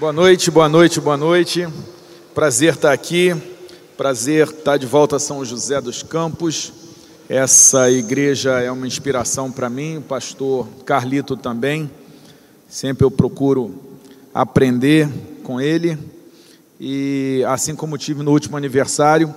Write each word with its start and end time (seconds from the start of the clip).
Boa 0.00 0.14
noite, 0.14 0.50
boa 0.50 0.66
noite, 0.66 0.98
boa 0.98 1.16
noite. 1.18 1.68
Prazer 2.34 2.72
estar 2.72 2.90
aqui. 2.90 3.36
Prazer 3.98 4.48
estar 4.48 4.78
de 4.78 4.86
volta 4.86 5.16
a 5.16 5.18
São 5.18 5.44
José 5.44 5.78
dos 5.78 6.02
Campos. 6.02 6.72
Essa 7.28 7.90
igreja 7.90 8.60
é 8.60 8.70
uma 8.70 8.86
inspiração 8.86 9.52
para 9.52 9.68
mim, 9.68 9.98
o 9.98 10.00
pastor 10.00 10.66
Carlito 10.86 11.36
também. 11.36 11.90
Sempre 12.66 13.04
eu 13.04 13.10
procuro 13.10 13.78
aprender 14.32 15.06
com 15.44 15.60
ele. 15.60 15.98
E 16.80 17.44
assim 17.46 17.76
como 17.76 17.98
tive 17.98 18.22
no 18.22 18.30
último 18.30 18.56
aniversário, 18.56 19.34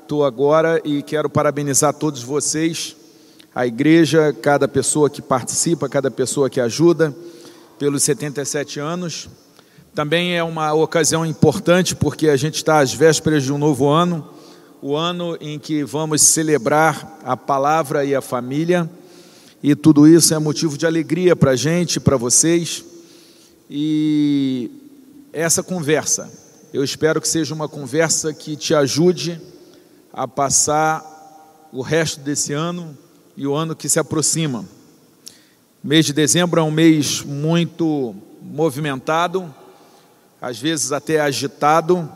estou 0.00 0.24
agora 0.24 0.80
e 0.84 1.02
quero 1.02 1.28
parabenizar 1.28 1.92
todos 1.92 2.22
vocês, 2.22 2.94
a 3.52 3.66
igreja, 3.66 4.32
cada 4.32 4.68
pessoa 4.68 5.10
que 5.10 5.20
participa, 5.20 5.88
cada 5.88 6.08
pessoa 6.08 6.48
que 6.48 6.60
ajuda, 6.60 7.12
pelos 7.80 8.04
77 8.04 8.78
anos. 8.78 9.28
Também 9.94 10.36
é 10.36 10.42
uma 10.42 10.72
ocasião 10.72 11.24
importante 11.24 11.94
porque 11.94 12.28
a 12.28 12.36
gente 12.36 12.56
está 12.56 12.80
às 12.80 12.92
vésperas 12.92 13.44
de 13.44 13.52
um 13.52 13.58
novo 13.58 13.88
ano, 13.88 14.28
o 14.82 14.96
ano 14.96 15.38
em 15.40 15.56
que 15.56 15.84
vamos 15.84 16.20
celebrar 16.20 17.20
a 17.22 17.36
palavra 17.36 18.04
e 18.04 18.12
a 18.12 18.20
família, 18.20 18.90
e 19.62 19.72
tudo 19.76 20.08
isso 20.08 20.34
é 20.34 20.38
motivo 20.40 20.76
de 20.76 20.84
alegria 20.84 21.36
para 21.36 21.52
a 21.52 21.56
gente, 21.56 22.00
para 22.00 22.16
vocês. 22.16 22.84
E 23.70 24.68
essa 25.32 25.62
conversa, 25.62 26.28
eu 26.72 26.82
espero 26.82 27.20
que 27.20 27.28
seja 27.28 27.54
uma 27.54 27.68
conversa 27.68 28.34
que 28.34 28.56
te 28.56 28.74
ajude 28.74 29.40
a 30.12 30.26
passar 30.26 31.68
o 31.72 31.82
resto 31.82 32.18
desse 32.18 32.52
ano 32.52 32.98
e 33.36 33.46
o 33.46 33.54
ano 33.54 33.76
que 33.76 33.88
se 33.88 34.00
aproxima. 34.00 34.64
O 35.84 35.86
mês 35.86 36.04
de 36.04 36.12
dezembro 36.12 36.58
é 36.58 36.64
um 36.64 36.70
mês 36.72 37.22
muito 37.22 38.12
movimentado, 38.42 39.54
às 40.44 40.58
vezes 40.58 40.92
até 40.92 41.20
agitado, 41.20 42.06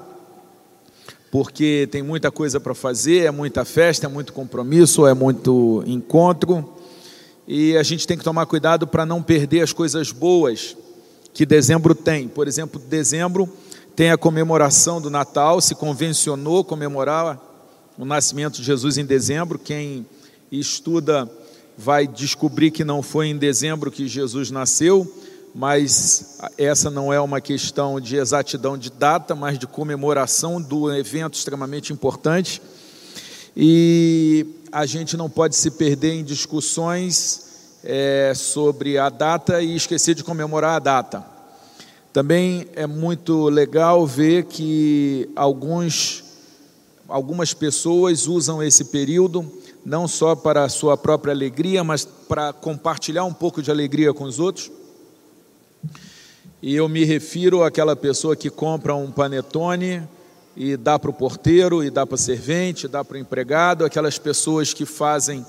porque 1.30 1.88
tem 1.90 2.02
muita 2.02 2.30
coisa 2.30 2.60
para 2.60 2.74
fazer, 2.74 3.24
é 3.24 3.30
muita 3.30 3.64
festa, 3.64 4.06
é 4.06 4.08
muito 4.08 4.34
compromisso, 4.34 5.06
é 5.06 5.14
muito 5.14 5.82
encontro, 5.86 6.74
e 7.46 7.74
a 7.74 7.82
gente 7.82 8.06
tem 8.06 8.18
que 8.18 8.24
tomar 8.24 8.44
cuidado 8.44 8.86
para 8.86 9.06
não 9.06 9.22
perder 9.22 9.62
as 9.62 9.72
coisas 9.72 10.12
boas 10.12 10.76
que 11.32 11.46
dezembro 11.46 11.94
tem. 11.94 12.28
Por 12.28 12.46
exemplo, 12.46 12.78
dezembro 12.78 13.48
tem 13.96 14.10
a 14.10 14.18
comemoração 14.18 15.00
do 15.00 15.08
Natal, 15.08 15.58
se 15.62 15.74
convencionou 15.74 16.62
comemorar 16.62 17.40
o 17.96 18.04
nascimento 18.04 18.56
de 18.56 18.64
Jesus 18.64 18.98
em 18.98 19.06
dezembro. 19.06 19.58
Quem 19.58 20.04
estuda 20.52 21.30
vai 21.78 22.06
descobrir 22.06 22.72
que 22.72 22.84
não 22.84 23.02
foi 23.02 23.28
em 23.28 23.38
dezembro 23.38 23.90
que 23.90 24.06
Jesus 24.06 24.50
nasceu, 24.50 25.10
mas 25.54 26.38
essa 26.56 26.90
não 26.90 27.12
é 27.12 27.20
uma 27.20 27.40
questão 27.40 28.00
de 28.00 28.16
exatidão 28.16 28.76
de 28.76 28.90
data, 28.90 29.34
mas 29.34 29.58
de 29.58 29.66
comemoração 29.66 30.60
do 30.60 30.92
evento 30.94 31.34
extremamente 31.34 31.92
importante. 31.92 32.62
E 33.56 34.46
a 34.70 34.86
gente 34.86 35.16
não 35.16 35.28
pode 35.28 35.56
se 35.56 35.70
perder 35.70 36.14
em 36.14 36.24
discussões 36.24 37.78
é, 37.82 38.32
sobre 38.34 38.98
a 38.98 39.08
data 39.08 39.60
e 39.62 39.74
esquecer 39.74 40.14
de 40.14 40.22
comemorar 40.22 40.76
a 40.76 40.78
data. 40.78 41.24
Também 42.12 42.66
é 42.74 42.86
muito 42.86 43.48
legal 43.48 44.06
ver 44.06 44.44
que 44.44 45.28
alguns, 45.36 46.24
algumas 47.08 47.52
pessoas 47.54 48.26
usam 48.26 48.62
esse 48.62 48.86
período 48.86 49.50
não 49.84 50.06
só 50.06 50.34
para 50.34 50.64
a 50.64 50.68
sua 50.68 50.96
própria 50.96 51.32
alegria, 51.32 51.82
mas 51.82 52.04
para 52.04 52.52
compartilhar 52.52 53.24
um 53.24 53.32
pouco 53.32 53.62
de 53.62 53.70
alegria 53.70 54.12
com 54.12 54.24
os 54.24 54.38
outros. 54.38 54.70
E 56.60 56.74
eu 56.74 56.88
me 56.88 57.04
refiro 57.04 57.62
àquela 57.62 57.94
pessoa 57.94 58.34
que 58.34 58.50
compra 58.50 58.92
um 58.92 59.12
panetone 59.12 60.02
e 60.56 60.76
dá 60.76 60.98
para 60.98 61.10
o 61.10 61.14
porteiro, 61.14 61.84
e 61.84 61.90
dá 61.90 62.04
para 62.04 62.16
o 62.16 62.18
servente, 62.18 62.88
dá 62.88 63.04
para 63.04 63.14
o 63.14 63.20
empregado, 63.20 63.84
aquelas 63.84 64.18
pessoas 64.18 64.74
que 64.74 64.84
fazem 64.84 65.46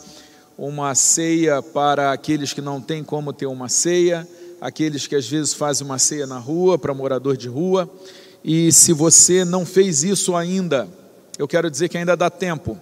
uma 0.55 0.93
ceia 0.93 1.63
para 1.63 2.11
aqueles 2.11 2.53
que 2.53 2.61
não 2.61 2.79
têm 2.79 3.03
como 3.03 3.33
ter 3.33 3.47
uma 3.47 3.67
ceia, 3.67 4.27
aqueles 4.61 5.07
que 5.07 5.15
às 5.15 5.27
vezes 5.27 5.51
fazem 5.51 5.83
uma 5.83 5.97
ceia 5.97 6.27
na 6.27 6.37
rua, 6.37 6.77
para 6.77 6.93
morador 6.93 7.35
de 7.35 7.47
rua. 7.47 7.89
E 8.43 8.71
se 8.71 8.93
você 8.93 9.43
não 9.43 9.65
fez 9.65 10.03
isso 10.03 10.35
ainda, 10.35 10.87
eu 11.39 11.47
quero 11.47 11.71
dizer 11.71 11.89
que 11.89 11.97
ainda 11.97 12.15
dá 12.15 12.29
tempo. 12.29 12.77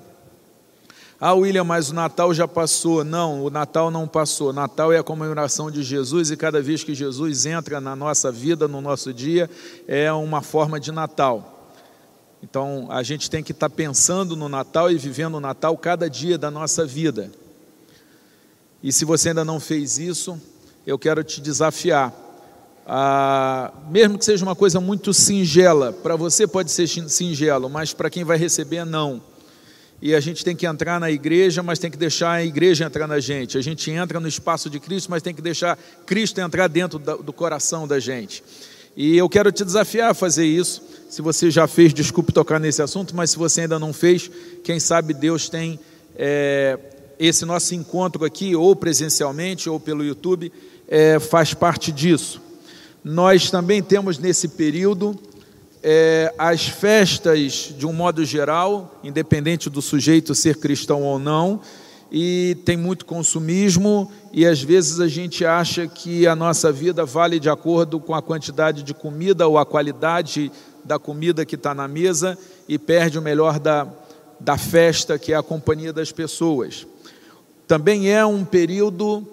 Ah, 1.19 1.33
William, 1.33 1.63
mas 1.63 1.89
o 1.89 1.95
Natal 1.95 2.31
já 2.31 2.47
passou. 2.47 3.03
Não, 3.03 3.43
o 3.43 3.49
Natal 3.49 3.89
não 3.89 4.07
passou. 4.07 4.53
Natal 4.53 4.93
é 4.93 4.99
a 4.99 5.03
comemoração 5.03 5.71
de 5.71 5.81
Jesus 5.81 6.29
e 6.29 6.37
cada 6.37 6.61
vez 6.61 6.83
que 6.83 6.93
Jesus 6.93 7.47
entra 7.47 7.81
na 7.81 7.95
nossa 7.95 8.31
vida, 8.31 8.67
no 8.67 8.81
nosso 8.81 9.11
dia, 9.11 9.49
é 9.87 10.11
uma 10.13 10.43
forma 10.43 10.79
de 10.79 10.91
Natal. 10.91 11.73
Então, 12.43 12.87
a 12.91 13.01
gente 13.01 13.31
tem 13.31 13.43
que 13.43 13.51
estar 13.51 13.67
pensando 13.67 14.35
no 14.35 14.47
Natal 14.47 14.91
e 14.91 14.97
vivendo 14.97 15.35
o 15.35 15.39
Natal 15.39 15.75
cada 15.75 16.07
dia 16.07 16.37
da 16.37 16.51
nossa 16.51 16.85
vida. 16.85 17.31
E 18.83 18.91
se 18.91 19.03
você 19.03 19.29
ainda 19.29 19.43
não 19.43 19.59
fez 19.59 19.97
isso, 19.97 20.39
eu 20.85 20.99
quero 20.99 21.23
te 21.23 21.41
desafiar. 21.41 22.13
Ah, 22.85 23.73
mesmo 23.89 24.19
que 24.19 24.23
seja 24.23 24.45
uma 24.45 24.55
coisa 24.55 24.79
muito 24.79 25.11
singela, 25.15 25.91
para 25.91 26.15
você 26.15 26.45
pode 26.45 26.69
ser 26.69 26.87
singelo, 26.87 27.71
mas 27.71 27.91
para 27.91 28.07
quem 28.07 28.23
vai 28.23 28.37
receber, 28.37 28.85
não 28.85 29.19
e 30.01 30.13
a 30.13 30.19
gente 30.19 30.45
tem 30.45 30.55
que 30.55 30.67
entrar 30.67 30.99
na 30.99 31.09
igreja, 31.09 31.63
mas 31.63 31.79
tem 31.79 31.89
que 31.89 31.97
deixar 31.97 32.33
a 32.33 32.45
igreja 32.45 32.85
entrar 32.85 33.07
na 33.07 33.19
gente. 33.19 33.57
A 33.57 33.61
gente 33.61 33.89
entra 33.89 34.19
no 34.19 34.27
espaço 34.27 34.69
de 34.69 34.79
Cristo, 34.79 35.09
mas 35.09 35.23
tem 35.23 35.33
que 35.33 35.41
deixar 35.41 35.77
Cristo 36.05 36.39
entrar 36.39 36.67
dentro 36.67 36.99
do 36.99 37.33
coração 37.33 37.87
da 37.87 37.99
gente. 37.99 38.43
E 38.95 39.17
eu 39.17 39.27
quero 39.27 39.51
te 39.51 39.65
desafiar 39.65 40.11
a 40.11 40.13
fazer 40.13 40.45
isso. 40.45 40.83
Se 41.09 41.21
você 41.21 41.49
já 41.49 41.67
fez, 41.67 41.93
desculpe 41.93 42.31
tocar 42.31 42.59
nesse 42.59 42.81
assunto, 42.81 43.15
mas 43.15 43.31
se 43.31 43.37
você 43.37 43.61
ainda 43.61 43.79
não 43.79 43.91
fez, 43.91 44.29
quem 44.63 44.79
sabe 44.79 45.13
Deus 45.13 45.49
tem 45.49 45.79
é, 46.15 46.77
esse 47.19 47.45
nosso 47.45 47.73
encontro 47.73 48.23
aqui, 48.23 48.55
ou 48.55 48.75
presencialmente, 48.75 49.69
ou 49.69 49.79
pelo 49.79 50.03
YouTube, 50.03 50.51
é, 50.87 51.19
faz 51.19 51.53
parte 51.53 51.91
disso. 51.91 52.41
Nós 53.03 53.49
também 53.49 53.81
temos 53.81 54.19
nesse 54.19 54.47
período 54.49 55.17
é, 55.89 56.33
as 56.37 56.67
festas, 56.67 57.73
de 57.77 57.87
um 57.87 57.93
modo 57.93 58.25
geral, 58.25 58.99
independente 59.01 59.69
do 59.69 59.81
sujeito 59.81 60.35
ser 60.35 60.57
cristão 60.57 61.01
ou 61.01 61.17
não, 61.17 61.61
e 62.11 62.57
tem 62.65 62.75
muito 62.75 63.05
consumismo, 63.05 64.11
e 64.33 64.45
às 64.45 64.61
vezes 64.61 64.99
a 64.99 65.07
gente 65.07 65.45
acha 65.45 65.87
que 65.87 66.27
a 66.27 66.35
nossa 66.35 66.73
vida 66.73 67.05
vale 67.05 67.39
de 67.39 67.49
acordo 67.49 68.01
com 68.01 68.13
a 68.13 68.21
quantidade 68.21 68.83
de 68.83 68.93
comida 68.93 69.47
ou 69.47 69.57
a 69.57 69.65
qualidade 69.65 70.51
da 70.83 70.99
comida 70.99 71.45
que 71.45 71.55
está 71.55 71.73
na 71.73 71.87
mesa, 71.87 72.37
e 72.67 72.77
perde 72.77 73.17
o 73.17 73.21
melhor 73.21 73.57
da, 73.57 73.87
da 74.41 74.57
festa, 74.57 75.17
que 75.17 75.31
é 75.31 75.37
a 75.37 75.43
companhia 75.43 75.93
das 75.93 76.11
pessoas. 76.11 76.85
Também 77.65 78.11
é 78.11 78.25
um 78.25 78.43
período, 78.43 79.25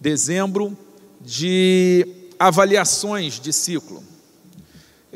dezembro, 0.00 0.74
de 1.20 2.30
avaliações 2.38 3.38
de 3.38 3.52
ciclo. 3.52 4.15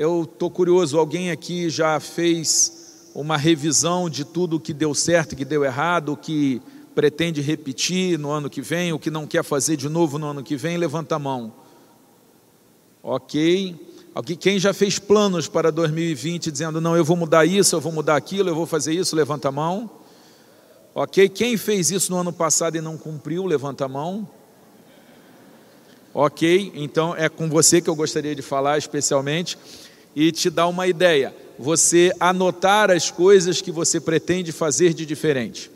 Eu 0.02 0.22
estou 0.22 0.50
curioso, 0.50 0.98
alguém 0.98 1.30
aqui 1.30 1.68
já 1.68 2.00
fez 2.00 3.10
uma 3.14 3.36
revisão 3.36 4.08
de 4.08 4.24
tudo 4.24 4.58
que 4.58 4.72
deu 4.72 4.94
certo, 4.94 5.36
que 5.36 5.44
deu 5.44 5.62
errado, 5.62 6.14
o 6.14 6.16
que 6.16 6.62
pretende 6.94 7.42
repetir 7.42 8.18
no 8.18 8.30
ano 8.30 8.48
que 8.48 8.62
vem, 8.62 8.94
o 8.94 8.98
que 8.98 9.10
não 9.10 9.26
quer 9.26 9.44
fazer 9.44 9.76
de 9.76 9.90
novo 9.90 10.18
no 10.18 10.28
ano 10.28 10.42
que 10.42 10.56
vem? 10.56 10.78
Levanta 10.78 11.16
a 11.16 11.18
mão. 11.18 11.52
Ok. 13.02 13.76
Quem 14.40 14.58
já 14.58 14.72
fez 14.72 14.98
planos 14.98 15.48
para 15.48 15.70
2020 15.70 16.50
dizendo, 16.50 16.80
não, 16.80 16.96
eu 16.96 17.04
vou 17.04 17.14
mudar 17.14 17.44
isso, 17.44 17.76
eu 17.76 17.80
vou 17.82 17.92
mudar 17.92 18.16
aquilo, 18.16 18.48
eu 18.48 18.54
vou 18.54 18.64
fazer 18.64 18.94
isso, 18.94 19.14
levanta 19.14 19.48
a 19.48 19.52
mão. 19.52 19.90
Ok. 20.94 21.28
Quem 21.28 21.58
fez 21.58 21.90
isso 21.90 22.10
no 22.10 22.16
ano 22.16 22.32
passado 22.32 22.74
e 22.74 22.80
não 22.80 22.96
cumpriu, 22.96 23.44
levanta 23.44 23.84
a 23.84 23.88
mão. 23.88 24.26
Ok, 26.12 26.72
então 26.74 27.14
é 27.14 27.28
com 27.28 27.48
você 27.48 27.80
que 27.80 27.88
eu 27.88 27.94
gostaria 27.94 28.34
de 28.34 28.42
falar 28.42 28.76
especialmente 28.76 29.56
e 30.14 30.32
te 30.32 30.50
dar 30.50 30.66
uma 30.66 30.86
ideia. 30.86 31.34
Você 31.58 32.12
anotar 32.18 32.90
as 32.90 33.10
coisas 33.10 33.60
que 33.60 33.70
você 33.70 34.00
pretende 34.00 34.52
fazer 34.52 34.94
de 34.94 35.04
diferente. 35.04 35.70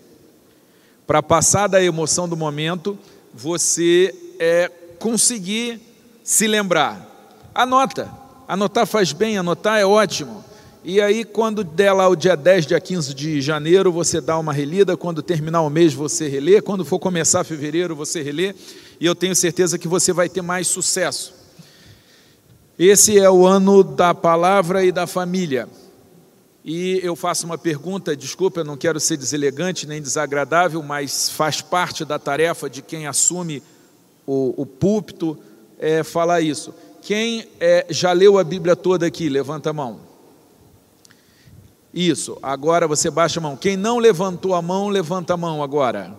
Para 1.07 1.23
passar 1.23 1.67
da 1.67 1.83
emoção 1.83 2.29
do 2.29 2.37
momento, 2.37 2.99
você 3.33 4.15
é, 4.39 4.71
conseguir 4.99 5.81
se 6.23 6.47
lembrar. 6.47 7.11
Anota. 7.55 8.11
Anotar 8.49 8.87
faz 8.87 9.13
bem, 9.13 9.37
anotar 9.37 9.79
é 9.79 9.85
ótimo. 9.85 10.45
E 10.83 11.01
aí, 11.01 11.25
quando 11.25 11.65
der 11.65 11.93
lá 11.93 12.09
o 12.09 12.15
dia 12.17 12.37
10, 12.37 12.67
dia 12.67 12.81
15 12.81 13.15
de 13.15 13.41
janeiro, 13.41 13.91
você 13.91 14.21
dá 14.21 14.39
uma 14.39 14.53
relida. 14.53 14.97
Quando 14.97 15.23
terminar 15.23 15.63
o 15.63 15.71
mês, 15.71 15.95
você 15.95 16.29
relê. 16.29 16.61
Quando 16.61 16.85
for 16.85 16.99
começar 16.99 17.43
fevereiro, 17.43 17.97
você 17.97 18.23
relê. 18.23 18.55
E 19.01 19.07
eu 19.07 19.15
tenho 19.15 19.35
certeza 19.35 19.79
que 19.79 19.89
você 19.89 20.13
vai 20.13 20.29
ter 20.29 20.43
mais 20.43 20.67
sucesso. 20.67 21.34
Esse 22.79 23.19
é 23.19 23.31
o 23.31 23.47
ano 23.47 23.85
da 23.85 24.13
palavra 24.13 24.85
e 24.85 24.91
da 24.91 25.07
família. 25.07 25.69
E 26.65 26.99
eu 27.05 27.15
faço 27.15 27.47
uma 27.47 27.57
pergunta, 27.57 28.17
desculpa, 28.17 28.61
eu 28.61 28.65
não 28.65 28.77
quero 28.77 28.99
ser 28.99 29.17
deselegante 29.17 29.87
nem 29.87 30.03
desagradável, 30.03 30.83
mas 30.83 31.31
faz 31.31 31.61
parte 31.61 32.05
da 32.05 32.19
tarefa 32.19 32.69
de 32.69 32.83
quem 32.83 33.07
assume 33.07 33.63
o, 34.27 34.63
o 34.63 34.67
púlpito 34.67 35.39
é, 35.79 36.03
falar 36.03 36.41
isso. 36.41 36.75
Quem 37.01 37.47
é, 37.61 37.87
já 37.91 38.13
leu 38.13 38.39
a 38.39 38.45
Bíblia 38.45 38.75
toda 38.75 39.07
aqui? 39.07 39.29
Levanta 39.29 39.71
a 39.71 39.73
mão. 39.73 40.01
Isso, 41.93 42.37
agora 42.43 42.89
você 42.89 43.09
baixa 43.09 43.39
a 43.39 43.43
mão. 43.43 43.57
Quem 43.57 43.77
não 43.77 43.99
levantou 43.99 44.53
a 44.53 44.61
mão, 44.61 44.89
levanta 44.89 45.35
a 45.35 45.37
mão 45.37 45.63
agora. 45.63 46.19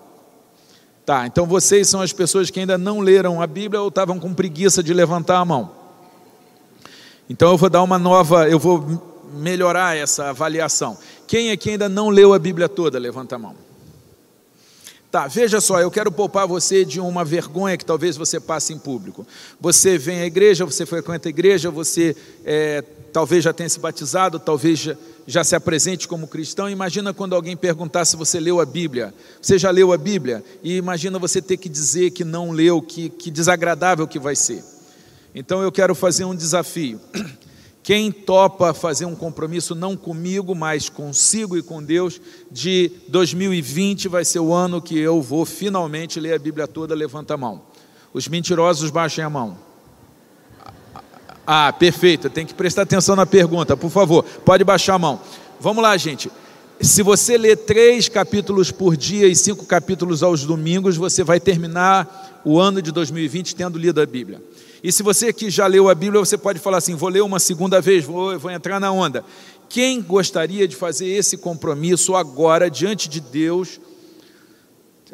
Tá, 1.05 1.27
então 1.27 1.45
vocês 1.45 1.89
são 1.89 2.01
as 2.01 2.13
pessoas 2.13 2.49
que 2.49 2.61
ainda 2.61 2.77
não 2.77 3.01
leram 3.01 3.41
a 3.41 3.47
Bíblia 3.47 3.81
ou 3.81 3.89
estavam 3.89 4.19
com 4.19 4.33
preguiça 4.33 4.81
de 4.81 4.93
levantar 4.93 5.39
a 5.39 5.45
mão. 5.45 5.84
Então 7.29 7.51
eu 7.51 7.57
vou 7.57 7.69
dar 7.69 7.81
uma 7.81 7.97
nova, 7.97 8.47
eu 8.47 8.59
vou 8.59 8.85
melhorar 9.33 9.97
essa 9.97 10.29
avaliação. 10.29 10.97
Quem 11.27 11.51
aqui 11.51 11.71
ainda 11.71 11.89
não 11.89 12.09
leu 12.09 12.33
a 12.33 12.39
Bíblia 12.39 12.69
toda? 12.69 12.99
Levanta 12.99 13.35
a 13.35 13.39
mão. 13.39 13.55
Tá, 15.15 15.27
veja 15.27 15.61
só, 15.61 15.79
eu 15.79 15.89
quero 15.89 16.11
poupar 16.11 16.45
você 16.45 16.83
de 16.83 16.99
uma 16.99 17.23
vergonha 17.23 17.77
que 17.77 17.85
talvez 17.85 18.17
você 18.17 18.37
passe 18.37 18.73
em 18.73 18.77
público. 18.77 19.25
Você 19.61 19.97
vem 19.97 20.19
à 20.19 20.25
igreja, 20.25 20.65
você 20.65 20.85
frequenta 20.85 21.29
a 21.29 21.31
igreja, 21.31 21.71
você 21.71 22.13
é, 22.43 22.83
talvez 23.13 23.41
já 23.41 23.53
tenha 23.53 23.69
se 23.69 23.79
batizado, 23.79 24.37
talvez 24.39 24.77
já, 24.77 24.97
já 25.25 25.41
se 25.41 25.55
apresente 25.55 26.05
como 26.05 26.27
cristão. 26.27 26.69
Imagina 26.69 27.13
quando 27.13 27.33
alguém 27.33 27.55
perguntar 27.55 28.03
se 28.03 28.17
você 28.17 28.41
leu 28.41 28.59
a 28.59 28.65
Bíblia. 28.65 29.13
Você 29.41 29.57
já 29.57 29.71
leu 29.71 29.93
a 29.93 29.97
Bíblia? 29.97 30.43
E 30.61 30.75
imagina 30.75 31.17
você 31.17 31.41
ter 31.41 31.55
que 31.55 31.69
dizer 31.69 32.11
que 32.11 32.25
não 32.25 32.51
leu, 32.51 32.81
que, 32.81 33.07
que 33.07 33.31
desagradável 33.31 34.05
que 34.05 34.19
vai 34.19 34.35
ser. 34.35 34.74
Então 35.35 35.61
eu 35.61 35.69
quero 35.69 35.93
fazer 35.93 36.23
um 36.23 36.33
desafio. 36.33 36.99
Quem 37.83 38.09
topa 38.11 38.73
fazer 38.73 39.05
um 39.05 39.13
compromisso 39.13 39.75
não 39.75 39.95
comigo, 39.95 40.55
mas 40.55 40.89
consigo 40.89 41.55
e 41.55 41.61
com 41.61 41.83
Deus, 41.83 42.19
de 42.49 42.89
2020 43.09 44.07
vai 44.07 44.25
ser 44.25 44.39
o 44.39 44.53
ano 44.53 44.81
que 44.81 44.97
eu 44.97 45.21
vou 45.21 45.45
finalmente 45.45 46.19
ler 46.19 46.33
a 46.33 46.39
Bíblia 46.39 46.67
toda, 46.67 46.95
levanta 46.95 47.35
a 47.35 47.37
mão. 47.37 47.61
Os 48.11 48.27
mentirosos 48.27 48.89
baixem 48.89 49.23
a 49.23 49.29
mão. 49.29 49.57
Ah, 51.45 51.71
perfeito, 51.71 52.27
tem 52.27 52.45
que 52.45 52.55
prestar 52.55 52.83
atenção 52.83 53.15
na 53.15 53.25
pergunta, 53.25 53.77
por 53.77 53.91
favor, 53.91 54.23
pode 54.23 54.63
baixar 54.63 54.95
a 54.95 54.99
mão. 54.99 55.21
Vamos 55.59 55.83
lá, 55.83 55.95
gente. 55.95 56.31
Se 56.81 57.03
você 57.03 57.37
ler 57.37 57.57
três 57.57 58.09
capítulos 58.09 58.71
por 58.71 58.97
dia 58.97 59.27
e 59.27 59.35
cinco 59.35 59.65
capítulos 59.65 60.23
aos 60.23 60.43
domingos, 60.43 60.97
você 60.97 61.23
vai 61.23 61.39
terminar 61.39 62.41
o 62.43 62.59
ano 62.59 62.81
de 62.81 62.91
2020 62.91 63.55
tendo 63.55 63.77
lido 63.77 64.01
a 64.01 64.05
Bíblia. 64.05 64.41
E 64.83 64.91
se 64.91 65.03
você 65.03 65.33
que 65.33 65.49
já 65.49 65.67
leu 65.67 65.89
a 65.89 65.95
Bíblia, 65.95 66.19
você 66.19 66.37
pode 66.37 66.59
falar 66.59 66.77
assim: 66.77 66.95
vou 66.95 67.09
ler 67.09 67.21
uma 67.21 67.39
segunda 67.39 67.81
vez, 67.81 68.03
vou, 68.03 68.37
vou 68.37 68.51
entrar 68.51 68.79
na 68.79 68.91
onda. 68.91 69.23
Quem 69.69 70.01
gostaria 70.01 70.67
de 70.67 70.75
fazer 70.75 71.07
esse 71.07 71.37
compromisso 71.37 72.15
agora, 72.15 72.69
diante 72.69 73.09
de 73.09 73.19
Deus? 73.19 73.79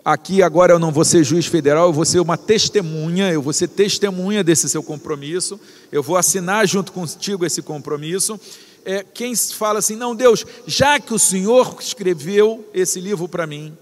Aqui 0.04 0.42
agora 0.42 0.74
eu 0.74 0.80
não 0.80 0.92
vou 0.92 1.06
ser 1.06 1.24
juiz 1.24 1.46
federal, 1.46 1.88
eu 1.88 1.94
vou 1.94 2.06
ser 2.06 2.20
uma 2.20 2.38
testemunha, 2.38 3.32
eu 3.32 3.42
vou 3.42 3.54
ser 3.54 3.68
testemunha 3.68 4.44
desse 4.44 4.68
seu 4.68 4.82
compromisso, 4.82 5.60
eu 5.92 6.02
vou 6.02 6.18
assinar 6.18 6.68
junto 6.68 6.92
contigo 6.92 7.46
esse 7.46 7.62
compromisso. 7.62 8.40
É, 8.84 9.04
quem 9.14 9.36
fala 9.36 9.80
assim, 9.80 9.96
não, 9.96 10.16
Deus, 10.16 10.46
já 10.66 11.00
que 11.00 11.14
o 11.14 11.20
Senhor 11.20 11.78
escreveu 11.80 12.68
esse 12.74 13.00
livro 13.00 13.28
para 13.28 13.46
mim, 13.46 13.78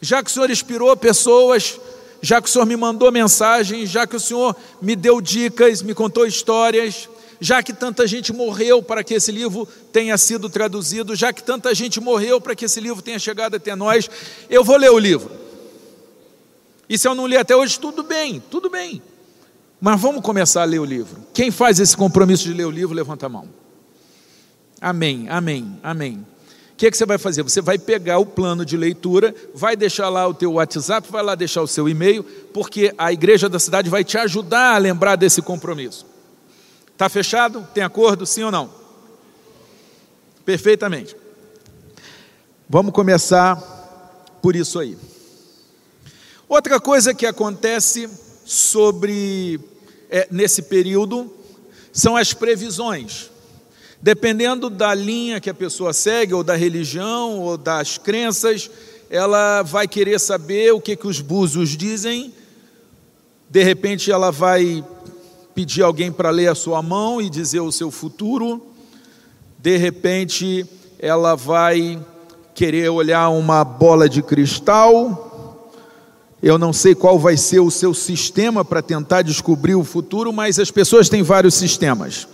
já 0.00 0.22
que 0.22 0.30
o 0.30 0.32
Senhor 0.32 0.50
inspirou 0.50 0.96
pessoas 0.96 1.78
já 2.22 2.40
que 2.40 2.48
o 2.48 2.52
Senhor 2.52 2.66
me 2.66 2.76
mandou 2.76 3.10
mensagens, 3.10 3.88
já 3.88 4.06
que 4.06 4.16
o 4.16 4.20
Senhor 4.20 4.54
me 4.80 4.94
deu 4.94 5.20
dicas, 5.20 5.82
me 5.82 5.94
contou 5.94 6.26
histórias, 6.26 7.08
já 7.40 7.62
que 7.62 7.72
tanta 7.72 8.06
gente 8.06 8.32
morreu 8.32 8.82
para 8.82 9.02
que 9.02 9.14
esse 9.14 9.32
livro 9.32 9.66
tenha 9.92 10.16
sido 10.18 10.50
traduzido, 10.50 11.16
já 11.16 11.32
que 11.32 11.42
tanta 11.42 11.74
gente 11.74 12.00
morreu 12.00 12.40
para 12.40 12.54
que 12.54 12.66
esse 12.66 12.80
livro 12.80 13.02
tenha 13.02 13.18
chegado 13.18 13.56
até 13.56 13.74
nós, 13.74 14.10
eu 14.48 14.62
vou 14.62 14.76
ler 14.76 14.90
o 14.90 14.98
livro. 14.98 15.30
E 16.88 16.98
se 16.98 17.08
eu 17.08 17.14
não 17.14 17.26
li 17.26 17.36
até 17.36 17.56
hoje, 17.56 17.78
tudo 17.78 18.02
bem, 18.02 18.42
tudo 18.50 18.68
bem. 18.68 19.00
Mas 19.80 19.98
vamos 19.98 20.20
começar 20.22 20.62
a 20.62 20.66
ler 20.66 20.80
o 20.80 20.84
livro. 20.84 21.24
Quem 21.32 21.50
faz 21.50 21.80
esse 21.80 21.96
compromisso 21.96 22.44
de 22.44 22.52
ler 22.52 22.66
o 22.66 22.70
livro, 22.70 22.94
levanta 22.94 23.26
a 23.26 23.28
mão. 23.28 23.48
Amém, 24.80 25.26
amém, 25.28 25.78
amém 25.82 26.26
que, 26.80 26.86
é 26.86 26.90
que 26.90 26.96
você 26.96 27.04
vai 27.04 27.18
fazer? 27.18 27.42
Você 27.42 27.60
vai 27.60 27.78
pegar 27.78 28.18
o 28.20 28.24
plano 28.24 28.64
de 28.64 28.74
leitura, 28.74 29.34
vai 29.54 29.76
deixar 29.76 30.08
lá 30.08 30.26
o 30.26 30.32
teu 30.32 30.54
WhatsApp, 30.54 31.12
vai 31.12 31.22
lá 31.22 31.34
deixar 31.34 31.60
o 31.60 31.66
seu 31.66 31.86
e-mail, 31.86 32.24
porque 32.54 32.94
a 32.96 33.12
igreja 33.12 33.50
da 33.50 33.58
cidade 33.58 33.90
vai 33.90 34.02
te 34.02 34.16
ajudar 34.16 34.76
a 34.76 34.78
lembrar 34.78 35.16
desse 35.16 35.42
compromisso. 35.42 36.06
Está 36.90 37.06
fechado? 37.10 37.68
Tem 37.74 37.84
acordo? 37.84 38.24
Sim 38.24 38.44
ou 38.44 38.50
não? 38.50 38.70
Perfeitamente. 40.42 41.14
Vamos 42.66 42.94
começar 42.94 43.56
por 44.40 44.56
isso 44.56 44.78
aí. 44.78 44.96
Outra 46.48 46.80
coisa 46.80 47.12
que 47.12 47.26
acontece 47.26 48.08
sobre 48.42 49.60
é, 50.08 50.26
nesse 50.30 50.62
período 50.62 51.30
são 51.92 52.16
as 52.16 52.32
previsões. 52.32 53.30
Dependendo 54.02 54.70
da 54.70 54.94
linha 54.94 55.40
que 55.40 55.50
a 55.50 55.54
pessoa 55.54 55.92
segue, 55.92 56.32
ou 56.32 56.42
da 56.42 56.56
religião, 56.56 57.38
ou 57.40 57.58
das 57.58 57.98
crenças, 57.98 58.70
ela 59.10 59.62
vai 59.62 59.86
querer 59.86 60.18
saber 60.18 60.72
o 60.72 60.80
que, 60.80 60.96
que 60.96 61.06
os 61.06 61.20
búzios 61.20 61.76
dizem. 61.76 62.32
De 63.50 63.62
repente, 63.62 64.10
ela 64.10 64.30
vai 64.30 64.82
pedir 65.54 65.82
alguém 65.82 66.10
para 66.10 66.30
ler 66.30 66.48
a 66.48 66.54
sua 66.54 66.80
mão 66.80 67.20
e 67.20 67.28
dizer 67.28 67.60
o 67.60 67.72
seu 67.72 67.90
futuro. 67.90 68.66
De 69.58 69.76
repente, 69.76 70.64
ela 70.98 71.34
vai 71.34 72.02
querer 72.54 72.88
olhar 72.88 73.28
uma 73.28 73.62
bola 73.64 74.08
de 74.08 74.22
cristal. 74.22 75.72
Eu 76.42 76.56
não 76.56 76.72
sei 76.72 76.94
qual 76.94 77.18
vai 77.18 77.36
ser 77.36 77.60
o 77.60 77.70
seu 77.70 77.92
sistema 77.92 78.64
para 78.64 78.80
tentar 78.80 79.20
descobrir 79.20 79.74
o 79.74 79.84
futuro, 79.84 80.32
mas 80.32 80.58
as 80.58 80.70
pessoas 80.70 81.10
têm 81.10 81.22
vários 81.22 81.54
sistemas. 81.54 82.26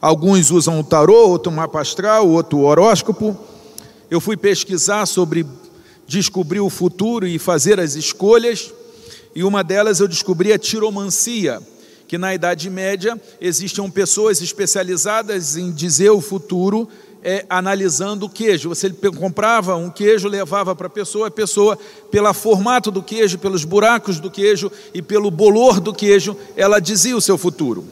Alguns 0.00 0.50
usam 0.50 0.78
o 0.78 0.84
tarô, 0.84 1.28
outro 1.28 1.50
mapa 1.50 1.80
astral, 1.80 2.28
outro 2.28 2.60
horóscopo. 2.60 3.36
Eu 4.10 4.20
fui 4.20 4.36
pesquisar 4.36 5.06
sobre 5.06 5.46
descobrir 6.06 6.60
o 6.60 6.70
futuro 6.70 7.26
e 7.26 7.38
fazer 7.38 7.80
as 7.80 7.94
escolhas, 7.94 8.72
e 9.34 9.42
uma 9.42 9.64
delas 9.64 10.00
eu 10.00 10.06
descobri 10.06 10.52
a 10.52 10.58
tiromancia, 10.58 11.60
que 12.06 12.16
na 12.16 12.34
Idade 12.34 12.70
Média 12.70 13.20
existiam 13.40 13.90
pessoas 13.90 14.40
especializadas 14.40 15.56
em 15.56 15.72
dizer 15.72 16.10
o 16.10 16.20
futuro 16.20 16.88
é, 17.24 17.44
analisando 17.50 18.26
o 18.26 18.30
queijo. 18.30 18.68
Você 18.68 18.88
comprava 19.18 19.74
um 19.74 19.90
queijo, 19.90 20.28
levava 20.28 20.76
para 20.76 20.86
a 20.86 20.90
pessoa, 20.90 21.26
a 21.26 21.30
pessoa, 21.30 21.76
pelo 22.08 22.32
formato 22.32 22.90
do 22.92 23.02
queijo, 23.02 23.38
pelos 23.38 23.64
buracos 23.64 24.20
do 24.20 24.30
queijo 24.30 24.70
e 24.94 25.02
pelo 25.02 25.30
bolor 25.30 25.80
do 25.80 25.92
queijo, 25.92 26.36
ela 26.56 26.78
dizia 26.78 27.16
o 27.16 27.20
seu 27.20 27.36
futuro. 27.36 27.84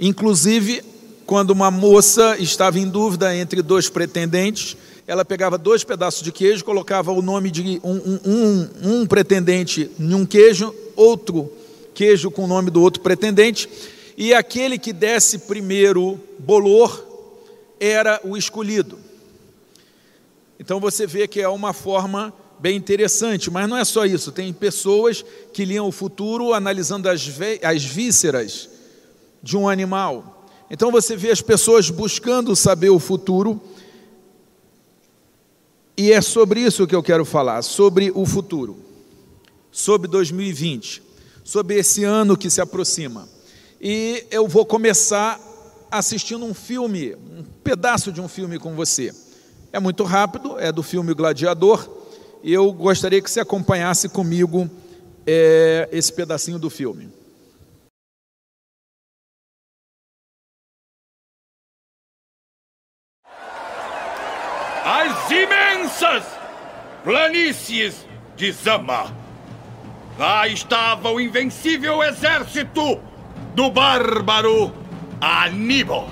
Inclusive, 0.00 0.82
quando 1.26 1.50
uma 1.50 1.70
moça 1.70 2.36
estava 2.38 2.78
em 2.78 2.88
dúvida 2.88 3.34
entre 3.36 3.60
dois 3.60 3.90
pretendentes, 3.90 4.76
ela 5.06 5.24
pegava 5.24 5.58
dois 5.58 5.82
pedaços 5.82 6.22
de 6.22 6.30
queijo, 6.30 6.64
colocava 6.64 7.12
o 7.12 7.20
nome 7.20 7.50
de 7.50 7.80
um, 7.82 7.96
um, 7.96 8.20
um, 8.24 8.68
um 8.82 9.06
pretendente 9.06 9.90
em 9.98 10.14
um 10.14 10.24
queijo, 10.24 10.74
outro 10.94 11.52
queijo 11.94 12.30
com 12.30 12.44
o 12.44 12.46
nome 12.46 12.70
do 12.70 12.80
outro 12.80 13.02
pretendente, 13.02 13.68
e 14.16 14.32
aquele 14.32 14.78
que 14.78 14.92
desse 14.92 15.38
primeiro 15.38 16.20
bolor 16.38 17.04
era 17.80 18.20
o 18.22 18.36
escolhido. 18.36 18.98
Então 20.60 20.78
você 20.78 21.06
vê 21.06 21.26
que 21.26 21.40
é 21.40 21.48
uma 21.48 21.72
forma 21.72 22.32
bem 22.58 22.76
interessante, 22.76 23.50
mas 23.50 23.68
não 23.68 23.76
é 23.76 23.84
só 23.84 24.04
isso, 24.04 24.30
tem 24.30 24.52
pessoas 24.52 25.24
que 25.52 25.64
liam 25.64 25.88
o 25.88 25.92
futuro 25.92 26.52
analisando 26.52 27.08
as, 27.08 27.28
as 27.62 27.84
vísceras 27.84 28.77
de 29.42 29.56
um 29.56 29.68
animal. 29.68 30.46
Então 30.70 30.90
você 30.90 31.16
vê 31.16 31.30
as 31.30 31.40
pessoas 31.40 31.90
buscando 31.90 32.54
saber 32.54 32.90
o 32.90 32.98
futuro, 32.98 33.60
e 35.96 36.12
é 36.12 36.20
sobre 36.20 36.60
isso 36.60 36.86
que 36.86 36.94
eu 36.94 37.02
quero 37.02 37.24
falar, 37.24 37.62
sobre 37.62 38.12
o 38.14 38.24
futuro, 38.24 38.76
sobre 39.72 40.06
2020, 40.08 41.02
sobre 41.42 41.76
esse 41.76 42.04
ano 42.04 42.36
que 42.36 42.48
se 42.48 42.60
aproxima. 42.60 43.28
E 43.80 44.24
eu 44.30 44.46
vou 44.46 44.64
começar 44.64 45.40
assistindo 45.90 46.44
um 46.44 46.54
filme, 46.54 47.14
um 47.14 47.42
pedaço 47.64 48.12
de 48.12 48.20
um 48.20 48.28
filme 48.28 48.58
com 48.58 48.74
você. 48.76 49.12
É 49.72 49.80
muito 49.80 50.04
rápido, 50.04 50.58
é 50.58 50.70
do 50.70 50.82
filme 50.82 51.14
Gladiador, 51.14 51.88
e 52.42 52.52
eu 52.52 52.72
gostaria 52.72 53.20
que 53.20 53.30
você 53.30 53.40
acompanhasse 53.40 54.08
comigo 54.08 54.70
é, 55.26 55.88
esse 55.90 56.12
pedacinho 56.12 56.58
do 56.58 56.70
filme. 56.70 57.08
As 64.98 65.30
imensas 65.30 66.24
planícies 67.04 68.04
de 68.36 68.50
Zama. 68.50 69.06
Lá 70.18 70.48
estava 70.48 71.10
o 71.10 71.20
invencível 71.20 72.02
exército 72.02 73.00
do 73.54 73.70
bárbaro 73.70 74.72
Aníbal. 75.20 76.08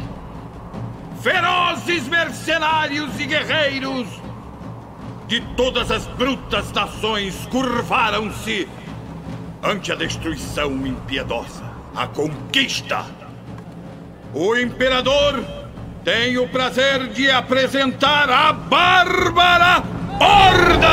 Ferozes 1.20 2.06
mercenários 2.06 3.18
e 3.18 3.26
guerreiros 3.26 4.06
de 5.26 5.40
todas 5.56 5.90
as 5.90 6.06
brutas 6.06 6.70
nações 6.70 7.34
curvaram-se 7.50 8.68
ante 9.64 9.90
a 9.90 9.96
destruição 9.96 10.86
impiedosa. 10.86 11.64
a 11.96 12.06
conquista. 12.06 13.06
O 14.34 14.54
imperador 14.54 15.42
tem 16.06 16.38
o 16.38 16.46
prazer 16.46 17.08
de 17.08 17.28
apresentar 17.28 18.30
a 18.30 18.52
Bárbara 18.52 19.82
Horda! 20.20 20.86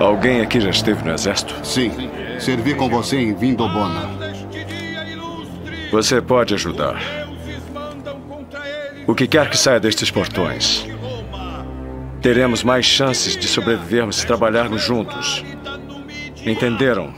Alguém 0.00 0.40
aqui 0.40 0.62
já 0.62 0.70
esteve 0.70 1.04
no 1.04 1.12
exército? 1.12 1.54
Sim. 1.62 2.10
Servi 2.40 2.74
com 2.74 2.88
você 2.88 3.18
em 3.18 3.34
Vindobona. 3.34 4.08
Você 5.90 6.22
pode 6.22 6.54
ajudar. 6.54 6.98
O 9.06 9.14
que 9.14 9.26
quer 9.26 9.50
que 9.50 9.58
saia 9.58 9.78
destes 9.78 10.10
portões. 10.10 10.86
Teremos 12.22 12.64
mais 12.64 12.86
chances 12.86 13.36
de 13.36 13.46
sobrevivermos 13.46 14.16
se 14.16 14.26
trabalharmos 14.26 14.80
juntos. 14.80 15.44
Entenderam? 16.44 17.14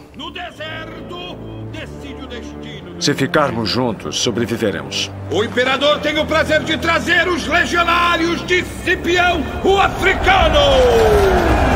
Se 3.01 3.15
ficarmos 3.15 3.69
juntos, 3.69 4.19
sobreviveremos. 4.21 5.11
O 5.31 5.45
imperador 5.45 5.99
tem 6.01 6.19
o 6.19 6.27
prazer 6.27 6.63
de 6.63 6.79
trazer 6.79 7.29
os 7.29 7.47
legionários 7.47 8.45
de 8.47 8.63
Cipião, 8.63 9.43
o 9.63 9.79
africano! 9.79 11.74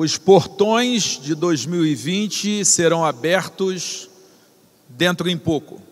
Os 0.00 0.16
portões 0.16 1.18
de 1.20 1.34
2020 1.34 2.64
serão 2.64 3.04
abertos 3.04 4.08
dentro 4.88 5.28
em 5.28 5.36
pouco. 5.36 5.82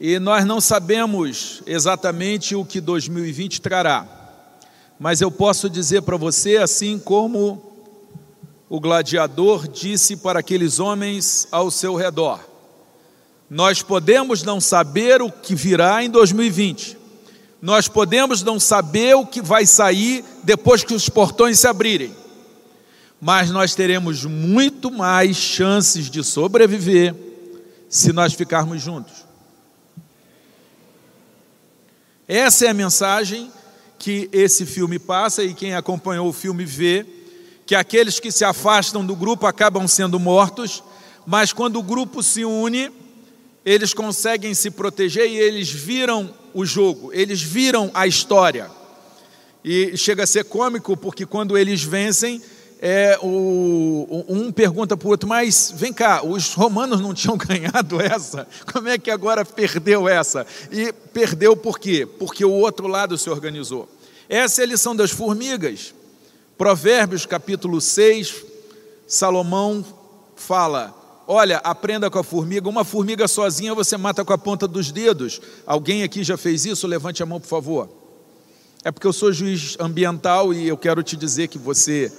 E 0.00 0.18
nós 0.18 0.44
não 0.44 0.60
sabemos 0.60 1.62
exatamente 1.64 2.56
o 2.56 2.64
que 2.64 2.80
2020 2.80 3.60
trará, 3.60 4.04
mas 4.98 5.20
eu 5.20 5.30
posso 5.30 5.70
dizer 5.70 6.02
para 6.02 6.16
você, 6.16 6.56
assim 6.56 6.98
como 6.98 7.62
o 8.68 8.80
gladiador 8.80 9.68
disse 9.68 10.16
para 10.16 10.40
aqueles 10.40 10.80
homens 10.80 11.46
ao 11.52 11.70
seu 11.70 11.94
redor: 11.94 12.40
Nós 13.48 13.80
podemos 13.80 14.42
não 14.42 14.60
saber 14.60 15.22
o 15.22 15.30
que 15.30 15.54
virá 15.54 16.02
em 16.02 16.10
2020, 16.10 16.98
nós 17.62 17.86
podemos 17.86 18.42
não 18.42 18.58
saber 18.58 19.14
o 19.14 19.24
que 19.24 19.40
vai 19.40 19.64
sair 19.64 20.24
depois 20.42 20.82
que 20.82 20.94
os 20.94 21.08
portões 21.08 21.60
se 21.60 21.68
abrirem 21.68 22.23
mas 23.20 23.50
nós 23.50 23.74
teremos 23.74 24.24
muito 24.24 24.90
mais 24.90 25.36
chances 25.36 26.10
de 26.10 26.22
sobreviver 26.22 27.14
se 27.88 28.12
nós 28.12 28.34
ficarmos 28.34 28.82
juntos. 28.82 29.24
Essa 32.26 32.66
é 32.66 32.68
a 32.70 32.74
mensagem 32.74 33.50
que 33.98 34.28
esse 34.32 34.66
filme 34.66 34.98
passa 34.98 35.44
e 35.44 35.54
quem 35.54 35.74
acompanhou 35.74 36.28
o 36.28 36.32
filme 36.32 36.64
vê 36.64 37.06
que 37.66 37.74
aqueles 37.74 38.20
que 38.20 38.30
se 38.30 38.44
afastam 38.44 39.04
do 39.04 39.16
grupo 39.16 39.46
acabam 39.46 39.86
sendo 39.88 40.18
mortos, 40.18 40.82
mas 41.26 41.52
quando 41.52 41.78
o 41.78 41.82
grupo 41.82 42.22
se 42.22 42.44
une, 42.44 42.90
eles 43.64 43.94
conseguem 43.94 44.52
se 44.52 44.70
proteger 44.70 45.30
e 45.30 45.36
eles 45.36 45.70
viram 45.70 46.34
o 46.52 46.66
jogo, 46.66 47.12
eles 47.12 47.40
viram 47.40 47.90
a 47.94 48.06
história. 48.06 48.70
E 49.64 49.96
chega 49.96 50.24
a 50.24 50.26
ser 50.26 50.44
cômico 50.44 50.96
porque 50.96 51.24
quando 51.24 51.56
eles 51.56 51.82
vencem, 51.82 52.42
é, 52.80 53.18
o, 53.22 54.24
um 54.28 54.52
pergunta 54.52 54.96
para 54.96 55.06
o 55.06 55.10
outro, 55.10 55.28
mas 55.28 55.72
vem 55.74 55.92
cá, 55.92 56.24
os 56.24 56.54
romanos 56.54 57.00
não 57.00 57.14
tinham 57.14 57.36
ganhado 57.38 58.00
essa? 58.00 58.46
Como 58.72 58.88
é 58.88 58.98
que 58.98 59.10
agora 59.10 59.44
perdeu 59.44 60.08
essa? 60.08 60.46
E 60.70 60.92
perdeu 61.12 61.56
por 61.56 61.78
quê? 61.78 62.06
Porque 62.06 62.44
o 62.44 62.52
outro 62.52 62.86
lado 62.86 63.16
se 63.16 63.30
organizou. 63.30 63.88
Essa 64.28 64.62
é 64.62 64.64
a 64.64 64.68
lição 64.68 64.94
das 64.94 65.10
formigas. 65.10 65.94
Provérbios 66.56 67.26
capítulo 67.26 67.80
6, 67.80 68.44
Salomão 69.06 69.84
fala: 70.36 70.94
Olha, 71.26 71.58
aprenda 71.58 72.10
com 72.10 72.18
a 72.18 72.24
formiga. 72.24 72.68
Uma 72.68 72.84
formiga 72.84 73.26
sozinha 73.26 73.74
você 73.74 73.96
mata 73.96 74.24
com 74.24 74.32
a 74.32 74.38
ponta 74.38 74.68
dos 74.68 74.92
dedos. 74.92 75.40
Alguém 75.66 76.02
aqui 76.02 76.22
já 76.22 76.36
fez 76.36 76.64
isso? 76.64 76.86
Levante 76.86 77.22
a 77.22 77.26
mão, 77.26 77.40
por 77.40 77.48
favor. 77.48 77.88
É 78.84 78.92
porque 78.92 79.06
eu 79.06 79.12
sou 79.12 79.32
juiz 79.32 79.76
ambiental 79.80 80.52
e 80.52 80.68
eu 80.68 80.76
quero 80.76 81.02
te 81.02 81.16
dizer 81.16 81.48
que 81.48 81.56
você 81.56 82.12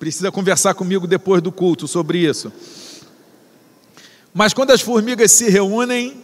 precisa 0.00 0.32
conversar 0.32 0.72
comigo 0.72 1.06
depois 1.06 1.42
do 1.42 1.52
culto 1.52 1.86
sobre 1.86 2.18
isso. 2.26 2.50
Mas 4.32 4.54
quando 4.54 4.70
as 4.70 4.80
formigas 4.80 5.30
se 5.30 5.50
reúnem 5.50 6.16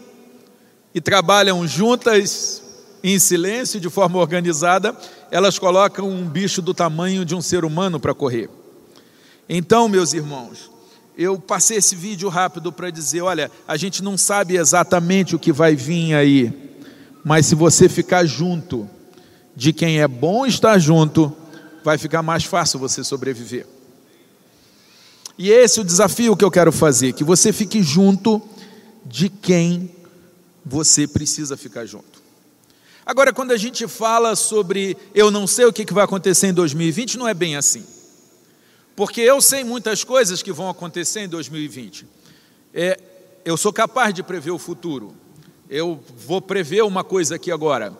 e 0.94 1.00
trabalham 1.00 1.68
juntas 1.68 2.62
em 3.04 3.18
silêncio, 3.18 3.78
de 3.78 3.90
forma 3.90 4.18
organizada, 4.18 4.96
elas 5.30 5.58
colocam 5.58 6.08
um 6.08 6.26
bicho 6.26 6.62
do 6.62 6.72
tamanho 6.72 7.22
de 7.22 7.34
um 7.34 7.42
ser 7.42 7.66
humano 7.66 8.00
para 8.00 8.14
correr. 8.14 8.48
Então, 9.46 9.90
meus 9.90 10.14
irmãos, 10.14 10.70
eu 11.16 11.38
passei 11.38 11.76
esse 11.76 11.94
vídeo 11.94 12.30
rápido 12.30 12.72
para 12.72 12.88
dizer: 12.88 13.20
olha, 13.20 13.50
a 13.68 13.76
gente 13.76 14.02
não 14.02 14.16
sabe 14.16 14.56
exatamente 14.56 15.36
o 15.36 15.38
que 15.38 15.52
vai 15.52 15.76
vir 15.76 16.14
aí, 16.14 16.50
mas 17.22 17.44
se 17.44 17.54
você 17.54 17.90
ficar 17.90 18.24
junto 18.24 18.88
de 19.54 19.70
quem 19.74 20.00
é 20.00 20.08
bom 20.08 20.46
estar 20.46 20.78
junto, 20.78 21.30
vai 21.86 21.96
ficar 21.96 22.20
mais 22.20 22.42
fácil 22.42 22.80
você 22.80 23.04
sobreviver. 23.04 23.64
E 25.38 25.50
esse 25.50 25.78
é 25.78 25.82
o 25.82 25.84
desafio 25.84 26.36
que 26.36 26.44
eu 26.44 26.50
quero 26.50 26.72
fazer: 26.72 27.12
que 27.12 27.22
você 27.22 27.52
fique 27.52 27.80
junto 27.80 28.42
de 29.04 29.28
quem 29.28 29.88
você 30.64 31.06
precisa 31.06 31.56
ficar 31.56 31.86
junto. 31.86 32.20
Agora, 33.04 33.32
quando 33.32 33.52
a 33.52 33.56
gente 33.56 33.86
fala 33.86 34.34
sobre 34.34 34.96
eu 35.14 35.30
não 35.30 35.46
sei 35.46 35.64
o 35.64 35.72
que 35.72 35.94
vai 35.94 36.02
acontecer 36.02 36.48
em 36.48 36.52
2020, 36.52 37.18
não 37.18 37.28
é 37.28 37.32
bem 37.32 37.54
assim. 37.54 37.86
Porque 38.96 39.20
eu 39.20 39.40
sei 39.40 39.62
muitas 39.62 40.02
coisas 40.02 40.42
que 40.42 40.50
vão 40.50 40.68
acontecer 40.68 41.20
em 41.20 41.28
2020. 41.28 42.04
É, 42.74 42.98
eu 43.44 43.56
sou 43.56 43.72
capaz 43.72 44.12
de 44.12 44.24
prever 44.24 44.50
o 44.50 44.58
futuro. 44.58 45.14
Eu 45.70 46.02
vou 46.26 46.42
prever 46.42 46.82
uma 46.82 47.04
coisa 47.04 47.36
aqui 47.36 47.52
agora. 47.52 47.96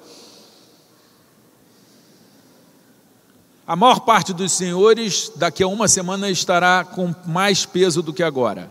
A 3.67 3.75
maior 3.75 4.01
parte 4.01 4.33
dos 4.33 4.53
senhores, 4.53 5.33
daqui 5.35 5.61
a 5.61 5.67
uma 5.67 5.89
semana, 5.89 6.31
estará 6.31 6.85
com 6.85 7.13
mais 7.27 7.67
peso 7.67 8.01
do 8.01 8.13
que 8.13 8.23
agora. 8.23 8.71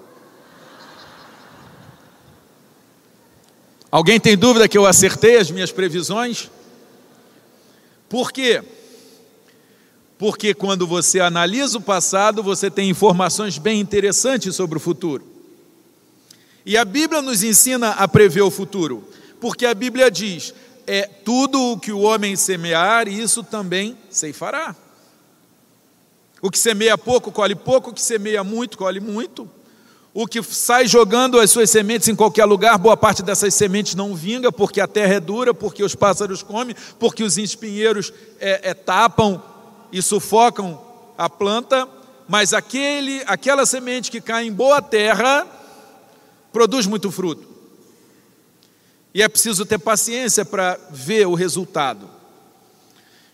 Alguém 3.91 4.19
tem 4.21 4.37
dúvida 4.37 4.69
que 4.69 4.77
eu 4.77 4.85
acertei 4.85 5.37
as 5.37 5.51
minhas 5.51 5.69
previsões? 5.69 6.49
Por 8.07 8.31
quê? 8.31 8.63
Porque 10.17 10.53
quando 10.53 10.87
você 10.87 11.19
analisa 11.19 11.77
o 11.77 11.81
passado, 11.81 12.41
você 12.41 12.71
tem 12.71 12.89
informações 12.89 13.57
bem 13.57 13.81
interessantes 13.81 14.55
sobre 14.55 14.77
o 14.77 14.81
futuro. 14.81 15.25
E 16.65 16.77
a 16.77 16.85
Bíblia 16.85 17.21
nos 17.21 17.43
ensina 17.43 17.91
a 17.91 18.07
prever 18.07 18.43
o 18.43 18.51
futuro, 18.51 19.07
porque 19.41 19.65
a 19.65 19.73
Bíblia 19.73 20.09
diz: 20.09 20.53
é 20.87 21.03
tudo 21.03 21.61
o 21.61 21.79
que 21.79 21.91
o 21.91 21.99
homem 21.99 22.37
semear, 22.37 23.09
isso 23.09 23.43
também 23.43 23.97
ceifará. 24.09 24.84
O 26.41 26.51
que 26.51 26.59
semeia 26.59 26.97
pouco, 26.97 27.31
colhe 27.31 27.55
pouco, 27.55 27.89
o 27.89 27.93
que 27.93 28.01
semeia 28.01 28.43
muito, 28.43 28.77
colhe 28.77 28.99
muito. 28.99 29.49
O 30.13 30.25
que 30.25 30.41
sai 30.41 30.87
jogando 30.87 31.39
as 31.39 31.51
suas 31.51 31.69
sementes 31.69 32.07
em 32.07 32.15
qualquer 32.15 32.45
lugar, 32.45 32.77
boa 32.77 32.95
parte 32.95 33.21
dessas 33.21 33.53
sementes 33.53 33.95
não 33.95 34.15
vinga, 34.15 34.49
porque 34.49 34.79
a 34.79 34.87
terra 34.87 35.15
é 35.15 35.19
dura, 35.19 35.53
porque 35.53 35.83
os 35.83 35.93
pássaros 35.93 36.41
comem, 36.41 36.75
porque 36.97 37.21
os 37.21 37.37
espinheiros 37.37 38.13
é, 38.39 38.69
é, 38.69 38.73
tapam 38.73 39.43
e 39.91 40.01
sufocam 40.01 40.81
a 41.17 41.29
planta, 41.29 41.87
mas 42.29 42.53
aquele, 42.53 43.23
aquela 43.27 43.65
semente 43.65 44.09
que 44.09 44.21
cai 44.21 44.45
em 44.47 44.53
boa 44.53 44.81
terra 44.81 45.45
produz 46.53 46.87
muito 46.87 47.11
fruto. 47.11 47.45
E 49.13 49.21
é 49.21 49.27
preciso 49.27 49.65
ter 49.65 49.79
paciência 49.79 50.45
para 50.45 50.79
ver 50.91 51.27
o 51.27 51.33
resultado. 51.33 52.14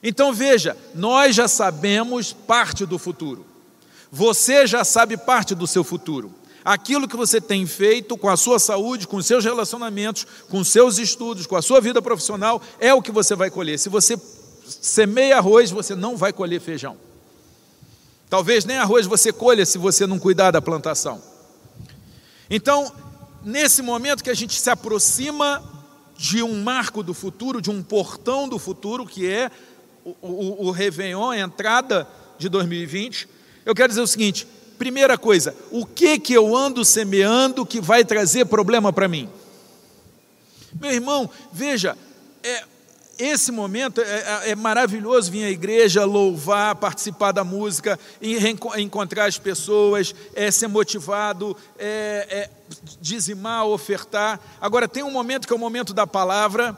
Então 0.03 0.33
veja, 0.33 0.75
nós 0.95 1.35
já 1.35 1.47
sabemos 1.47 2.33
parte 2.33 2.85
do 2.85 2.97
futuro. 2.97 3.45
Você 4.11 4.65
já 4.65 4.83
sabe 4.83 5.15
parte 5.15 5.53
do 5.55 5.67
seu 5.67 5.83
futuro. 5.83 6.33
Aquilo 6.63 7.07
que 7.07 7.15
você 7.15 7.39
tem 7.39 7.65
feito 7.65 8.17
com 8.17 8.29
a 8.29 8.37
sua 8.37 8.59
saúde, 8.59 9.07
com 9.07 9.21
seus 9.21 9.43
relacionamentos, 9.43 10.27
com 10.49 10.63
seus 10.63 10.99
estudos, 10.99 11.47
com 11.47 11.55
a 11.55 11.61
sua 11.61 11.81
vida 11.81 12.01
profissional, 12.01 12.61
é 12.79 12.93
o 12.93 13.01
que 13.01 13.11
você 13.11 13.35
vai 13.35 13.49
colher. 13.49 13.79
Se 13.79 13.89
você 13.89 14.19
semeia 14.63 15.37
arroz, 15.37 15.71
você 15.71 15.95
não 15.95 16.15
vai 16.15 16.31
colher 16.31 16.61
feijão. 16.61 16.97
Talvez 18.29 18.63
nem 18.63 18.77
arroz 18.77 19.07
você 19.07 19.33
colha 19.33 19.65
se 19.65 19.77
você 19.77 20.05
não 20.05 20.19
cuidar 20.19 20.51
da 20.51 20.61
plantação. 20.61 21.21
Então, 22.49 22.91
nesse 23.43 23.81
momento 23.81 24.23
que 24.23 24.29
a 24.29 24.35
gente 24.35 24.59
se 24.59 24.69
aproxima 24.69 25.63
de 26.17 26.43
um 26.43 26.61
marco 26.61 27.01
do 27.01 27.13
futuro, 27.13 27.61
de 27.61 27.71
um 27.71 27.81
portão 27.81 28.47
do 28.47 28.59
futuro, 28.59 29.05
que 29.05 29.27
é 29.27 29.49
o, 30.03 30.67
o, 30.67 30.71
Réveillon, 30.71 31.29
a 31.29 31.39
entrada 31.39 32.07
de 32.37 32.49
2020, 32.49 33.27
eu 33.65 33.75
quero 33.75 33.89
dizer 33.89 34.01
o 34.01 34.07
seguinte: 34.07 34.47
primeira 34.77 35.17
coisa, 35.17 35.55
o 35.71 35.85
que 35.85 36.19
que 36.19 36.33
eu 36.33 36.55
ando 36.55 36.83
semeando 36.83 37.65
que 37.65 37.79
vai 37.79 38.03
trazer 38.03 38.45
problema 38.45 38.91
para 38.91 39.07
mim? 39.07 39.29
Meu 40.79 40.91
irmão, 40.91 41.29
veja, 41.51 41.97
é, 42.43 42.63
esse 43.21 43.51
momento 43.51 44.01
é, 44.01 44.03
é, 44.03 44.49
é, 44.51 44.55
maravilhoso 44.55 45.31
vir 45.31 45.43
à 45.43 45.49
igreja, 45.49 46.03
louvar, 46.05 46.75
participar 46.75 47.31
da 47.31 47.43
música, 47.43 47.99
encontrar 48.77 49.25
as 49.25 49.37
pessoas, 49.37 50.15
é, 50.33 50.49
ser 50.49 50.67
motivado, 50.67 51.55
é, 51.77 52.27
é, 52.29 52.49
dizimar, 52.99 53.67
ofertar. 53.67 54.39
Agora, 54.59 54.87
tem 54.87 55.03
um 55.03 55.11
momento 55.11 55.45
que 55.45 55.53
é 55.53 55.55
o 55.55 55.59
momento 55.59 55.93
da 55.93 56.07
palavra, 56.07 56.75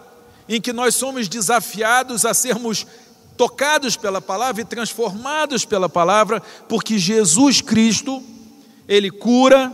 em 0.49 0.59
que 0.59 0.73
nós 0.73 0.95
somos 0.95 1.29
desafiados 1.29 2.25
a 2.25 2.33
sermos 2.33 2.85
tocados 3.37 3.95
pela 3.95 4.21
palavra 4.21 4.61
e 4.61 4.65
transformados 4.65 5.65
pela 5.65 5.89
palavra, 5.89 6.41
porque 6.67 6.97
Jesus 6.97 7.61
Cristo, 7.61 8.21
Ele 8.87 9.09
cura, 9.09 9.71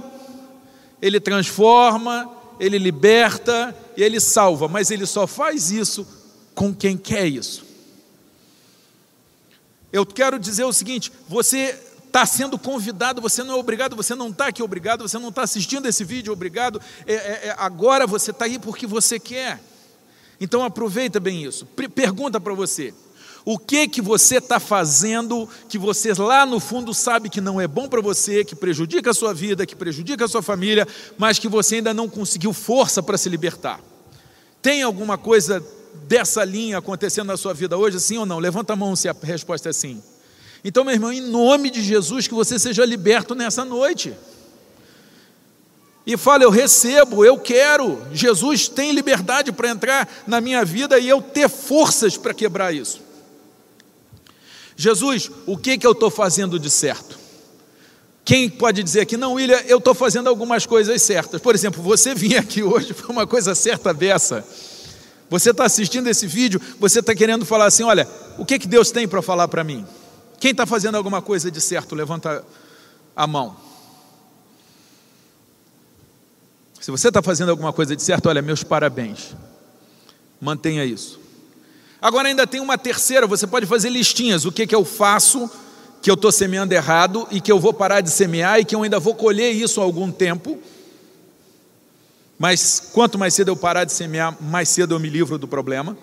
Ele 1.02 1.20
transforma, 1.20 2.30
Ele 2.60 2.78
liberta 2.78 3.76
e 3.96 4.04
Ele 4.04 4.20
salva, 4.20 4.68
mas 4.68 4.92
Ele 4.92 5.06
só 5.06 5.28
faz 5.28 5.72
isso 5.72 6.08
com 6.56 6.74
quem 6.74 6.98
quer 6.98 7.28
isso. 7.28 7.66
Eu 9.92 10.06
quero 10.06 10.40
dizer 10.40 10.64
o 10.64 10.74
seguinte: 10.74 11.12
você 11.28 11.78
está 12.06 12.26
sendo 12.26 12.58
convidado, 12.58 13.22
você 13.22 13.44
não 13.44 13.56
é 13.56 13.58
obrigado, 13.58 13.96
você 13.96 14.16
não 14.16 14.30
está 14.30 14.48
aqui 14.48 14.62
obrigado, 14.62 15.08
você 15.08 15.18
não 15.18 15.30
está 15.30 15.44
assistindo 15.44 15.88
esse 15.88 16.04
vídeo 16.04 16.34
obrigado, 16.34 16.82
é, 17.06 17.14
é, 17.14 17.48
é 17.48 17.56
agora 17.58 18.06
você 18.06 18.32
está 18.32 18.46
aí 18.46 18.60
porque 18.60 18.86
você 18.86 19.20
quer. 19.20 19.62
Então 20.42 20.64
aproveita 20.64 21.20
bem 21.20 21.44
isso. 21.44 21.66
Pergunta 21.94 22.40
para 22.40 22.54
você: 22.54 22.94
o 23.46 23.58
que 23.58 23.88
que 23.88 24.02
você 24.02 24.38
está 24.38 24.60
fazendo 24.60 25.48
que 25.68 25.78
você 25.78 26.14
lá 26.14 26.46
no 26.46 26.60
fundo 26.60 26.94
sabe 26.94 27.30
que 27.30 27.42
não 27.42 27.60
é 27.60 27.68
bom 27.68 27.88
para 27.88 28.02
você, 28.02 28.44
que 28.44 28.56
prejudica 28.56 29.12
a 29.12 29.14
sua 29.14 29.34
vida, 29.34 29.66
que 29.66 29.76
prejudica 29.76 30.26
a 30.26 30.28
sua 30.28 30.42
família, 30.42 30.88
mas 31.18 31.40
que 31.40 31.48
você 31.48 31.76
ainda 31.76 31.94
não 31.94 32.10
conseguiu 32.10 32.54
força 32.54 33.02
para 33.02 33.18
se 33.18 33.30
libertar? 33.30 33.80
Tem 34.62 34.84
alguma 34.84 35.18
coisa 35.18 35.64
dessa 36.08 36.44
linha 36.44 36.78
acontecendo 36.78 37.28
na 37.28 37.38
sua 37.38 37.54
vida 37.54 37.78
hoje, 37.78 38.00
sim 38.00 38.18
ou 38.18 38.26
não? 38.26 38.40
Levanta 38.40 38.74
a 38.74 38.76
mão 38.76 38.96
se 38.96 39.08
a 39.08 39.16
resposta 39.24 39.70
é 39.70 39.74
sim. 39.74 40.02
Então, 40.64 40.84
meu 40.84 40.94
irmão, 40.94 41.12
em 41.12 41.22
nome 41.22 41.70
de 41.70 41.82
Jesus, 41.82 42.28
que 42.28 42.34
você 42.34 42.60
seja 42.60 42.86
liberto 42.86 43.34
nessa 43.34 43.64
noite. 43.64 44.14
E 46.06 46.18
fala, 46.18 46.44
eu 46.44 46.50
recebo, 46.50 47.24
eu 47.24 47.38
quero. 47.38 48.02
Jesus 48.12 48.68
tem 48.68 48.92
liberdade 48.92 49.52
para 49.52 49.70
entrar 49.70 50.10
na 50.26 50.42
minha 50.42 50.66
vida 50.66 51.00
e 51.00 51.08
eu 51.08 51.22
ter 51.22 51.48
forças 51.48 52.18
para 52.18 52.34
quebrar 52.34 52.74
isso. 52.74 53.09
Jesus, 54.80 55.30
o 55.46 55.58
que, 55.58 55.78
que 55.78 55.86
eu 55.86 55.92
estou 55.92 56.10
fazendo 56.10 56.58
de 56.58 56.70
certo? 56.70 57.20
Quem 58.24 58.50
pode 58.50 58.82
dizer 58.82 59.02
aqui, 59.02 59.18
não, 59.18 59.34
William, 59.34 59.60
eu 59.68 59.80
estou 59.80 59.94
fazendo 59.94 60.30
algumas 60.30 60.66
coisas 60.66 61.02
certas. 61.02 61.42
Por 61.42 61.54
exemplo, 61.54 61.84
você 61.84 62.16
vir 62.16 62.38
aqui 62.38 62.64
hoje 62.64 62.94
foi 62.96 63.14
uma 63.14 63.28
coisa 63.28 63.54
certa 63.54 63.94
dessa. 63.94 64.42
Você 65.30 65.50
está 65.50 65.66
assistindo 65.66 66.08
esse 66.08 66.26
vídeo, 66.26 66.62
você 66.80 67.02
está 67.02 67.14
querendo 67.14 67.46
falar 67.46 67.66
assim: 67.66 67.84
olha, 67.84 68.08
o 68.38 68.46
que, 68.46 68.58
que 68.58 68.70
Deus 68.70 68.90
tem 68.90 69.06
para 69.06 69.22
falar 69.22 69.50
para 69.50 69.66
mim? 69.66 69.86
Quem 70.40 70.52
está 70.52 70.66
fazendo 70.66 70.96
alguma 70.96 71.22
coisa 71.22 71.52
de 71.52 71.60
certo, 71.60 71.94
levanta 71.94 72.42
a 73.14 73.28
mão. 73.28 73.58
Se 76.80 76.90
você 76.90 77.10
está 77.10 77.22
fazendo 77.22 77.50
alguma 77.50 77.74
coisa 77.74 77.98
de 77.98 78.02
certo, 78.02 78.30
olha, 78.30 78.42
meus 78.42 78.64
parabéns. 78.64 79.36
Mantenha 80.40 80.86
isso. 80.86 81.20
Agora 82.02 82.28
ainda 82.28 82.48
tem 82.48 82.62
uma 82.62 82.78
terceira, 82.78 83.28
você 83.28 83.46
pode 83.46 83.66
fazer 83.66 83.90
listinhas. 83.90 84.46
O 84.46 84.52
que, 84.52 84.66
que 84.66 84.76
eu 84.76 84.86
faço 84.86 85.50
que 86.02 86.10
eu 86.10 86.16
estou 86.16 86.32
semeando 86.32 86.74
errado 86.74 87.28
e 87.30 87.42
que 87.42 87.52
eu 87.52 87.60
vou 87.60 87.74
parar 87.74 88.02
de 88.02 88.10
semear 88.10 88.60
e 88.60 88.66
que 88.66 88.74
eu 88.74 88.84
ainda 88.84 89.00
vou 89.00 89.14
colher 89.14 89.54
isso 89.54 89.82
há 89.82 89.84
algum 89.84 90.10
tempo 90.12 90.58
mas 92.40 92.90
quanto 92.94 93.20
mais 93.20 93.34
cedo 93.34 93.50
eu 93.50 93.58
parar 93.58 93.84
de 93.84 93.92
semear, 93.92 94.34
mais 94.42 94.70
cedo 94.70 94.96
eu 94.96 95.00
me 95.00 95.10
livro 95.10 95.38
do 95.38 95.46
problema. 95.46 95.98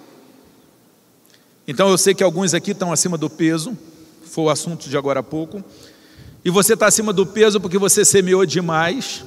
Então 1.66 1.88
eu 1.88 1.97
sei 1.97 2.14
que 2.14 2.23
alguns 2.23 2.53
aqui 2.53 2.73
estão 2.73 2.92
acima 2.92 3.16
do 3.16 3.31
peso, 3.31 3.77
foi 4.23 4.44
o 4.44 4.51
assunto 4.51 4.87
de 4.87 4.99
agora 4.99 5.20
há 5.20 5.23
pouco. 5.23 5.64
E 6.44 6.51
você 6.51 6.75
está 6.75 6.87
acima 6.87 7.11
do 7.11 7.25
peso 7.25 7.59
porque 7.59 7.79
você 7.79 8.05
semeou 8.05 8.44
demais. 8.44 9.25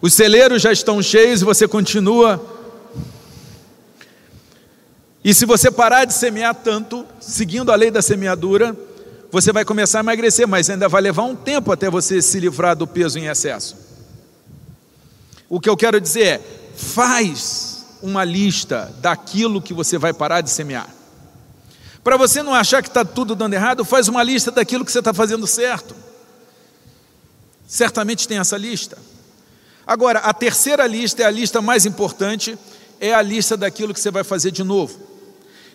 Os 0.00 0.14
celeiros 0.14 0.62
já 0.62 0.72
estão 0.72 1.02
cheios 1.02 1.42
e 1.42 1.44
você 1.44 1.68
continua. 1.68 2.42
E 5.24 5.32
se 5.32 5.46
você 5.46 5.70
parar 5.70 6.04
de 6.04 6.12
semear 6.12 6.54
tanto, 6.54 7.06
seguindo 7.18 7.72
a 7.72 7.74
lei 7.74 7.90
da 7.90 8.02
semeadura, 8.02 8.76
você 9.32 9.52
vai 9.52 9.64
começar 9.64 10.00
a 10.00 10.02
emagrecer, 10.02 10.46
mas 10.46 10.68
ainda 10.68 10.86
vai 10.86 11.00
levar 11.00 11.22
um 11.22 11.34
tempo 11.34 11.72
até 11.72 11.88
você 11.88 12.20
se 12.20 12.38
livrar 12.38 12.76
do 12.76 12.86
peso 12.86 13.18
em 13.18 13.26
excesso. 13.26 13.74
O 15.48 15.58
que 15.58 15.68
eu 15.68 15.78
quero 15.78 15.98
dizer 15.98 16.24
é: 16.26 16.40
faz 16.76 17.86
uma 18.02 18.22
lista 18.22 18.94
daquilo 19.00 19.62
que 19.62 19.72
você 19.72 19.96
vai 19.96 20.12
parar 20.12 20.42
de 20.42 20.50
semear. 20.50 20.88
Para 22.02 22.18
você 22.18 22.42
não 22.42 22.52
achar 22.52 22.82
que 22.82 22.88
está 22.88 23.02
tudo 23.02 23.34
dando 23.34 23.54
errado, 23.54 23.82
faz 23.82 24.08
uma 24.08 24.22
lista 24.22 24.50
daquilo 24.50 24.84
que 24.84 24.92
você 24.92 24.98
está 24.98 25.14
fazendo 25.14 25.46
certo. 25.46 25.96
Certamente 27.66 28.28
tem 28.28 28.36
essa 28.38 28.58
lista. 28.58 28.98
Agora, 29.86 30.18
a 30.18 30.34
terceira 30.34 30.86
lista 30.86 31.22
é 31.22 31.24
a 31.24 31.30
lista 31.30 31.62
mais 31.62 31.86
importante, 31.86 32.58
é 33.00 33.14
a 33.14 33.22
lista 33.22 33.56
daquilo 33.56 33.94
que 33.94 34.00
você 34.00 34.10
vai 34.10 34.22
fazer 34.22 34.50
de 34.50 34.62
novo. 34.62 35.13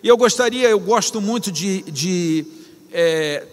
E 0.02 0.08
eu 0.08 0.16
gostaria, 0.16 0.68
eu 0.68 0.80
gosto 0.80 1.20
muito 1.20 1.52
de, 1.52 1.82
de 1.82 2.46
é, 2.92 3.46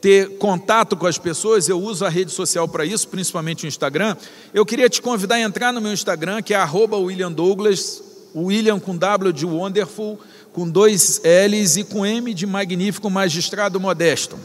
ter 0.00 0.38
contato 0.38 0.96
com 0.96 1.06
as 1.06 1.18
pessoas, 1.18 1.68
eu 1.68 1.80
uso 1.80 2.04
a 2.04 2.08
rede 2.08 2.30
social 2.30 2.68
para 2.68 2.84
isso, 2.84 3.08
principalmente 3.08 3.64
o 3.64 3.68
Instagram. 3.68 4.16
Eu 4.54 4.64
queria 4.64 4.88
te 4.88 5.02
convidar 5.02 5.36
a 5.36 5.40
entrar 5.40 5.72
no 5.72 5.80
meu 5.80 5.92
Instagram, 5.92 6.42
que 6.42 6.54
é 6.54 6.56
William 6.98 7.32
Douglas, 7.32 8.02
William 8.34 8.78
com 8.78 8.96
W 8.96 9.32
de 9.32 9.44
Wonderful, 9.44 10.18
com 10.52 10.68
dois 10.68 11.20
L's 11.24 11.76
e 11.76 11.84
com 11.84 12.06
M 12.06 12.32
de 12.32 12.46
Magnífico 12.46 13.10
Magistrado 13.10 13.80
Modesto. 13.80 14.38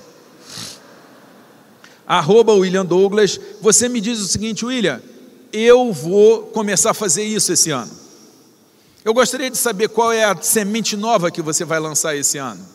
Arroba 2.06 2.54
William 2.54 2.86
Douglas, 2.86 3.40
você 3.62 3.88
me 3.88 4.02
diz 4.02 4.20
o 4.20 4.28
seguinte, 4.28 4.66
William, 4.66 5.02
eu 5.52 5.94
vou 5.94 6.44
começar 6.48 6.92
a 6.92 6.94
fazer 6.96 7.24
isso 7.24 7.54
esse 7.54 7.70
ano. 7.70 8.03
Eu 9.06 9.14
gostaria 9.14 9.52
de 9.52 9.58
saber 9.58 9.90
qual 9.90 10.14
é 10.14 10.24
a 10.24 10.42
semente 10.42 10.96
nova 10.96 11.30
que 11.30 11.42
você 11.42 11.66
vai 11.66 11.80
lançar 11.80 12.16
esse 12.16 12.38
ano. 12.38 12.66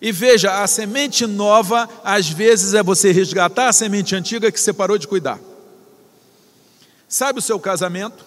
E 0.00 0.12
veja, 0.12 0.62
a 0.62 0.66
semente 0.66 1.26
nova, 1.26 1.88
às 2.04 2.28
vezes, 2.28 2.74
é 2.74 2.82
você 2.82 3.10
resgatar 3.10 3.68
a 3.68 3.72
semente 3.72 4.14
antiga 4.14 4.52
que 4.52 4.60
você 4.60 4.72
parou 4.72 4.98
de 4.98 5.08
cuidar. 5.08 5.40
Sabe 7.08 7.38
o 7.38 7.42
seu 7.42 7.58
casamento? 7.58 8.26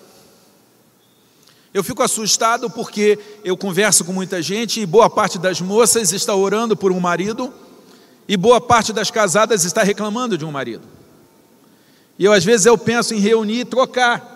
Eu 1.74 1.84
fico 1.84 2.04
assustado 2.04 2.70
porque 2.70 3.18
eu 3.46 3.56
converso 3.56 4.04
com 4.04 4.12
muita 4.12 4.42
gente 4.42 4.82
e 4.82 4.86
boa 4.86 5.10
parte 5.10 5.38
das 5.38 5.62
moças 5.62 6.12
está 6.12 6.36
orando 6.36 6.76
por 6.76 6.92
um 6.92 7.00
marido 7.00 7.54
e 8.28 8.36
boa 8.36 8.60
parte 8.60 8.92
das 8.92 9.10
casadas 9.10 9.64
está 9.64 9.84
reclamando 9.84 10.38
de 10.38 10.44
um 10.44 10.52
marido. 10.52 10.84
E 12.20 12.26
eu, 12.26 12.34
às 12.34 12.44
vezes, 12.44 12.66
eu 12.66 12.78
penso 12.78 13.14
em 13.14 13.20
reunir 13.20 13.60
e 13.60 13.66
trocar. 13.66 14.31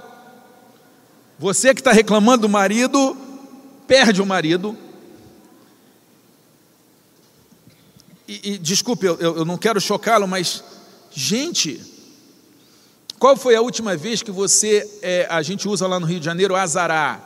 Você 1.38 1.74
que 1.74 1.82
está 1.82 1.92
reclamando 1.92 2.44
do 2.44 2.50
marido, 2.50 3.16
perde 3.88 4.22
o 4.22 4.26
marido, 4.26 4.78
E, 8.28 8.54
e 8.54 8.58
desculpe, 8.58 9.06
eu, 9.06 9.18
eu 9.20 9.46
não 9.46 9.58
quero 9.58 9.80
chocá-lo, 9.80 10.28
mas, 10.28 10.64
gente, 11.12 11.80
qual 13.20 13.38
foi 13.38 13.56
a 13.56 13.62
última 13.62 13.96
vez 13.96 14.24
que 14.24 14.32
você, 14.32 14.88
é, 15.02 15.28
a 15.30 15.42
gente 15.44 15.68
usa 15.68 15.86
lá 15.86 16.00
no 16.00 16.08
Rio 16.08 16.20
de 16.20 16.26
Janeiro, 16.26 16.56
azará, 16.56 17.22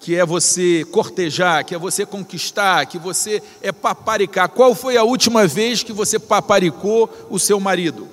que 0.00 0.14
é 0.14 0.24
você 0.24 0.86
cortejar, 0.92 1.64
que 1.64 1.74
é 1.74 1.78
você 1.78 2.04
conquistar, 2.04 2.86
que 2.86 2.98
você 2.98 3.42
é 3.62 3.72
paparicar. 3.72 4.48
Qual 4.50 4.74
foi 4.74 4.96
a 4.96 5.02
última 5.02 5.46
vez 5.46 5.82
que 5.82 5.92
você 5.92 6.18
paparicou 6.18 7.10
o 7.30 7.38
seu 7.38 7.58
marido? 7.58 8.06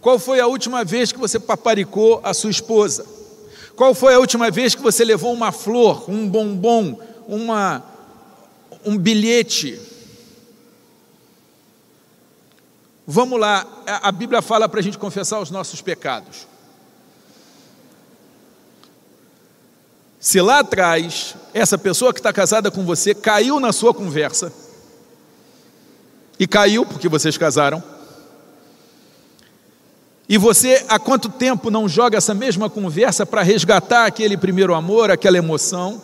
Qual 0.00 0.18
foi 0.18 0.38
a 0.38 0.46
última 0.46 0.84
vez 0.84 1.10
que 1.10 1.18
você 1.18 1.40
paparicou 1.40 2.20
a 2.22 2.32
sua 2.32 2.50
esposa? 2.50 3.15
Qual 3.76 3.94
foi 3.94 4.14
a 4.14 4.18
última 4.18 4.50
vez 4.50 4.74
que 4.74 4.82
você 4.82 5.04
levou 5.04 5.32
uma 5.32 5.52
flor, 5.52 6.10
um 6.10 6.26
bombom, 6.26 6.98
uma, 7.28 7.84
um 8.84 8.96
bilhete? 8.96 9.78
Vamos 13.06 13.38
lá, 13.38 13.66
a 13.86 14.10
Bíblia 14.10 14.40
fala 14.40 14.68
para 14.68 14.80
a 14.80 14.82
gente 14.82 14.98
confessar 14.98 15.38
os 15.40 15.50
nossos 15.50 15.82
pecados. 15.82 16.48
Se 20.18 20.40
lá 20.40 20.60
atrás, 20.60 21.36
essa 21.54 21.78
pessoa 21.78 22.12
que 22.12 22.18
está 22.18 22.32
casada 22.32 22.70
com 22.70 22.84
você 22.84 23.14
caiu 23.14 23.60
na 23.60 23.72
sua 23.72 23.94
conversa, 23.94 24.52
e 26.38 26.46
caiu 26.46 26.84
porque 26.84 27.08
vocês 27.08 27.38
casaram, 27.38 27.82
E 30.28 30.36
você 30.36 30.84
há 30.88 30.98
quanto 30.98 31.28
tempo 31.28 31.70
não 31.70 31.88
joga 31.88 32.18
essa 32.18 32.34
mesma 32.34 32.68
conversa 32.68 33.24
para 33.24 33.42
resgatar 33.42 34.06
aquele 34.06 34.36
primeiro 34.36 34.74
amor, 34.74 35.10
aquela 35.10 35.38
emoção, 35.38 36.02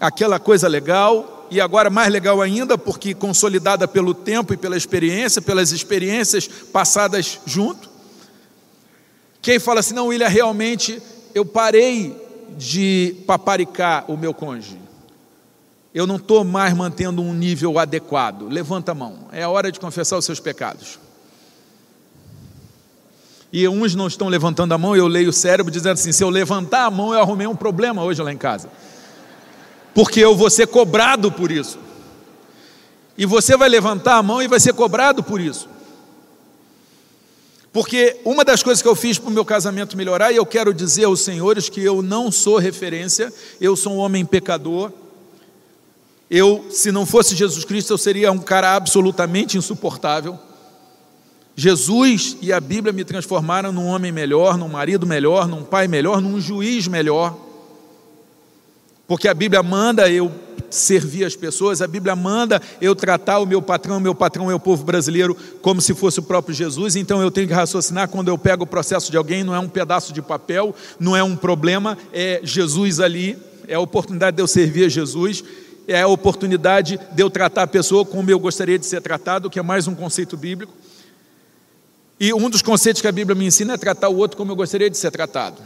aquela 0.00 0.40
coisa 0.40 0.66
legal, 0.66 1.46
e 1.48 1.60
agora 1.60 1.88
mais 1.88 2.10
legal 2.12 2.42
ainda, 2.42 2.76
porque 2.76 3.14
consolidada 3.14 3.86
pelo 3.86 4.12
tempo 4.12 4.52
e 4.52 4.56
pela 4.56 4.76
experiência, 4.76 5.40
pelas 5.40 5.70
experiências 5.70 6.48
passadas 6.48 7.38
junto. 7.46 7.88
Quem 9.40 9.60
fala 9.60 9.80
assim, 9.80 9.94
não, 9.94 10.08
William, 10.08 10.28
realmente 10.28 11.00
eu 11.32 11.44
parei 11.44 12.20
de 12.58 13.16
paparicar 13.26 14.04
o 14.10 14.16
meu 14.16 14.34
cônjuge. 14.34 14.80
Eu 15.94 16.06
não 16.06 16.16
estou 16.16 16.42
mais 16.42 16.74
mantendo 16.74 17.22
um 17.22 17.34
nível 17.34 17.78
adequado. 17.78 18.48
Levanta 18.48 18.92
a 18.92 18.94
mão. 18.94 19.28
É 19.30 19.42
a 19.42 19.48
hora 19.48 19.70
de 19.70 19.78
confessar 19.78 20.16
os 20.16 20.24
seus 20.24 20.40
pecados 20.40 21.01
e 23.52 23.68
uns 23.68 23.94
não 23.94 24.06
estão 24.06 24.28
levantando 24.28 24.72
a 24.72 24.78
mão, 24.78 24.96
eu 24.96 25.06
leio 25.06 25.28
o 25.28 25.32
cérebro 25.32 25.70
dizendo 25.70 25.92
assim: 25.92 26.12
se 26.12 26.24
eu 26.24 26.30
levantar 26.30 26.86
a 26.86 26.90
mão, 26.90 27.12
eu 27.12 27.20
arrumei 27.20 27.46
um 27.46 27.54
problema 27.54 28.02
hoje 28.02 28.22
lá 28.22 28.32
em 28.32 28.38
casa, 28.38 28.70
porque 29.94 30.20
eu 30.20 30.34
vou 30.34 30.48
ser 30.48 30.66
cobrado 30.66 31.30
por 31.30 31.52
isso, 31.52 31.78
e 33.16 33.26
você 33.26 33.56
vai 33.56 33.68
levantar 33.68 34.16
a 34.16 34.22
mão 34.22 34.42
e 34.42 34.48
vai 34.48 34.58
ser 34.58 34.72
cobrado 34.72 35.22
por 35.22 35.40
isso. 35.40 35.68
Porque 37.72 38.20
uma 38.22 38.44
das 38.44 38.62
coisas 38.62 38.82
que 38.82 38.88
eu 38.88 38.94
fiz 38.94 39.18
para 39.18 39.30
o 39.30 39.32
meu 39.32 39.46
casamento 39.46 39.96
melhorar, 39.96 40.30
e 40.30 40.36
eu 40.36 40.44
quero 40.44 40.74
dizer 40.74 41.04
aos 41.04 41.20
senhores 41.20 41.70
que 41.70 41.80
eu 41.82 42.02
não 42.02 42.30
sou 42.30 42.58
referência, 42.58 43.32
eu 43.58 43.74
sou 43.74 43.94
um 43.94 43.96
homem 43.96 44.26
pecador. 44.26 44.92
Eu, 46.30 46.66
se 46.70 46.92
não 46.92 47.06
fosse 47.06 47.34
Jesus 47.34 47.64
Cristo, 47.64 47.92
eu 47.92 47.98
seria 47.98 48.30
um 48.30 48.38
cara 48.38 48.74
absolutamente 48.74 49.56
insuportável. 49.56 50.38
Jesus 51.54 52.36
e 52.40 52.52
a 52.52 52.60
Bíblia 52.60 52.92
me 52.92 53.04
transformaram 53.04 53.72
num 53.72 53.86
homem 53.86 54.10
melhor, 54.10 54.56
num 54.56 54.68
marido 54.68 55.06
melhor, 55.06 55.46
num 55.46 55.62
pai 55.62 55.86
melhor, 55.86 56.20
num 56.20 56.40
juiz 56.40 56.88
melhor. 56.88 57.36
Porque 59.06 59.28
a 59.28 59.34
Bíblia 59.34 59.62
manda 59.62 60.10
eu 60.10 60.32
servir 60.70 61.24
as 61.24 61.36
pessoas, 61.36 61.82
a 61.82 61.86
Bíblia 61.86 62.16
manda 62.16 62.60
eu 62.80 62.94
tratar 62.96 63.38
o 63.40 63.46
meu 63.46 63.60
patrão, 63.60 64.00
meu 64.00 64.14
patrão 64.14 64.50
é 64.50 64.54
o 64.54 64.60
povo 64.60 64.84
brasileiro, 64.84 65.36
como 65.60 65.82
se 65.82 65.94
fosse 65.94 66.18
o 66.20 66.22
próprio 66.22 66.54
Jesus, 66.54 66.96
então 66.96 67.20
eu 67.20 67.30
tenho 67.30 67.46
que 67.46 67.52
raciocinar 67.52 68.08
quando 68.08 68.28
eu 68.28 68.38
pego 68.38 68.64
o 68.64 68.66
processo 68.66 69.10
de 69.10 69.18
alguém, 69.18 69.44
não 69.44 69.54
é 69.54 69.58
um 69.58 69.68
pedaço 69.68 70.14
de 70.14 70.22
papel, 70.22 70.74
não 70.98 71.14
é 71.14 71.22
um 71.22 71.36
problema, 71.36 71.98
é 72.10 72.40
Jesus 72.42 73.00
ali, 73.00 73.36
é 73.68 73.74
a 73.74 73.80
oportunidade 73.80 74.36
de 74.36 74.42
eu 74.42 74.46
servir 74.46 74.86
a 74.86 74.88
Jesus, 74.88 75.44
é 75.86 76.00
a 76.00 76.08
oportunidade 76.08 76.98
de 77.12 77.22
eu 77.22 77.28
tratar 77.28 77.64
a 77.64 77.66
pessoa 77.66 78.04
como 78.04 78.30
eu 78.30 78.38
gostaria 78.38 78.78
de 78.78 78.86
ser 78.86 79.02
tratado, 79.02 79.50
que 79.50 79.58
é 79.58 79.62
mais 79.62 79.86
um 79.86 79.94
conceito 79.94 80.36
bíblico. 80.38 80.72
E 82.22 82.32
um 82.32 82.48
dos 82.48 82.62
conceitos 82.62 83.02
que 83.02 83.08
a 83.08 83.10
Bíblia 83.10 83.34
me 83.34 83.44
ensina 83.44 83.74
é 83.74 83.76
tratar 83.76 84.08
o 84.08 84.16
outro 84.16 84.36
como 84.36 84.52
eu 84.52 84.54
gostaria 84.54 84.88
de 84.88 84.96
ser 84.96 85.10
tratado. 85.10 85.60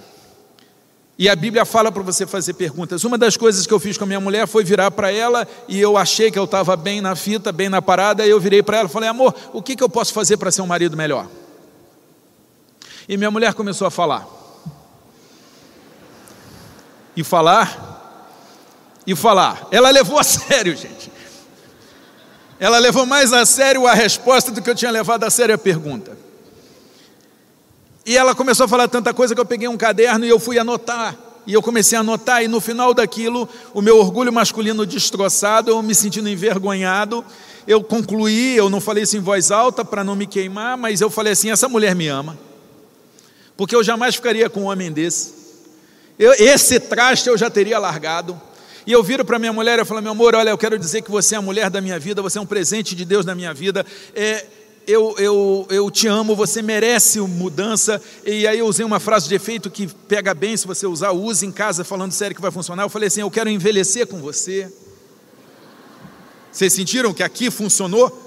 E 1.19 1.29
a 1.29 1.37
Bíblia 1.37 1.67
fala 1.67 1.93
para 1.93 2.03
você 2.03 2.27
fazer 2.27 2.55
perguntas. 2.55 3.05
Uma 3.05 3.19
das 3.19 3.37
coisas 3.37 3.67
que 3.67 3.75
eu 3.75 3.79
fiz 3.79 3.99
com 3.99 4.05
a 4.05 4.07
minha 4.07 4.21
mulher 4.21 4.49
foi 4.49 4.65
virar 4.65 4.91
para 4.91 5.13
ela 5.13 5.47
e 5.69 5.79
eu 5.79 5.99
achei 5.99 6.31
que 6.31 6.39
eu 6.39 6.45
estava 6.45 6.75
bem 6.75 7.03
na 7.03 7.15
fita, 7.15 7.53
bem 7.53 7.69
na 7.69 7.83
parada, 7.83 8.27
e 8.27 8.31
eu 8.31 8.41
virei 8.41 8.63
para 8.63 8.79
ela 8.79 8.89
e 8.89 8.91
falei: 8.91 9.07
amor, 9.07 9.35
o 9.53 9.61
que, 9.61 9.77
que 9.77 9.85
eu 9.85 9.89
posso 9.91 10.15
fazer 10.15 10.39
para 10.39 10.51
ser 10.51 10.63
um 10.63 10.67
marido 10.67 10.97
melhor? 10.97 11.29
E 13.07 13.19
minha 13.19 13.31
mulher 13.31 13.53
começou 13.53 13.87
a 13.87 13.91
falar. 13.91 14.27
E 17.15 17.23
falar. 17.23 18.23
E 19.07 19.15
falar. 19.15 19.69
Ela 19.71 19.91
levou 19.91 20.19
a 20.19 20.25
sério, 20.25 20.75
gente. 20.75 21.13
Ela 22.59 22.79
levou 22.79 23.05
mais 23.05 23.35
a 23.35 23.45
sério 23.45 23.87
a 23.87 23.93
resposta 23.93 24.51
do 24.51 24.63
que 24.63 24.71
eu 24.71 24.75
tinha 24.75 24.91
levado 24.91 25.25
a 25.25 25.29
sério 25.29 25.55
a 25.55 25.59
pergunta. 25.59 26.25
E 28.07 28.17
ela 28.17 28.37
começou 28.37 28.65
a 28.65 28.69
falar 28.69 28.87
tanta 28.87 29.13
coisa 29.13 29.35
que 29.35 29.41
eu 29.41 29.45
peguei 29.45 29.67
um 29.67 29.77
caderno 29.77 30.25
e 30.25 30.29
eu 30.29 30.39
fui 30.39 30.61
anotar. 30.61 31.19
E 31.45 31.53
eu 31.53 31.61
comecei 31.61 31.99
a 31.99 32.03
anotar, 32.03 32.43
e 32.43 32.49
no 32.49 32.61
final 32.61 32.95
daquilo, 32.95 33.49
o 33.75 33.83
meu 33.83 33.99
orgulho 33.99 34.33
masculino 34.33 34.87
destroçado, 34.87 35.71
eu 35.71 35.83
me 35.83 35.95
sentindo 35.95 36.29
envergonhado, 36.29 37.25
eu 37.67 37.83
concluí, 37.83 38.57
eu 38.57 38.71
não 38.71 38.81
falei 38.81 39.03
isso 39.03 39.17
em 39.17 39.21
voz 39.21 39.51
alta 39.51 39.85
para 39.85 40.05
não 40.05 40.17
me 40.17 40.27
queimar, 40.27 40.77
mas 40.77 41.01
eu 41.01 41.11
falei 41.11 41.33
assim: 41.33 41.51
essa 41.51 41.69
mulher 41.69 41.95
me 41.95 42.07
ama, 42.07 42.39
porque 43.57 43.75
eu 43.75 43.83
jamais 43.83 44.15
ficaria 44.15 44.49
com 44.49 44.63
um 44.63 44.67
homem 44.67 44.91
desse. 44.91 45.35
Eu, 46.19 46.33
esse 46.33 46.81
traste 46.81 47.29
eu 47.29 47.37
já 47.37 47.51
teria 47.51 47.79
largado. 47.79 48.41
E 48.87 48.93
eu 48.93 49.03
viro 49.03 49.25
para 49.25 49.39
minha 49.39 49.53
mulher 49.53 49.81
e 49.81 49.85
falo: 49.85 50.01
meu 50.01 50.13
amor, 50.13 50.35
olha, 50.35 50.51
eu 50.51 50.59
quero 50.59 50.79
dizer 50.79 51.03
que 51.03 51.11
você 51.11 51.35
é 51.35 51.39
a 51.39 51.43
mulher 51.43 51.71
da 51.71 51.81
minha 51.81 51.99
vida, 51.99 52.23
você 52.23 52.39
é 52.39 52.41
um 52.41 52.47
presente 52.47 52.95
de 52.95 53.05
Deus 53.05 53.27
na 53.27 53.35
minha 53.35 53.53
vida. 53.53 53.85
É, 54.15 54.47
eu, 54.87 55.15
eu, 55.19 55.67
eu 55.69 55.91
te 55.91 56.07
amo, 56.07 56.37
você 56.37 56.63
merece 56.63 57.21
mudança. 57.21 58.01
E 58.25 58.47
aí 58.47 58.59
eu 58.59 58.67
usei 58.67 58.85
uma 58.85 59.01
frase 59.01 59.29
de 59.29 59.35
efeito 59.35 59.71
que 59.71 59.87
pega 59.87 60.33
bem, 60.33 60.57
se 60.57 60.67
você 60.67 60.87
usar, 60.87 61.11
use 61.11 61.45
em 61.45 61.51
casa, 61.51 61.85
falando 61.85 62.13
sério 62.13 62.37
que 62.37 62.43
vai 62.43 62.51
funcionar. 62.51 62.85
Eu 62.85 62.89
falei 62.89 63.09
assim: 63.09 63.21
eu 63.21 63.31
quero 63.31 63.51
envelhecer 63.51 64.07
com 64.07 64.21
você. 64.21 64.73
Vocês 66.53 66.73
sentiram 66.73 67.13
que 67.13 67.23
aqui 67.23 67.51
funcionou? 67.51 68.25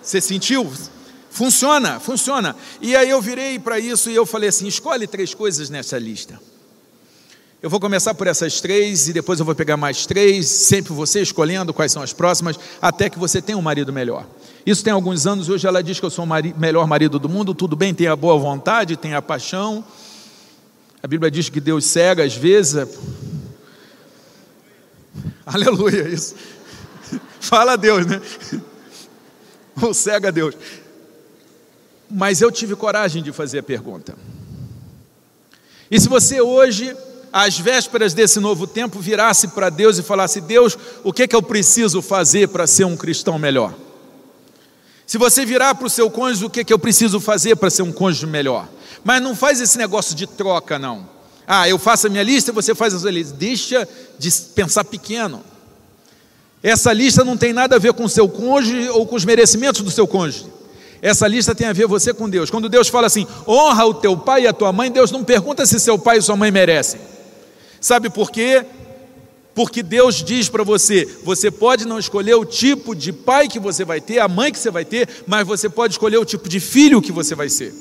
Você 0.00 0.20
sentiu? 0.20 0.72
Funciona, 1.30 1.98
funciona. 1.98 2.56
E 2.80 2.94
aí 2.94 3.10
eu 3.10 3.20
virei 3.20 3.58
para 3.58 3.78
isso 3.78 4.08
e 4.08 4.14
eu 4.14 4.24
falei 4.24 4.48
assim: 4.48 4.66
escolhe 4.66 5.06
três 5.06 5.34
coisas 5.34 5.68
nessa 5.68 5.98
lista. 5.98 6.40
Eu 7.60 7.68
vou 7.68 7.80
começar 7.80 8.14
por 8.14 8.28
essas 8.28 8.60
três 8.60 9.08
e 9.08 9.12
depois 9.12 9.40
eu 9.40 9.44
vou 9.44 9.54
pegar 9.54 9.76
mais 9.76 10.06
três, 10.06 10.46
sempre 10.46 10.92
você 10.92 11.20
escolhendo 11.20 11.74
quais 11.74 11.90
são 11.90 12.02
as 12.02 12.12
próximas, 12.12 12.56
até 12.80 13.10
que 13.10 13.18
você 13.18 13.42
tenha 13.42 13.58
um 13.58 13.62
marido 13.62 13.92
melhor. 13.92 14.24
Isso 14.66 14.82
tem 14.82 14.92
alguns 14.92 15.28
anos, 15.28 15.48
hoje 15.48 15.64
ela 15.64 15.80
diz 15.80 16.00
que 16.00 16.04
eu 16.04 16.10
sou 16.10 16.24
o 16.24 16.28
mari 16.28 16.52
melhor 16.58 16.88
marido 16.88 17.20
do 17.20 17.28
mundo, 17.28 17.54
tudo 17.54 17.76
bem, 17.76 17.94
tem 17.94 18.08
a 18.08 18.16
boa 18.16 18.36
vontade, 18.36 18.96
tem 18.96 19.14
a 19.14 19.22
paixão. 19.22 19.84
A 21.00 21.06
Bíblia 21.06 21.30
diz 21.30 21.48
que 21.48 21.60
Deus 21.60 21.84
cega 21.84 22.24
às 22.24 22.34
vezes. 22.34 22.74
É... 22.74 22.86
Aleluia, 25.46 26.08
isso. 26.08 26.34
Fala 27.38 27.74
a 27.74 27.76
Deus, 27.76 28.06
né? 28.06 28.20
Ou 29.80 29.94
cega 29.94 30.28
a 30.28 30.30
Deus. 30.32 30.56
Mas 32.10 32.40
eu 32.40 32.50
tive 32.50 32.74
coragem 32.74 33.22
de 33.22 33.30
fazer 33.30 33.60
a 33.60 33.62
pergunta. 33.62 34.16
E 35.88 36.00
se 36.00 36.08
você 36.08 36.40
hoje 36.40 36.92
às 37.32 37.56
vésperas 37.56 38.12
desse 38.12 38.40
novo 38.40 38.66
tempo, 38.66 38.98
virasse 38.98 39.46
para 39.46 39.70
Deus 39.70 39.96
e 39.96 40.02
falasse: 40.02 40.40
Deus, 40.40 40.76
o 41.04 41.12
que, 41.12 41.22
é 41.22 41.28
que 41.28 41.36
eu 41.36 41.42
preciso 41.42 42.02
fazer 42.02 42.48
para 42.48 42.66
ser 42.66 42.84
um 42.84 42.96
cristão 42.96 43.38
melhor? 43.38 43.85
Se 45.06 45.18
você 45.18 45.44
virar 45.44 45.74
para 45.76 45.86
o 45.86 45.90
seu 45.90 46.10
cônjuge, 46.10 46.44
o 46.44 46.50
que, 46.50 46.64
que 46.64 46.72
eu 46.72 46.78
preciso 46.78 47.20
fazer 47.20 47.54
para 47.56 47.70
ser 47.70 47.82
um 47.82 47.92
cônjuge 47.92 48.26
melhor? 48.26 48.68
Mas 49.04 49.22
não 49.22 49.36
faz 49.36 49.60
esse 49.60 49.78
negócio 49.78 50.16
de 50.16 50.26
troca, 50.26 50.78
não. 50.78 51.08
Ah, 51.46 51.68
eu 51.68 51.78
faço 51.78 52.08
a 52.08 52.10
minha 52.10 52.24
lista 52.24 52.50
e 52.50 52.54
você 52.54 52.74
faz 52.74 52.92
a 52.92 52.98
sua 52.98 53.12
lista. 53.12 53.36
Deixa 53.36 53.88
de 54.18 54.30
pensar 54.54 54.82
pequeno. 54.84 55.44
Essa 56.60 56.92
lista 56.92 57.24
não 57.24 57.36
tem 57.36 57.52
nada 57.52 57.76
a 57.76 57.78
ver 57.78 57.92
com 57.92 58.04
o 58.04 58.08
seu 58.08 58.28
cônjuge 58.28 58.88
ou 58.88 59.06
com 59.06 59.14
os 59.14 59.24
merecimentos 59.24 59.80
do 59.82 59.90
seu 59.92 60.08
cônjuge. 60.08 60.46
Essa 61.00 61.28
lista 61.28 61.54
tem 61.54 61.68
a 61.68 61.72
ver 61.72 61.86
você 61.86 62.12
com 62.12 62.28
Deus. 62.28 62.50
Quando 62.50 62.68
Deus 62.68 62.88
fala 62.88 63.06
assim, 63.06 63.28
honra 63.46 63.86
o 63.86 63.94
teu 63.94 64.16
pai 64.16 64.42
e 64.42 64.46
a 64.48 64.52
tua 64.52 64.72
mãe, 64.72 64.90
Deus 64.90 65.12
não 65.12 65.22
pergunta 65.22 65.64
se 65.64 65.78
seu 65.78 65.96
pai 65.96 66.18
e 66.18 66.22
sua 66.22 66.36
mãe 66.36 66.50
merecem. 66.50 67.00
Sabe 67.80 68.10
por 68.10 68.32
quê? 68.32 68.66
Porque 69.56 69.82
Deus 69.82 70.16
diz 70.16 70.50
para 70.50 70.62
você: 70.62 71.06
você 71.24 71.50
pode 71.50 71.86
não 71.86 71.98
escolher 71.98 72.34
o 72.34 72.44
tipo 72.44 72.94
de 72.94 73.10
pai 73.10 73.48
que 73.48 73.58
você 73.58 73.86
vai 73.86 74.02
ter, 74.02 74.18
a 74.18 74.28
mãe 74.28 74.52
que 74.52 74.58
você 74.58 74.70
vai 74.70 74.84
ter, 74.84 75.08
mas 75.26 75.46
você 75.46 75.66
pode 75.66 75.94
escolher 75.94 76.18
o 76.18 76.26
tipo 76.26 76.46
de 76.46 76.60
filho 76.60 77.00
que 77.00 77.10
você 77.10 77.34
vai 77.34 77.48
ser. 77.48 77.74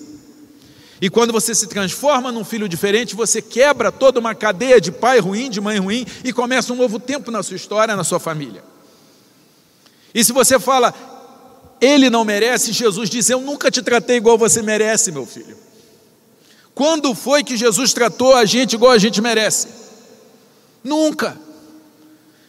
E 1.01 1.09
quando 1.09 1.33
você 1.33 1.53
se 1.53 1.67
transforma 1.67 2.31
num 2.31 2.45
filho 2.45 2.69
diferente, 2.69 3.13
você 3.13 3.41
quebra 3.41 3.91
toda 3.91 4.21
uma 4.21 4.33
cadeia 4.33 4.79
de 4.79 4.89
pai 4.89 5.19
ruim, 5.19 5.49
de 5.49 5.59
mãe 5.59 5.77
ruim, 5.77 6.05
e 6.23 6.31
começa 6.31 6.71
um 6.71 6.77
novo 6.77 6.97
tempo 6.97 7.29
na 7.29 7.43
sua 7.43 7.57
história, 7.57 7.93
na 7.93 8.05
sua 8.05 8.21
família. 8.21 8.63
E 10.13 10.23
se 10.23 10.31
você 10.31 10.57
fala, 10.57 10.93
ele 11.81 12.09
não 12.09 12.23
merece, 12.23 12.71
Jesus 12.71 13.09
diz: 13.09 13.29
Eu 13.29 13.41
nunca 13.41 13.69
te 13.69 13.81
tratei 13.81 14.15
igual 14.15 14.37
você 14.37 14.61
merece, 14.61 15.11
meu 15.11 15.25
filho. 15.25 15.57
Quando 16.73 17.13
foi 17.13 17.43
que 17.43 17.57
Jesus 17.57 17.91
tratou 17.91 18.33
a 18.33 18.45
gente 18.45 18.75
igual 18.75 18.93
a 18.93 18.97
gente 18.97 19.21
merece? 19.21 19.67
Nunca. 20.81 21.43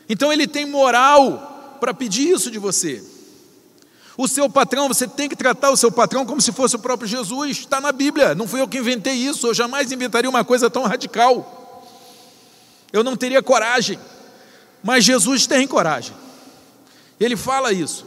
Então 0.09 0.33
ele 0.33 0.47
tem 0.47 0.65
moral 0.67 1.77
para 1.81 1.93
pedir 1.93 2.29
isso 2.29 2.51
de 2.51 2.59
você. 2.59 3.03
O 4.17 4.27
seu 4.27 4.49
patrão, 4.49 4.89
você 4.89 5.07
tem 5.07 5.29
que 5.29 5.37
tratar 5.37 5.71
o 5.71 5.77
seu 5.77 5.93
patrão 5.93 6.25
como 6.25 6.41
se 6.41 6.51
fosse 6.51 6.75
o 6.75 6.79
próprio 6.79 7.09
Jesus. 7.09 7.59
Está 7.59 7.81
na 7.81 7.93
Bíblia. 7.93 8.35
Não 8.35 8.49
fui 8.49 8.61
eu 8.61 8.69
que 8.69 8.79
inventei 8.79 9.13
isso. 9.13 9.47
Eu 9.47 9.55
jamais 9.55 9.93
inventaria 9.93 10.31
uma 10.31 10.43
coisa 10.43 10.71
tão 10.71 10.85
radical. 10.85 11.85
Eu 12.93 13.05
não 13.05 13.15
teria 13.15 13.43
coragem. 13.43 13.99
Mas 14.83 15.05
Jesus 15.05 15.47
tem 15.47 15.67
coragem. 15.67 16.15
Ele 17.21 17.37
fala 17.37 17.73
isso. 17.73 18.07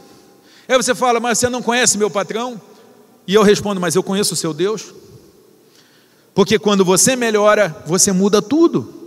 Aí 0.66 0.76
você 0.76 0.94
fala, 0.94 1.20
mas 1.20 1.38
você 1.38 1.48
não 1.48 1.62
conhece 1.62 1.96
meu 1.96 2.10
patrão? 2.10 2.60
E 3.26 3.34
eu 3.34 3.42
respondo, 3.42 3.80
mas 3.80 3.94
eu 3.94 4.02
conheço 4.02 4.34
o 4.34 4.36
seu 4.36 4.52
Deus. 4.52 4.92
Porque 6.34 6.58
quando 6.58 6.84
você 6.84 7.14
melhora, 7.14 7.84
você 7.86 8.10
muda 8.10 8.42
tudo. 8.42 8.99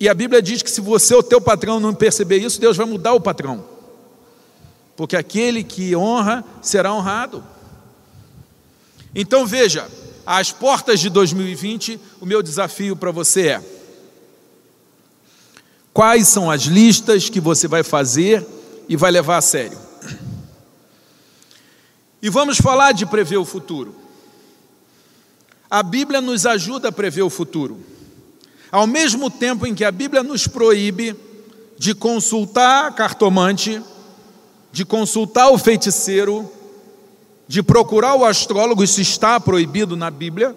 E 0.00 0.08
a 0.08 0.14
Bíblia 0.14 0.40
diz 0.40 0.62
que 0.62 0.70
se 0.70 0.80
você, 0.80 1.14
o 1.14 1.22
teu 1.22 1.40
patrão, 1.40 1.80
não 1.80 1.92
perceber 1.92 2.38
isso, 2.38 2.60
Deus 2.60 2.76
vai 2.76 2.86
mudar 2.86 3.14
o 3.14 3.20
patrão. 3.20 3.64
Porque 4.96 5.16
aquele 5.16 5.64
que 5.64 5.94
honra 5.96 6.44
será 6.62 6.92
honrado. 6.92 7.44
Então 9.14 9.46
veja, 9.46 9.88
às 10.24 10.52
portas 10.52 11.00
de 11.00 11.10
2020, 11.10 11.98
o 12.20 12.26
meu 12.26 12.42
desafio 12.42 12.94
para 12.94 13.10
você 13.10 13.48
é: 13.48 13.62
quais 15.92 16.28
são 16.28 16.50
as 16.50 16.62
listas 16.62 17.28
que 17.28 17.40
você 17.40 17.66
vai 17.66 17.82
fazer 17.82 18.46
e 18.88 18.96
vai 18.96 19.10
levar 19.10 19.38
a 19.38 19.42
sério? 19.42 19.78
E 22.20 22.28
vamos 22.28 22.58
falar 22.58 22.92
de 22.92 23.06
prever 23.06 23.36
o 23.36 23.44
futuro. 23.44 23.94
A 25.70 25.82
Bíblia 25.82 26.20
nos 26.20 26.46
ajuda 26.46 26.88
a 26.88 26.92
prever 26.92 27.22
o 27.22 27.30
futuro. 27.30 27.78
Ao 28.70 28.86
mesmo 28.86 29.30
tempo 29.30 29.66
em 29.66 29.74
que 29.74 29.84
a 29.84 29.90
Bíblia 29.90 30.22
nos 30.22 30.46
proíbe 30.46 31.16
de 31.78 31.94
consultar 31.94 32.94
cartomante, 32.94 33.80
de 34.72 34.84
consultar 34.84 35.50
o 35.50 35.58
feiticeiro, 35.58 36.50
de 37.46 37.62
procurar 37.62 38.14
o 38.14 38.24
astrólogo, 38.24 38.84
isso 38.84 39.00
está 39.00 39.40
proibido 39.40 39.96
na 39.96 40.10
Bíblia. 40.10 40.54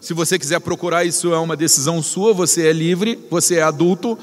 Se 0.00 0.14
você 0.14 0.38
quiser 0.38 0.60
procurar, 0.60 1.04
isso 1.04 1.34
é 1.34 1.38
uma 1.38 1.54
decisão 1.56 2.02
sua, 2.02 2.32
você 2.32 2.68
é 2.68 2.72
livre, 2.72 3.18
você 3.30 3.56
é 3.56 3.62
adulto. 3.62 4.18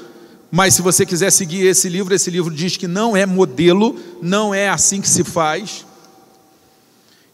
Mas 0.50 0.74
se 0.74 0.82
você 0.82 1.06
quiser 1.06 1.30
seguir 1.30 1.66
esse 1.66 1.88
livro, 1.88 2.14
esse 2.14 2.30
livro 2.30 2.52
diz 2.52 2.76
que 2.76 2.88
não 2.88 3.16
é 3.16 3.24
modelo, 3.24 3.96
não 4.20 4.52
é 4.52 4.68
assim 4.68 5.00
que 5.00 5.08
se 5.08 5.22
faz. 5.22 5.86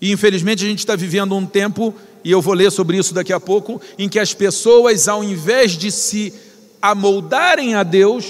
E 0.01 0.13
infelizmente 0.13 0.65
a 0.65 0.69
gente 0.69 0.81
está 0.81 0.95
vivendo 0.95 1.35
um 1.35 1.47
tempo, 1.47 1.95
e 2.25 2.31
eu 2.31 2.41
vou 2.41 2.55
ler 2.55 2.73
sobre 2.73 2.97
isso 2.97 3.13
daqui 3.13 3.33
a 3.33 3.39
pouco, 3.39 3.81
em 3.99 4.09
que 4.09 4.19
as 4.19 4.33
pessoas, 4.33 5.07
ao 5.07 5.23
invés 5.23 5.73
de 5.73 5.93
se 5.93 6.33
amoldarem 6.81 7.75
a 7.75 7.83
Deus, 7.83 8.25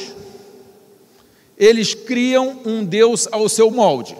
eles 1.56 1.94
criam 1.94 2.60
um 2.64 2.84
Deus 2.84 3.28
ao 3.30 3.48
seu 3.48 3.70
molde. 3.70 4.16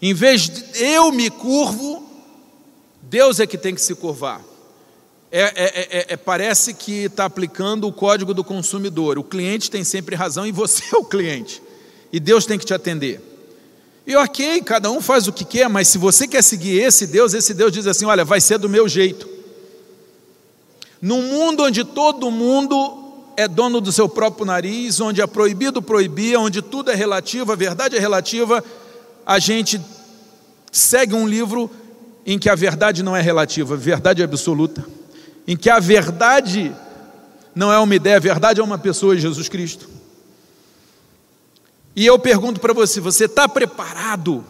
Em 0.00 0.14
vez 0.14 0.48
de 0.48 0.64
eu 0.80 1.10
me 1.10 1.28
curvo, 1.28 2.08
Deus 3.02 3.40
é 3.40 3.46
que 3.46 3.58
tem 3.58 3.74
que 3.74 3.80
se 3.80 3.94
curvar. 3.96 4.40
É, 5.30 5.40
é, 5.40 5.98
é, 5.98 6.06
é 6.10 6.16
parece 6.16 6.72
que 6.72 7.04
está 7.04 7.24
aplicando 7.24 7.88
o 7.88 7.92
código 7.92 8.32
do 8.32 8.44
consumidor. 8.44 9.18
O 9.18 9.24
cliente 9.24 9.68
tem 9.70 9.82
sempre 9.82 10.14
razão 10.14 10.46
e 10.46 10.52
você 10.52 10.84
é 10.94 10.96
o 10.96 11.04
cliente. 11.04 11.60
E 12.12 12.20
Deus 12.20 12.46
tem 12.46 12.58
que 12.58 12.64
te 12.64 12.72
atender. 12.72 13.20
E 14.08 14.16
ok, 14.16 14.62
cada 14.62 14.90
um 14.90 15.02
faz 15.02 15.28
o 15.28 15.32
que 15.34 15.44
quer, 15.44 15.68
mas 15.68 15.86
se 15.86 15.98
você 15.98 16.26
quer 16.26 16.42
seguir 16.42 16.80
esse 16.80 17.06
Deus, 17.06 17.34
esse 17.34 17.52
Deus 17.52 17.70
diz 17.70 17.86
assim: 17.86 18.06
olha, 18.06 18.24
vai 18.24 18.40
ser 18.40 18.56
do 18.56 18.66
meu 18.66 18.88
jeito. 18.88 19.28
Num 21.00 21.20
mundo 21.20 21.64
onde 21.64 21.84
todo 21.84 22.30
mundo 22.30 23.04
é 23.36 23.46
dono 23.46 23.82
do 23.82 23.92
seu 23.92 24.08
próprio 24.08 24.46
nariz, 24.46 24.98
onde 24.98 25.20
é 25.20 25.26
proibido 25.26 25.82
proibir, 25.82 26.38
onde 26.38 26.62
tudo 26.62 26.90
é 26.90 26.94
relativo, 26.94 27.52
a 27.52 27.54
verdade 27.54 27.96
é 27.96 28.00
relativa, 28.00 28.64
a 29.26 29.38
gente 29.38 29.78
segue 30.72 31.14
um 31.14 31.28
livro 31.28 31.70
em 32.24 32.38
que 32.38 32.48
a 32.48 32.54
verdade 32.54 33.02
não 33.02 33.14
é 33.14 33.20
relativa, 33.20 33.74
a 33.74 33.76
verdade 33.76 34.22
é 34.22 34.24
absoluta, 34.24 34.86
em 35.46 35.54
que 35.54 35.68
a 35.68 35.78
verdade 35.78 36.74
não 37.54 37.70
é 37.70 37.78
uma 37.78 37.94
ideia, 37.94 38.16
a 38.16 38.20
verdade 38.20 38.58
é 38.58 38.64
uma 38.64 38.78
pessoa, 38.78 39.14
Jesus 39.18 39.50
Cristo. 39.50 39.97
E 41.94 42.06
eu 42.06 42.18
pergunto 42.18 42.60
para 42.60 42.72
você: 42.72 43.00
você 43.00 43.24
está 43.24 43.48
preparado 43.48 44.44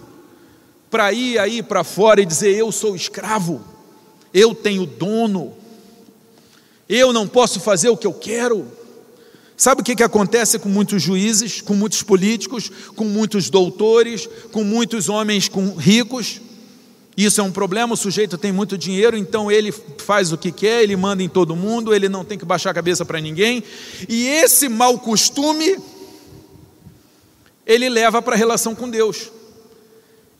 para 0.91 1.13
ir 1.13 1.39
aí 1.39 1.63
para 1.63 1.85
fora 1.85 2.21
e 2.21 2.27
dizer, 2.27 2.55
eu 2.57 2.73
sou 2.73 2.97
escravo, 2.97 3.63
eu 4.33 4.55
tenho 4.55 4.87
dono, 4.87 5.53
eu 6.89 7.13
não 7.13 7.29
posso 7.29 7.61
fazer 7.61 7.89
o 7.91 7.97
que 7.97 8.07
eu 8.07 8.13
quero? 8.13 8.67
Sabe 9.57 9.81
o 9.81 9.85
que, 9.85 9.97
que 9.97 10.05
acontece 10.05 10.59
com 10.59 10.69
muitos 10.69 11.03
juízes, 11.03 11.61
com 11.61 11.75
muitos 11.75 12.03
políticos, 12.03 12.71
com 12.95 13.05
muitos 13.05 13.51
doutores, 13.51 14.29
com 14.53 14.63
muitos 14.63 15.09
homens 15.09 15.49
com 15.49 15.75
ricos? 15.75 16.41
Isso 17.17 17.41
é 17.41 17.45
um 17.45 17.51
problema, 17.51 17.95
o 17.95 17.97
sujeito 17.97 18.39
tem 18.39 18.53
muito 18.53 18.79
dinheiro, 18.79 19.17
então 19.17 19.51
ele 19.51 19.73
faz 19.73 20.31
o 20.31 20.39
que 20.39 20.53
quer, 20.53 20.85
ele 20.85 20.95
manda 20.95 21.21
em 21.21 21.29
todo 21.29 21.57
mundo, 21.57 21.93
ele 21.93 22.09
não 22.09 22.25
tem 22.25 22.39
que 22.39 22.45
baixar 22.45 22.71
a 22.71 22.75
cabeça 22.75 23.05
para 23.05 23.21
ninguém. 23.21 23.65
E 24.09 24.29
esse 24.29 24.69
mau 24.69 24.97
costume, 25.01 25.77
ele 27.69 27.91
leva 27.91 28.23
para 28.23 28.35
a 28.35 28.39
relação 28.39 28.75
com 28.75 28.89
Deus. 28.89 29.31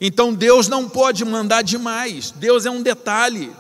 Então 0.01 0.33
Deus 0.33 0.67
não 0.67 0.89
pode 0.89 1.25
mandar 1.27 1.63
demais, 1.63 2.31
Deus 2.31 2.65
é 2.65 2.71
um 2.71 2.83
detalhe, 2.83 3.53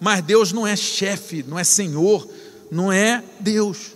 mas 0.00 0.22
Deus 0.22 0.52
não 0.52 0.66
é 0.66 0.74
chefe, 0.74 1.44
não 1.46 1.58
é 1.58 1.64
senhor, 1.64 2.26
não 2.70 2.90
é 2.90 3.22
Deus. 3.38 3.92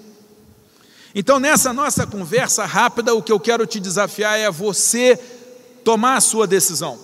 Então, 1.15 1.41
nessa 1.41 1.73
nossa 1.73 2.07
conversa 2.07 2.67
rápida, 2.67 3.15
o 3.15 3.23
que 3.23 3.33
eu 3.33 3.41
quero 3.41 3.67
te 3.67 3.81
desafiar 3.81 4.39
é 4.39 4.51
você 4.51 5.19
tomar 5.83 6.17
a 6.17 6.21
sua 6.21 6.47
decisão. 6.47 6.99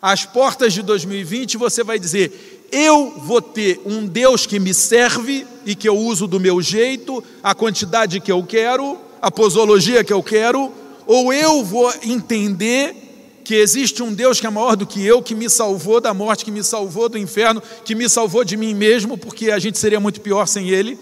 Às 0.00 0.24
portas 0.26 0.72
de 0.72 0.82
2020, 0.82 1.56
você 1.56 1.82
vai 1.82 1.98
dizer: 1.98 2.68
eu 2.70 3.18
vou 3.18 3.40
ter 3.40 3.80
um 3.86 4.06
Deus 4.06 4.46
que 4.46 4.58
me 4.58 4.74
serve 4.74 5.46
e 5.64 5.74
que 5.74 5.88
eu 5.88 5.96
uso 5.96 6.26
do 6.26 6.38
meu 6.38 6.60
jeito, 6.60 7.24
a 7.42 7.54
quantidade 7.54 8.20
que 8.20 8.30
eu 8.30 8.44
quero, 8.44 8.98
a 9.20 9.30
posologia 9.30 10.04
que 10.04 10.12
eu 10.12 10.22
quero, 10.22 10.72
ou 11.06 11.32
eu 11.32 11.64
vou 11.64 11.92
entender 12.02 13.06
que 13.44 13.54
existe 13.54 14.02
um 14.02 14.12
Deus 14.12 14.40
que 14.40 14.46
é 14.46 14.50
maior 14.50 14.74
do 14.74 14.84
que 14.84 15.04
eu, 15.04 15.22
que 15.22 15.32
me 15.34 15.48
salvou 15.48 16.00
da 16.00 16.12
morte, 16.12 16.44
que 16.44 16.50
me 16.50 16.64
salvou 16.64 17.08
do 17.08 17.16
inferno, 17.16 17.62
que 17.84 17.94
me 17.94 18.08
salvou 18.08 18.44
de 18.44 18.56
mim 18.56 18.74
mesmo, 18.74 19.16
porque 19.16 19.52
a 19.52 19.58
gente 19.60 19.78
seria 19.78 20.00
muito 20.00 20.20
pior 20.20 20.46
sem 20.46 20.68
Ele. 20.68 20.98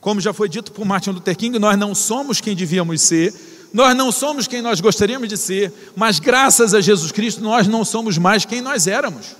Como 0.00 0.20
já 0.20 0.32
foi 0.32 0.48
dito 0.48 0.70
por 0.70 0.86
Martin 0.86 1.10
Luther 1.10 1.36
King, 1.36 1.58
nós 1.58 1.76
não 1.76 1.94
somos 1.94 2.40
quem 2.40 2.54
devíamos 2.54 3.02
ser, 3.02 3.34
nós 3.72 3.96
não 3.96 4.12
somos 4.12 4.46
quem 4.46 4.62
nós 4.62 4.80
gostaríamos 4.80 5.28
de 5.28 5.36
ser, 5.36 5.72
mas 5.96 6.20
graças 6.20 6.74
a 6.74 6.80
Jesus 6.80 7.10
Cristo 7.10 7.42
nós 7.42 7.66
não 7.66 7.84
somos 7.84 8.16
mais 8.16 8.44
quem 8.44 8.60
nós 8.60 8.86
éramos. 8.86 9.34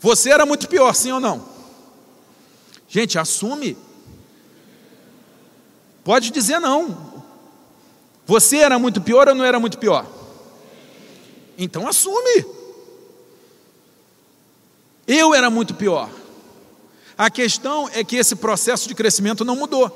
Você 0.00 0.30
era 0.30 0.44
muito 0.44 0.68
pior, 0.68 0.92
sim 0.94 1.12
ou 1.12 1.20
não? 1.20 1.44
Gente, 2.88 3.18
assume. 3.18 3.76
Pode 6.02 6.30
dizer 6.30 6.58
não. 6.58 7.09
Você 8.30 8.58
era 8.58 8.78
muito 8.78 9.00
pior 9.00 9.26
ou 9.26 9.34
não 9.34 9.44
era 9.44 9.58
muito 9.58 9.76
pior? 9.76 10.06
Então 11.58 11.88
assume. 11.88 12.46
Eu 15.04 15.34
era 15.34 15.50
muito 15.50 15.74
pior. 15.74 16.08
A 17.18 17.28
questão 17.28 17.90
é 17.92 18.04
que 18.04 18.14
esse 18.14 18.36
processo 18.36 18.86
de 18.86 18.94
crescimento 18.94 19.44
não 19.44 19.56
mudou. 19.56 19.90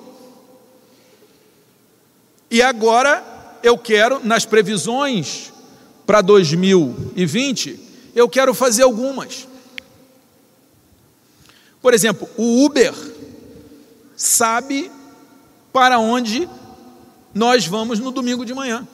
E 2.51 2.61
agora 2.61 3.23
eu 3.62 3.79
quero, 3.79 4.18
nas 4.27 4.44
previsões 4.44 5.53
para 6.05 6.20
2020, 6.20 7.79
eu 8.16 8.29
quero 8.29 8.53
fazer 8.53 8.83
algumas. 8.83 9.47
Por 11.81 11.94
exemplo, 11.94 12.29
o 12.37 12.64
Uber 12.64 12.92
sabe 14.16 14.90
para 15.73 16.01
onde 16.01 16.49
nós 17.35 17.66
vamos 17.66 17.99
no 17.99 18.11
domingo 18.11 18.44
de 18.44 18.55
manhã. 18.55 18.87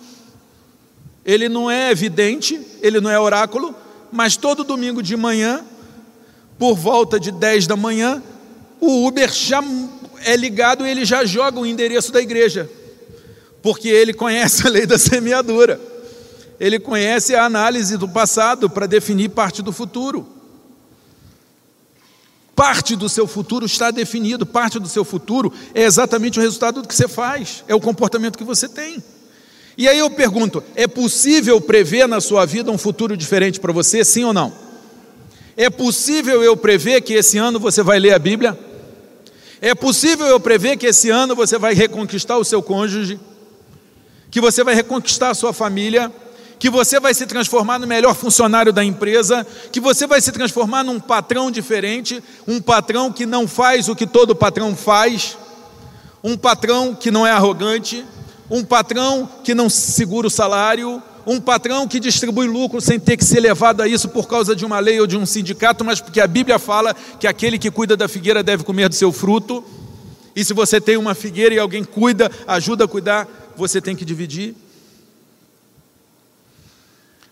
Ele 1.24 1.48
não 1.48 1.70
é 1.70 1.90
evidente, 1.90 2.60
ele 2.80 3.00
não 3.00 3.10
é 3.10 3.18
oráculo, 3.20 3.74
mas 4.10 4.36
todo 4.36 4.64
domingo 4.64 5.02
de 5.02 5.16
manhã 5.16 5.64
por 6.60 6.74
volta 6.74 7.18
de 7.18 7.32
10 7.32 7.66
da 7.66 7.74
manhã, 7.74 8.22
o 8.78 9.06
Uber 9.06 9.32
já 9.32 9.64
é 10.26 10.36
ligado 10.36 10.86
e 10.86 10.90
ele 10.90 11.06
já 11.06 11.24
joga 11.24 11.58
o 11.58 11.64
endereço 11.64 12.12
da 12.12 12.20
igreja, 12.20 12.70
porque 13.62 13.88
ele 13.88 14.12
conhece 14.12 14.66
a 14.68 14.70
lei 14.70 14.84
da 14.84 14.98
semeadura, 14.98 15.80
ele 16.60 16.78
conhece 16.78 17.34
a 17.34 17.46
análise 17.46 17.96
do 17.96 18.06
passado 18.06 18.68
para 18.68 18.84
definir 18.84 19.30
parte 19.30 19.62
do 19.62 19.72
futuro. 19.72 20.28
Parte 22.60 22.94
do 22.94 23.08
seu 23.08 23.26
futuro 23.26 23.64
está 23.64 23.90
definido, 23.90 24.44
parte 24.44 24.78
do 24.78 24.86
seu 24.86 25.02
futuro 25.02 25.50
é 25.74 25.84
exatamente 25.84 26.38
o 26.38 26.42
resultado 26.42 26.82
do 26.82 26.88
que 26.88 26.94
você 26.94 27.08
faz, 27.08 27.64
é 27.66 27.74
o 27.74 27.80
comportamento 27.80 28.36
que 28.36 28.44
você 28.44 28.68
tem. 28.68 29.02
E 29.78 29.88
aí 29.88 29.98
eu 29.98 30.10
pergunto: 30.10 30.62
é 30.74 30.86
possível 30.86 31.58
prever 31.58 32.06
na 32.06 32.20
sua 32.20 32.44
vida 32.44 32.70
um 32.70 32.76
futuro 32.76 33.16
diferente 33.16 33.58
para 33.58 33.72
você, 33.72 34.04
sim 34.04 34.24
ou 34.24 34.34
não? 34.34 34.52
É 35.56 35.70
possível 35.70 36.42
eu 36.42 36.54
prever 36.54 37.00
que 37.00 37.14
esse 37.14 37.38
ano 37.38 37.58
você 37.58 37.82
vai 37.82 37.98
ler 37.98 38.12
a 38.12 38.18
Bíblia? 38.18 38.58
É 39.58 39.74
possível 39.74 40.26
eu 40.26 40.38
prever 40.38 40.76
que 40.76 40.86
esse 40.86 41.08
ano 41.08 41.34
você 41.34 41.56
vai 41.56 41.72
reconquistar 41.72 42.36
o 42.36 42.44
seu 42.44 42.62
cônjuge? 42.62 43.18
Que 44.30 44.38
você 44.38 44.62
vai 44.62 44.74
reconquistar 44.74 45.30
a 45.30 45.34
sua 45.34 45.54
família? 45.54 46.12
Que 46.60 46.68
você 46.68 47.00
vai 47.00 47.14
se 47.14 47.26
transformar 47.26 47.78
no 47.78 47.86
melhor 47.86 48.14
funcionário 48.14 48.70
da 48.70 48.84
empresa? 48.84 49.46
Que 49.72 49.80
você 49.80 50.06
vai 50.06 50.20
se 50.20 50.30
transformar 50.30 50.84
num 50.84 51.00
patrão 51.00 51.50
diferente? 51.50 52.22
Um 52.46 52.60
patrão 52.60 53.10
que 53.10 53.24
não 53.24 53.48
faz 53.48 53.88
o 53.88 53.96
que 53.96 54.06
todo 54.06 54.36
patrão 54.36 54.76
faz? 54.76 55.38
Um 56.22 56.36
patrão 56.36 56.94
que 56.94 57.10
não 57.10 57.26
é 57.26 57.30
arrogante? 57.30 58.04
Um 58.50 58.62
patrão 58.62 59.26
que 59.42 59.54
não 59.54 59.70
segura 59.70 60.26
o 60.26 60.30
salário? 60.30 61.02
um 61.26 61.38
patrão 61.38 61.86
que 61.86 62.00
distribui 62.00 62.46
lucro 62.46 62.80
sem 62.80 62.98
ter 62.98 63.16
que 63.16 63.24
ser 63.24 63.40
levado 63.40 63.82
a 63.82 63.86
isso 63.86 64.08
por 64.08 64.26
causa 64.26 64.56
de 64.56 64.64
uma 64.64 64.80
lei 64.80 64.98
ou 65.00 65.06
de 65.06 65.16
um 65.16 65.26
sindicato, 65.26 65.84
mas 65.84 66.00
porque 66.00 66.20
a 66.20 66.26
Bíblia 66.26 66.58
fala 66.58 66.96
que 67.20 67.26
aquele 67.26 67.58
que 67.58 67.70
cuida 67.70 67.96
da 67.96 68.08
figueira 68.08 68.42
deve 68.42 68.64
comer 68.64 68.88
do 68.88 68.94
seu 68.94 69.12
fruto. 69.12 69.62
E 70.34 70.44
se 70.44 70.54
você 70.54 70.80
tem 70.80 70.96
uma 70.96 71.14
figueira 71.14 71.54
e 71.54 71.58
alguém 71.58 71.84
cuida, 71.84 72.30
ajuda 72.48 72.84
a 72.84 72.88
cuidar, 72.88 73.28
você 73.56 73.80
tem 73.80 73.94
que 73.94 74.04
dividir. 74.04 74.56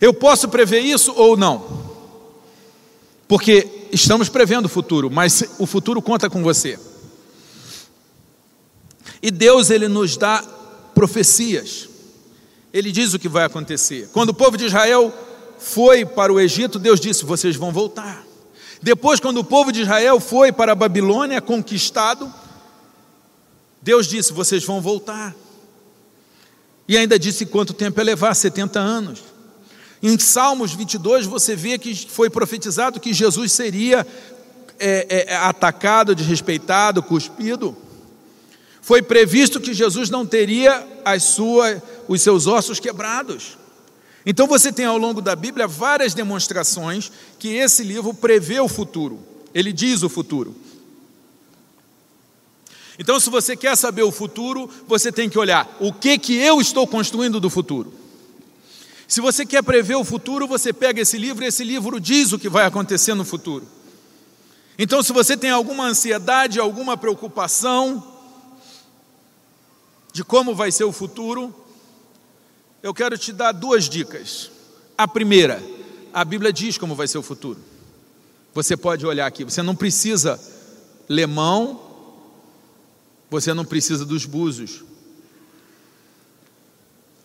Eu 0.00 0.14
posso 0.14 0.48
prever 0.48 0.80
isso 0.80 1.12
ou 1.16 1.36
não? 1.36 1.88
Porque 3.26 3.88
estamos 3.92 4.28
prevendo 4.28 4.66
o 4.66 4.68
futuro, 4.68 5.10
mas 5.10 5.44
o 5.58 5.66
futuro 5.66 6.00
conta 6.00 6.30
com 6.30 6.42
você. 6.42 6.78
E 9.22 9.30
Deus 9.30 9.70
ele 9.70 9.88
nos 9.88 10.16
dá 10.16 10.42
profecias. 10.94 11.88
Ele 12.72 12.92
diz 12.92 13.12
o 13.14 13.18
que 13.18 13.28
vai 13.28 13.44
acontecer. 13.44 14.08
Quando 14.12 14.30
o 14.30 14.34
povo 14.34 14.56
de 14.56 14.66
Israel 14.66 15.12
foi 15.58 16.04
para 16.04 16.32
o 16.32 16.38
Egito, 16.38 16.78
Deus 16.78 17.00
disse: 17.00 17.24
"Vocês 17.24 17.56
vão 17.56 17.72
voltar". 17.72 18.24
Depois, 18.80 19.18
quando 19.18 19.38
o 19.38 19.44
povo 19.44 19.72
de 19.72 19.82
Israel 19.82 20.20
foi 20.20 20.52
para 20.52 20.72
a 20.72 20.74
Babilônia 20.74 21.40
conquistado, 21.40 22.32
Deus 23.82 24.06
disse: 24.06 24.32
Vocês 24.32 24.64
vão 24.64 24.80
voltar. 24.80 25.34
E 26.86 26.96
ainda 26.96 27.18
disse 27.18 27.44
quanto 27.44 27.74
tempo 27.74 28.00
ia 28.00 28.04
levar 28.04 28.34
70 28.34 28.78
anos. 28.78 29.22
Em 30.02 30.18
Salmos 30.18 30.72
22, 30.72 31.26
você 31.26 31.56
vê 31.56 31.78
que 31.78 31.94
foi 31.94 32.30
profetizado 32.30 33.00
que 33.00 33.12
Jesus 33.12 33.52
seria 33.52 34.06
é, 34.78 35.24
é, 35.28 35.36
atacado, 35.36 36.14
desrespeitado, 36.14 37.02
cuspido. 37.02 37.76
Foi 38.80 39.02
previsto 39.02 39.60
que 39.60 39.74
Jesus 39.74 40.08
não 40.08 40.24
teria 40.24 40.86
as 41.04 41.24
suas, 41.24 41.82
os 42.06 42.22
seus 42.22 42.46
ossos 42.46 42.78
quebrados. 42.78 43.58
Então 44.24 44.46
você 44.46 44.72
tem 44.72 44.84
ao 44.84 44.98
longo 44.98 45.20
da 45.20 45.34
Bíblia 45.34 45.66
várias 45.66 46.14
demonstrações 46.14 47.10
que 47.38 47.48
esse 47.48 47.82
livro 47.82 48.14
prevê 48.14 48.60
o 48.60 48.68
futuro. 48.68 49.18
Ele 49.54 49.72
diz 49.72 50.02
o 50.02 50.08
futuro. 50.08 50.54
Então, 52.98 53.20
se 53.20 53.30
você 53.30 53.56
quer 53.56 53.76
saber 53.76 54.02
o 54.02 54.10
futuro, 54.10 54.68
você 54.86 55.12
tem 55.12 55.30
que 55.30 55.38
olhar 55.38 55.76
o 55.78 55.92
que 55.92 56.18
que 56.18 56.34
eu 56.34 56.60
estou 56.60 56.84
construindo 56.84 57.38
do 57.38 57.48
futuro. 57.48 57.92
Se 59.08 59.22
você 59.22 59.46
quer 59.46 59.62
prever 59.62 59.96
o 59.96 60.04
futuro, 60.04 60.46
você 60.46 60.70
pega 60.70 61.00
esse 61.00 61.16
livro 61.16 61.42
e 61.42 61.46
esse 61.46 61.64
livro 61.64 61.98
diz 61.98 62.30
o 62.32 62.38
que 62.38 62.46
vai 62.46 62.66
acontecer 62.66 63.14
no 63.14 63.24
futuro. 63.24 63.66
Então, 64.78 65.02
se 65.02 65.14
você 65.14 65.34
tem 65.34 65.48
alguma 65.48 65.86
ansiedade, 65.86 66.60
alguma 66.60 66.94
preocupação 66.94 68.06
de 70.12 70.22
como 70.22 70.54
vai 70.54 70.70
ser 70.70 70.84
o 70.84 70.92
futuro, 70.92 71.54
eu 72.82 72.92
quero 72.92 73.16
te 73.16 73.32
dar 73.32 73.52
duas 73.52 73.88
dicas. 73.88 74.50
A 74.96 75.08
primeira, 75.08 75.62
a 76.12 76.22
Bíblia 76.22 76.52
diz 76.52 76.76
como 76.76 76.94
vai 76.94 77.08
ser 77.08 77.16
o 77.16 77.22
futuro. 77.22 77.58
Você 78.52 78.76
pode 78.76 79.06
olhar 79.06 79.26
aqui, 79.26 79.42
você 79.42 79.62
não 79.62 79.74
precisa 79.74 80.38
ler 81.08 81.26
mão, 81.26 81.80
você 83.30 83.54
não 83.54 83.64
precisa 83.64 84.04
dos 84.04 84.26
búzios. 84.26 84.84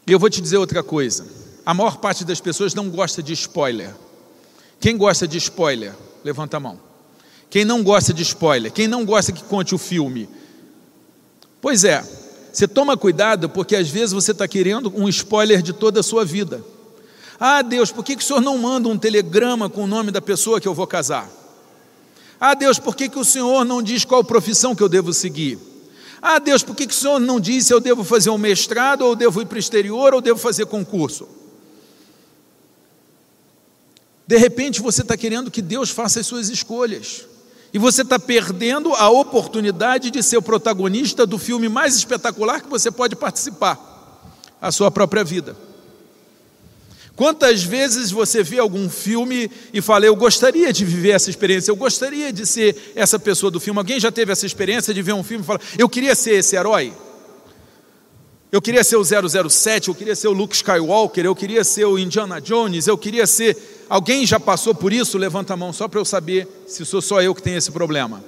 E 0.07 0.11
eu 0.13 0.19
vou 0.19 0.29
te 0.29 0.39
dizer 0.39 0.57
outra 0.57 0.81
coisa. 0.81 1.42
A 1.65 1.73
maior 1.73 1.97
parte 1.97 2.25
das 2.25 2.41
pessoas 2.41 2.73
não 2.73 2.89
gosta 2.89 3.23
de 3.23 3.33
spoiler. 3.33 3.93
Quem 4.79 4.97
gosta 4.97 5.27
de 5.27 5.37
spoiler? 5.37 5.93
Levanta 6.23 6.57
a 6.57 6.59
mão. 6.59 6.79
Quem 7.49 7.63
não 7.63 7.83
gosta 7.83 8.13
de 8.13 8.21
spoiler? 8.23 8.71
Quem 8.71 8.87
não 8.87 9.05
gosta 9.05 9.31
que 9.31 9.43
conte 9.43 9.73
o 9.73 9.77
filme? 9.77 10.27
Pois 11.61 11.83
é, 11.83 12.03
você 12.51 12.67
toma 12.67 12.97
cuidado 12.97 13.47
porque 13.47 13.75
às 13.75 13.89
vezes 13.89 14.11
você 14.11 14.31
está 14.31 14.47
querendo 14.47 14.91
um 14.95 15.07
spoiler 15.07 15.61
de 15.61 15.71
toda 15.71 16.01
a 16.01 16.03
sua 16.03 16.25
vida. 16.25 16.63
Ah, 17.39 17.61
Deus, 17.61 17.91
por 17.91 18.03
que, 18.03 18.15
que 18.15 18.23
o 18.23 18.25
Senhor 18.25 18.41
não 18.41 18.57
manda 18.57 18.89
um 18.89 18.97
telegrama 18.97 19.69
com 19.69 19.85
o 19.85 19.87
nome 19.87 20.11
da 20.11 20.21
pessoa 20.21 20.59
que 20.59 20.67
eu 20.67 20.73
vou 20.73 20.85
casar? 20.85 21.29
Ah, 22.39 22.53
Deus, 22.53 22.77
por 22.77 22.95
que, 22.95 23.07
que 23.07 23.17
o 23.17 23.23
Senhor 23.23 23.63
não 23.63 23.81
diz 23.81 24.03
qual 24.03 24.23
profissão 24.23 24.75
que 24.75 24.83
eu 24.83 24.89
devo 24.89 25.13
seguir? 25.13 25.57
Ah, 26.21 26.39
Deus, 26.39 26.63
por 26.63 26.75
que, 26.75 26.87
que 26.87 26.93
o 26.93 26.97
Senhor 26.97 27.19
não 27.19 27.39
diz 27.39 27.67
se 27.67 27.73
eu 27.73 27.79
devo 27.79 28.03
fazer 28.03 28.29
um 28.29 28.37
mestrado, 28.37 29.03
ou 29.03 29.15
devo 29.15 29.41
ir 29.41 29.45
para 29.45 29.55
o 29.55 29.59
exterior, 29.59 30.13
ou 30.13 30.21
devo 30.21 30.39
fazer 30.39 30.65
concurso? 30.65 31.27
De 34.25 34.37
repente 34.37 34.81
você 34.81 35.01
está 35.01 35.17
querendo 35.17 35.51
que 35.51 35.61
Deus 35.61 35.89
faça 35.89 36.19
as 36.19 36.27
suas 36.27 36.49
escolhas. 36.49 37.25
E 37.73 37.79
você 37.79 38.03
está 38.03 38.19
perdendo 38.19 38.93
a 38.93 39.09
oportunidade 39.09 40.11
de 40.11 40.21
ser 40.21 40.37
o 40.37 40.41
protagonista 40.41 41.25
do 41.25 41.39
filme 41.39 41.67
mais 41.67 41.95
espetacular 41.95 42.61
que 42.61 42.69
você 42.69 42.91
pode 42.91 43.15
participar 43.15 43.91
a 44.61 44.71
sua 44.71 44.91
própria 44.91 45.23
vida. 45.23 45.57
Quantas 47.15 47.63
vezes 47.63 48.09
você 48.09 48.41
vê 48.41 48.57
algum 48.57 48.89
filme 48.89 49.49
e 49.71 49.81
fala, 49.81 50.05
eu 50.05 50.15
gostaria 50.15 50.73
de 50.73 50.83
viver 50.83 51.11
essa 51.11 51.29
experiência, 51.29 51.69
eu 51.69 51.75
gostaria 51.75 52.33
de 52.33 52.45
ser 52.45 52.93
essa 52.95 53.19
pessoa 53.19 53.51
do 53.51 53.59
filme? 53.59 53.77
Alguém 53.79 53.99
já 53.99 54.11
teve 54.11 54.31
essa 54.31 54.45
experiência 54.47 54.93
de 54.93 55.01
ver 55.01 55.13
um 55.13 55.23
filme 55.23 55.43
e 55.43 55.45
falar, 55.45 55.61
eu 55.77 55.87
queria 55.87 56.15
ser 56.15 56.35
esse 56.35 56.55
herói? 56.55 56.91
Eu 58.51 58.61
queria 58.61 58.83
ser 58.83 58.97
o 58.97 59.03
007, 59.03 59.89
eu 59.89 59.95
queria 59.95 60.15
ser 60.15 60.27
o 60.27 60.31
Luke 60.31 60.55
Skywalker, 60.55 61.25
eu 61.25 61.35
queria 61.35 61.63
ser 61.63 61.85
o 61.85 61.97
Indiana 61.97 62.39
Jones, 62.39 62.87
eu 62.87 62.97
queria 62.97 63.25
ser 63.25 63.82
Alguém 63.93 64.25
já 64.25 64.39
passou 64.39 64.73
por 64.73 64.91
isso? 64.91 65.19
Levanta 65.19 65.53
a 65.53 65.55
mão 65.55 65.71
só 65.71 65.87
para 65.87 65.99
eu 65.99 66.05
saber 66.05 66.47
se 66.65 66.83
sou 66.83 66.99
só 66.99 67.21
eu 67.21 67.35
que 67.35 67.43
tenho 67.43 67.59
esse 67.59 67.69
problema. 67.69 68.23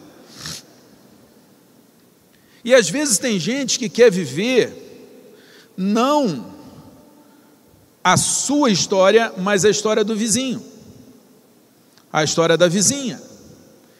E 2.63 2.71
às 2.71 2.88
vezes 2.88 3.17
tem 3.17 3.39
gente 3.39 3.80
que 3.80 3.89
quer 3.89 4.12
viver 4.12 5.17
não 5.75 6.54
a 8.04 8.15
sua 8.15 8.69
história, 8.69 9.34
mas 9.39 9.65
a 9.65 9.69
história 9.71 10.04
do 10.04 10.15
vizinho, 10.15 10.63
a 12.13 12.23
história 12.23 12.56
da 12.56 12.67
vizinha. 12.67 13.19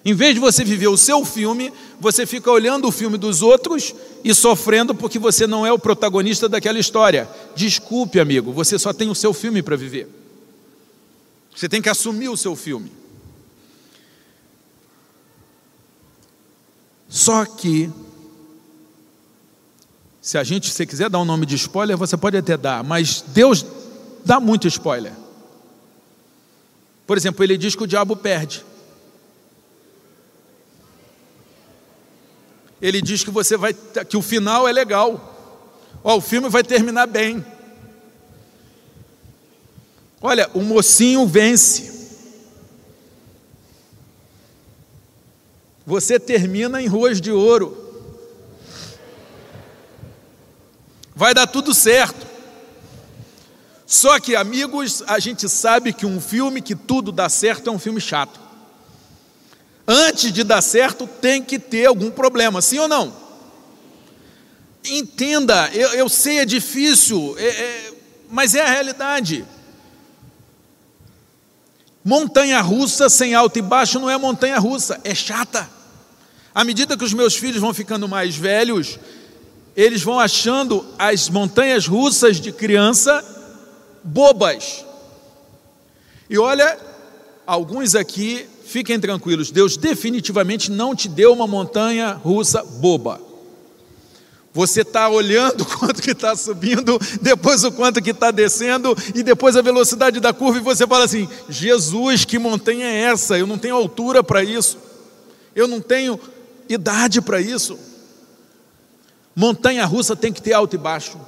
Em 0.06 0.14
vez 0.14 0.36
de 0.36 0.40
você 0.40 0.64
viver 0.64 0.90
o 0.90 0.98
seu 0.98 1.26
filme, 1.26 1.74
você 2.00 2.28
fica 2.28 2.52
olhando 2.52 2.88
o 2.88 2.92
filme 2.92 3.18
dos 3.18 3.42
outros 3.42 3.92
e 4.24 4.36
sofrendo 4.36 4.94
porque 4.94 5.18
você 5.18 5.48
não 5.48 5.66
é 5.66 5.74
o 5.74 5.80
protagonista 5.80 6.48
daquela 6.48 6.78
história. 6.78 7.28
Desculpe, 7.56 8.20
amigo, 8.20 8.54
você 8.54 8.78
só 8.78 8.94
tem 8.94 9.10
o 9.10 9.16
seu 9.16 9.34
filme 9.34 9.64
para 9.64 9.76
viver. 9.76 10.25
Você 11.56 11.70
tem 11.70 11.82
que 11.82 11.90
assumir 11.90 12.30
o 12.30 12.36
seu 12.36 12.56
filme. 12.56 12.92
Só 17.08 17.46
que, 17.46 17.90
se 20.20 20.38
a 20.38 20.44
gente, 20.44 20.70
se 20.70 20.86
quiser 20.86 21.10
dar 21.10 21.20
um 21.20 21.26
nome 21.26 21.46
de 21.46 21.56
spoiler, 21.56 21.96
você 21.96 22.18
pode 22.18 22.36
até 22.36 22.58
dar, 22.58 22.84
mas 22.84 23.22
Deus 23.22 23.66
dá 24.26 24.40
muito 24.40 24.68
spoiler. 24.68 25.14
Por 27.08 27.16
exemplo, 27.16 27.44
ele 27.44 27.58
diz 27.58 27.76
que 27.76 27.84
o 27.84 27.88
diabo 27.88 28.16
perde. 28.18 28.66
Ele 32.82 33.02
diz 33.02 33.24
que 33.24 33.32
você 33.32 33.56
vai 33.56 33.74
que 33.74 34.18
o 34.18 34.22
final 34.22 34.68
é 34.68 34.74
legal. 34.74 35.34
Ó, 36.04 36.18
o 36.18 36.22
filme 36.22 36.50
vai 36.50 36.64
terminar 36.64 37.08
bem. 37.08 37.46
Olha, 40.22 40.50
o 40.54 40.62
mocinho 40.62 41.26
vence. 41.28 41.94
Você 45.86 46.20
termina 46.20 46.82
em 46.82 46.88
ruas 46.88 47.22
de 47.22 47.32
ouro. 47.32 47.84
Vai 51.16 51.34
dar 51.34 51.48
tudo 51.48 51.74
certo. 51.74 52.26
Só 53.86 54.20
que, 54.20 54.36
amigos, 54.36 55.04
a 55.06 55.20
gente 55.20 55.48
sabe 55.48 55.94
que 55.94 56.06
um 56.06 56.20
filme 56.20 56.62
que 56.62 56.76
tudo 56.76 57.12
dá 57.12 57.30
certo 57.30 57.70
é 57.70 57.72
um 57.72 57.80
filme 57.80 58.02
chato. 58.02 58.40
Antes 59.88 60.34
de 60.34 60.44
dar 60.44 60.62
certo, 60.64 61.06
tem 61.06 61.44
que 61.44 61.60
ter 61.60 61.86
algum 61.86 62.10
problema, 62.10 62.62
sim 62.62 62.80
ou 62.80 62.88
não? 62.88 63.14
Entenda, 64.84 65.70
eu, 65.74 65.90
eu 65.90 66.10
sei, 66.10 66.40
é 66.40 66.46
difícil, 66.46 67.36
é, 67.38 67.46
é, 67.46 67.94
mas 68.30 68.56
é 68.56 68.62
a 68.62 68.70
realidade. 68.70 69.46
Montanha 72.08 72.62
russa 72.62 73.10
sem 73.10 73.34
alto 73.34 73.58
e 73.58 73.64
baixo 73.64 74.00
não 74.00 74.08
é 74.08 74.16
montanha 74.16 74.60
russa, 74.60 75.02
é 75.04 75.16
chata. 75.16 75.68
À 76.54 76.64
medida 76.64 76.96
que 76.96 77.04
os 77.04 77.16
meus 77.16 77.36
filhos 77.36 77.60
vão 77.60 77.74
ficando 77.74 78.08
mais 78.08 78.36
velhos, 78.36 79.00
eles 79.76 80.04
vão 80.04 80.20
achando 80.20 80.86
as 81.00 81.28
montanhas 81.30 81.88
russas 81.88 82.40
de 82.40 82.52
criança 82.52 83.26
bobas. 84.04 84.86
E 86.30 86.38
olha, 86.38 86.78
alguns 87.48 87.96
aqui, 87.96 88.48
fiquem 88.66 89.00
tranquilos, 89.00 89.50
Deus 89.50 89.76
definitivamente 89.76 90.70
não 90.70 90.96
te 90.96 91.10
deu 91.10 91.34
uma 91.34 91.48
montanha 91.48 92.12
russa 92.14 92.64
boba. 92.64 93.20
Você 94.56 94.82
está 94.82 95.10
olhando 95.10 95.62
o 95.64 95.66
quanto 95.66 96.02
que 96.02 96.12
está 96.12 96.34
subindo, 96.34 96.98
depois 97.22 97.66
o 97.66 97.72
quanto 97.74 98.02
que 98.02 98.12
está 98.12 98.32
descendo, 98.32 98.96
e 99.14 99.22
depois 99.22 99.58
a 99.58 99.62
velocidade 99.62 100.22
da 100.22 100.32
curva, 100.32 100.58
e 100.58 100.62
você 100.62 100.88
fala 100.88 101.04
assim: 101.04 101.28
Jesus, 101.50 102.24
que 102.24 102.40
montanha 102.40 102.86
é 102.86 103.02
essa? 103.02 103.38
Eu 103.38 103.46
não 103.46 103.58
tenho 103.58 103.76
altura 103.76 104.24
para 104.24 104.42
isso, 104.42 104.78
eu 105.54 105.68
não 105.68 105.82
tenho 105.82 106.18
idade 106.70 107.22
para 107.22 107.42
isso. 107.42 107.78
Montanha 109.36 109.86
russa 109.86 110.16
tem 110.16 110.32
que 110.32 110.42
ter 110.42 110.54
alto 110.54 110.74
e 110.74 110.80
baixo, 110.80 111.20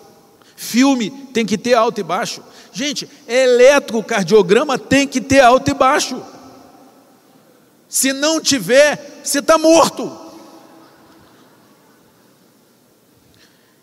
filme 0.55 1.11
tem 1.33 1.45
que 1.45 1.57
ter 1.57 1.73
alto 1.73 1.99
e 1.99 2.03
baixo. 2.03 2.41
Gente, 2.71 3.09
eletrocardiograma 3.27 4.79
tem 4.79 5.05
que 5.05 5.19
ter 5.19 5.41
alto 5.41 5.69
e 5.69 5.73
baixo. 5.73 6.23
Se 7.89 8.13
não 8.13 8.39
tiver, 8.39 9.19
você 9.21 9.39
está 9.39 9.57
morto. 9.57 10.26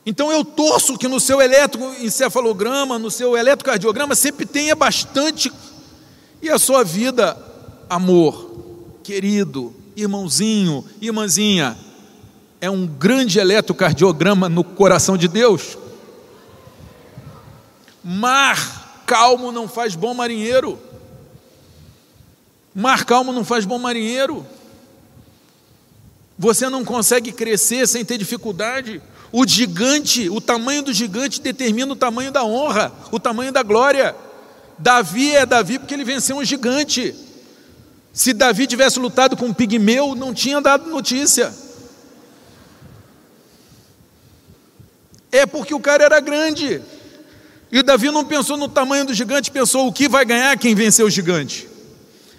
Então 0.07 0.30
eu 0.30 0.44
torço 0.44 0.98
que 0.98 1.09
no 1.09 1.18
seu 1.18 1.40
eletroencefalograma, 1.40 2.98
no 2.98 3.11
seu 3.11 3.36
eletrocardiograma, 3.36 4.14
sempre 4.14 4.44
tenha 4.44 4.74
bastante, 4.76 5.50
e 6.42 6.50
a 6.50 6.59
sua 6.59 6.84
vida, 6.84 7.36
amor. 7.88 8.52
querido, 9.02 9.74
irmãozinho, 9.96 10.84
irmãzinha, 11.00 11.76
é 12.61 12.70
um 12.70 12.86
grande 12.86 13.38
eletrocardiograma 13.38 14.48
no 14.48 14.64
coração 14.64 15.16
de 15.16 15.28
Deus. 15.28 15.76
Mar 18.02 19.02
calmo 19.07 19.52
não 19.52 19.68
faz 19.68 19.94
bom 19.94 20.14
marinheiro. 20.14 20.78
Mar 22.74 23.05
calmo 23.05 23.32
não 23.32 23.44
faz 23.44 23.64
bom 23.64 23.78
marinheiro. 23.78 24.44
Você 26.38 26.68
não 26.68 26.84
consegue 26.84 27.32
crescer 27.32 27.86
sem 27.86 28.05
ter 28.05 28.18
dificuldade. 28.18 29.00
O 29.37 29.45
gigante, 29.45 30.30
o 30.30 30.41
tamanho 30.41 30.80
do 30.80 30.93
gigante 30.93 31.41
determina 31.41 31.93
o 31.93 31.97
tamanho 31.97 32.30
da 32.30 32.45
honra, 32.45 32.93
o 33.11 33.18
tamanho 33.18 33.51
da 33.51 33.64
glória. 33.64 34.14
Davi 34.78 35.35
é 35.35 35.45
Davi 35.45 35.76
porque 35.76 35.93
ele 35.93 36.05
venceu 36.05 36.37
um 36.37 36.45
gigante. 36.45 37.12
Se 38.12 38.32
Davi 38.32 38.68
tivesse 38.68 39.01
lutado 39.01 39.37
com 39.37 39.47
um 39.47 39.53
pigmeu, 39.53 40.14
não 40.14 40.32
tinha 40.32 40.61
dado 40.61 40.89
notícia. 40.89 41.53
É 45.32 45.45
porque 45.45 45.74
o 45.74 45.80
cara 45.80 46.05
era 46.05 46.20
grande. 46.20 46.80
E 47.72 47.82
Davi 47.82 48.12
não 48.12 48.24
pensou 48.24 48.57
no 48.57 48.68
tamanho 48.68 49.05
do 49.05 49.14
gigante, 49.14 49.51
pensou 49.51 49.89
o 49.89 49.93
que 49.93 50.09
vai 50.09 50.24
ganhar 50.24 50.57
quem 50.57 50.76
venceu 50.76 51.07
o 51.07 51.11
gigante. 51.11 51.68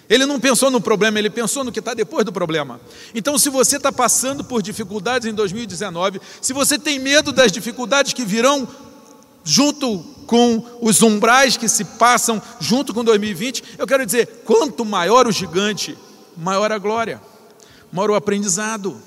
Ele 0.08 0.24
não 0.24 0.38
pensou 0.38 0.70
no 0.70 0.80
problema, 0.80 1.18
ele 1.18 1.30
pensou 1.30 1.64
no 1.64 1.72
que 1.72 1.80
está 1.80 1.92
depois 1.92 2.24
do 2.24 2.32
problema. 2.32 2.80
Então, 3.14 3.36
se 3.36 3.50
você 3.50 3.76
está 3.76 3.90
passando 3.90 4.44
por 4.44 4.62
dificuldades 4.62 5.28
em 5.28 5.34
2019, 5.34 6.20
se 6.40 6.52
você 6.52 6.78
tem 6.78 6.98
medo 6.98 7.32
das 7.32 7.50
dificuldades 7.50 8.12
que 8.12 8.24
virão 8.24 8.68
junto 9.44 9.98
com 10.26 10.64
os 10.80 11.02
umbrais 11.02 11.56
que 11.56 11.68
se 11.68 11.84
passam 11.84 12.42
junto 12.60 12.92
com 12.94 13.02
2020, 13.02 13.64
eu 13.78 13.86
quero 13.86 14.06
dizer: 14.06 14.42
quanto 14.44 14.84
maior 14.84 15.26
o 15.26 15.32
gigante, 15.32 15.96
maior 16.36 16.70
a 16.70 16.78
glória, 16.78 17.20
maior 17.92 18.10
o 18.10 18.14
aprendizado. 18.14 19.00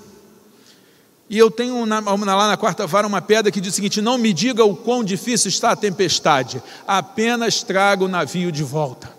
E 1.30 1.38
eu 1.38 1.52
tenho 1.52 1.86
na, 1.86 2.00
lá 2.00 2.47
na 2.47 2.58
quarta 2.58 2.88
vara 2.88 3.06
uma 3.06 3.22
pedra 3.22 3.52
que 3.52 3.62
diz 3.62 3.74
o 3.74 3.76
seguinte: 3.76 4.02
Não 4.02 4.18
me 4.18 4.34
diga 4.34 4.66
o 4.66 4.76
quão 4.76 5.04
difícil 5.04 5.50
está 5.50 5.72
a 5.72 5.76
tempestade, 5.76 6.62
apenas 6.88 7.62
traga 7.62 8.04
o 8.04 8.08
navio 8.08 8.52
de 8.52 8.64
volta. 8.64 9.18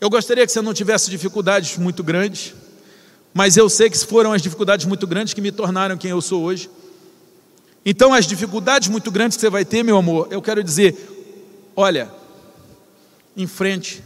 Eu 0.00 0.08
gostaria 0.08 0.46
que 0.46 0.52
você 0.52 0.62
não 0.62 0.72
tivesse 0.72 1.10
dificuldades 1.10 1.76
muito 1.76 2.02
grandes, 2.02 2.54
mas 3.34 3.56
eu 3.56 3.68
sei 3.68 3.90
que 3.90 3.98
foram 3.98 4.32
as 4.32 4.40
dificuldades 4.40 4.86
muito 4.86 5.06
grandes 5.06 5.34
que 5.34 5.42
me 5.42 5.52
tornaram 5.52 5.96
quem 5.98 6.10
eu 6.10 6.22
sou 6.22 6.42
hoje. 6.42 6.70
Então, 7.84 8.14
as 8.14 8.26
dificuldades 8.26 8.88
muito 8.88 9.10
grandes 9.10 9.36
que 9.36 9.40
você 9.42 9.50
vai 9.50 9.64
ter, 9.64 9.82
meu 9.82 9.98
amor, 9.98 10.28
eu 10.30 10.40
quero 10.40 10.64
dizer: 10.64 10.96
olha, 11.76 12.10
em 13.36 13.46
frente, 13.46 14.02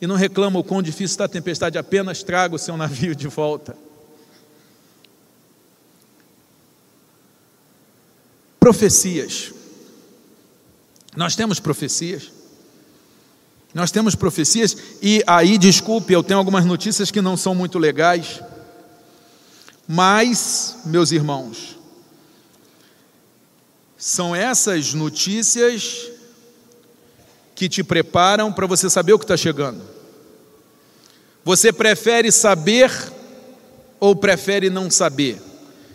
e 0.00 0.06
não 0.06 0.16
reclama 0.16 0.58
o 0.58 0.64
quão 0.64 0.82
difícil 0.82 1.06
está 1.06 1.24
a 1.24 1.28
tempestade, 1.28 1.78
apenas 1.78 2.22
traga 2.22 2.56
o 2.56 2.58
seu 2.58 2.76
navio 2.76 3.14
de 3.14 3.28
volta. 3.28 3.76
Profecias. 8.58 9.52
Nós 11.14 11.36
temos 11.36 11.60
profecias. 11.60 12.35
Nós 13.76 13.90
temos 13.90 14.14
profecias, 14.14 14.74
e 15.02 15.22
aí, 15.26 15.58
desculpe, 15.58 16.10
eu 16.10 16.22
tenho 16.22 16.38
algumas 16.38 16.64
notícias 16.64 17.10
que 17.10 17.20
não 17.20 17.36
são 17.36 17.54
muito 17.54 17.78
legais, 17.78 18.40
mas, 19.86 20.78
meus 20.86 21.12
irmãos, 21.12 21.76
são 23.98 24.34
essas 24.34 24.94
notícias 24.94 26.10
que 27.54 27.68
te 27.68 27.84
preparam 27.84 28.50
para 28.50 28.66
você 28.66 28.88
saber 28.88 29.12
o 29.12 29.18
que 29.18 29.26
está 29.26 29.36
chegando. 29.36 29.82
Você 31.44 31.70
prefere 31.70 32.32
saber 32.32 32.90
ou 34.00 34.16
prefere 34.16 34.70
não 34.70 34.90
saber? 34.90 35.38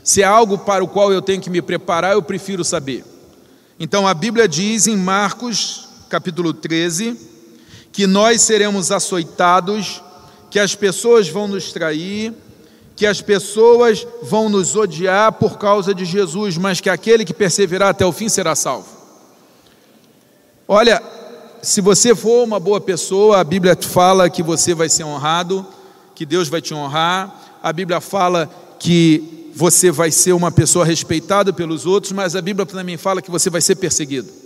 Se 0.03 0.21
é 0.21 0.25
algo 0.25 0.59
para 0.59 0.84
o 0.84 0.88
qual 0.88 1.11
eu 1.11 1.19
tenho 1.19 1.41
que 1.41 1.49
me 1.49 1.63
preparar, 1.63 2.13
eu 2.13 2.21
prefiro 2.21 2.63
saber. 2.63 3.03
Então 3.79 4.07
a 4.07 4.13
Bíblia 4.13 4.47
diz 4.47 4.86
em 4.86 4.95
Marcos, 4.95 5.88
capítulo 6.09 6.53
13, 6.53 7.30
que 7.91 8.07
nós 8.07 8.41
seremos 8.41 8.91
açoitados, 8.91 10.01
que 10.49 10.59
as 10.59 10.75
pessoas 10.75 11.27
vão 11.29 11.47
nos 11.47 11.71
trair, 11.71 12.33
que 12.95 13.05
as 13.05 13.21
pessoas 13.21 14.05
vão 14.21 14.49
nos 14.49 14.75
odiar 14.75 15.31
por 15.33 15.57
causa 15.57 15.93
de 15.93 16.05
Jesus, 16.05 16.57
mas 16.57 16.79
que 16.79 16.89
aquele 16.89 17.25
que 17.25 17.33
perseverar 17.33 17.89
até 17.89 18.05
o 18.05 18.11
fim 18.11 18.29
será 18.29 18.55
salvo. 18.55 18.87
Olha, 20.67 21.01
se 21.61 21.81
você 21.81 22.15
for 22.15 22.43
uma 22.43 22.59
boa 22.59 22.79
pessoa, 22.79 23.39
a 23.39 23.43
Bíblia 23.43 23.77
fala 23.79 24.29
que 24.29 24.41
você 24.41 24.73
vai 24.73 24.89
ser 24.89 25.03
honrado, 25.03 25.65
que 26.15 26.25
Deus 26.25 26.47
vai 26.47 26.61
te 26.61 26.73
honrar, 26.73 27.59
a 27.61 27.73
Bíblia 27.73 27.99
fala 27.99 28.49
que 28.79 29.51
você 29.53 29.91
vai 29.91 30.11
ser 30.11 30.33
uma 30.33 30.51
pessoa 30.51 30.85
respeitada 30.85 31.51
pelos 31.51 31.85
outros, 31.85 32.11
mas 32.11 32.35
a 32.35 32.41
Bíblia 32.41 32.65
também 32.65 32.97
fala 32.97 33.21
que 33.21 33.29
você 33.29 33.49
vai 33.49 33.61
ser 33.61 33.75
perseguido. 33.75 34.40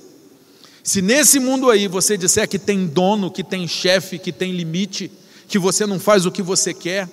Se 0.86 1.02
nesse 1.02 1.40
mundo 1.40 1.72
aí 1.72 1.88
você 1.88 2.16
disser 2.16 2.48
que 2.48 2.60
tem 2.60 2.86
dono, 2.86 3.32
que 3.32 3.44
tem 3.44 3.68
chefe, 3.68 4.20
que 4.20 4.32
tem 4.32 4.52
limite, 4.52 5.12
que 5.48 5.58
você 5.58 5.84
não 5.84 6.00
faz 6.00 6.28
o 6.28 6.32
que 6.32 6.44
você 6.44 6.76
quer, 6.76 7.10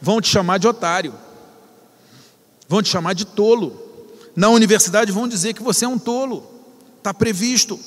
vão 0.00 0.20
te 0.20 0.28
chamar 0.28 0.58
de 0.58 0.66
otário, 0.66 1.14
vão 2.68 2.82
te 2.82 2.88
chamar 2.88 3.12
de 3.12 3.24
tolo. 3.24 3.80
Na 4.34 4.48
universidade 4.48 5.12
vão 5.12 5.28
dizer 5.28 5.54
que 5.54 5.62
você 5.62 5.84
é 5.84 5.88
um 5.88 5.96
tolo, 5.96 6.44
está 6.98 7.14
previsto. 7.14 7.78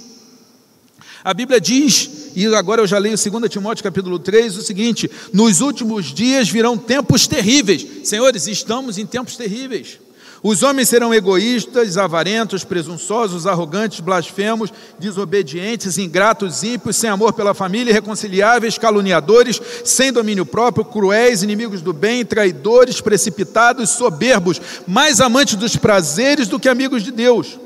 A 1.26 1.34
Bíblia 1.34 1.60
diz, 1.60 2.32
e 2.34 2.46
agora 2.56 2.82
eu 2.82 2.88
já 2.88 2.98
leio 2.98 3.18
2 3.18 3.50
Timóteo 3.50 3.84
capítulo 3.84 4.18
3, 4.18 4.56
o 4.56 4.62
seguinte: 4.62 5.12
nos 5.34 5.60
últimos 5.60 6.06
dias 6.14 6.48
virão 6.48 6.78
tempos 6.78 7.28
terríveis. 7.28 8.08
Senhores, 8.08 8.48
estamos 8.48 8.98
em 8.98 9.06
tempos 9.06 9.36
terríveis. 9.36 10.00
Os 10.48 10.62
homens 10.62 10.90
serão 10.90 11.12
egoístas, 11.12 11.98
avarentos, 11.98 12.64
presunçosos, 12.64 13.48
arrogantes, 13.48 14.00
blasfemos, 14.00 14.72
desobedientes, 15.00 15.98
ingratos, 15.98 16.62
ímpios, 16.62 16.98
sem 16.98 17.10
amor 17.10 17.34
pela 17.34 17.56
família, 17.56 17.90
irreconciliáveis, 17.90 18.78
caluniadores, 18.78 19.60
sem 19.84 20.14
domínio 20.14 20.46
próprio, 20.46 20.86
cruéis, 20.86 21.42
inimigos 21.42 21.82
do 21.82 21.92
bem, 21.92 22.24
traidores, 22.24 23.02
precipitados, 23.02 23.90
soberbos, 23.90 24.62
mais 24.86 25.20
amantes 25.20 25.56
dos 25.56 25.76
prazeres 25.78 26.48
do 26.48 26.60
que 26.60 26.70
amigos 26.70 27.02
de 27.02 27.10
Deus, 27.10 27.60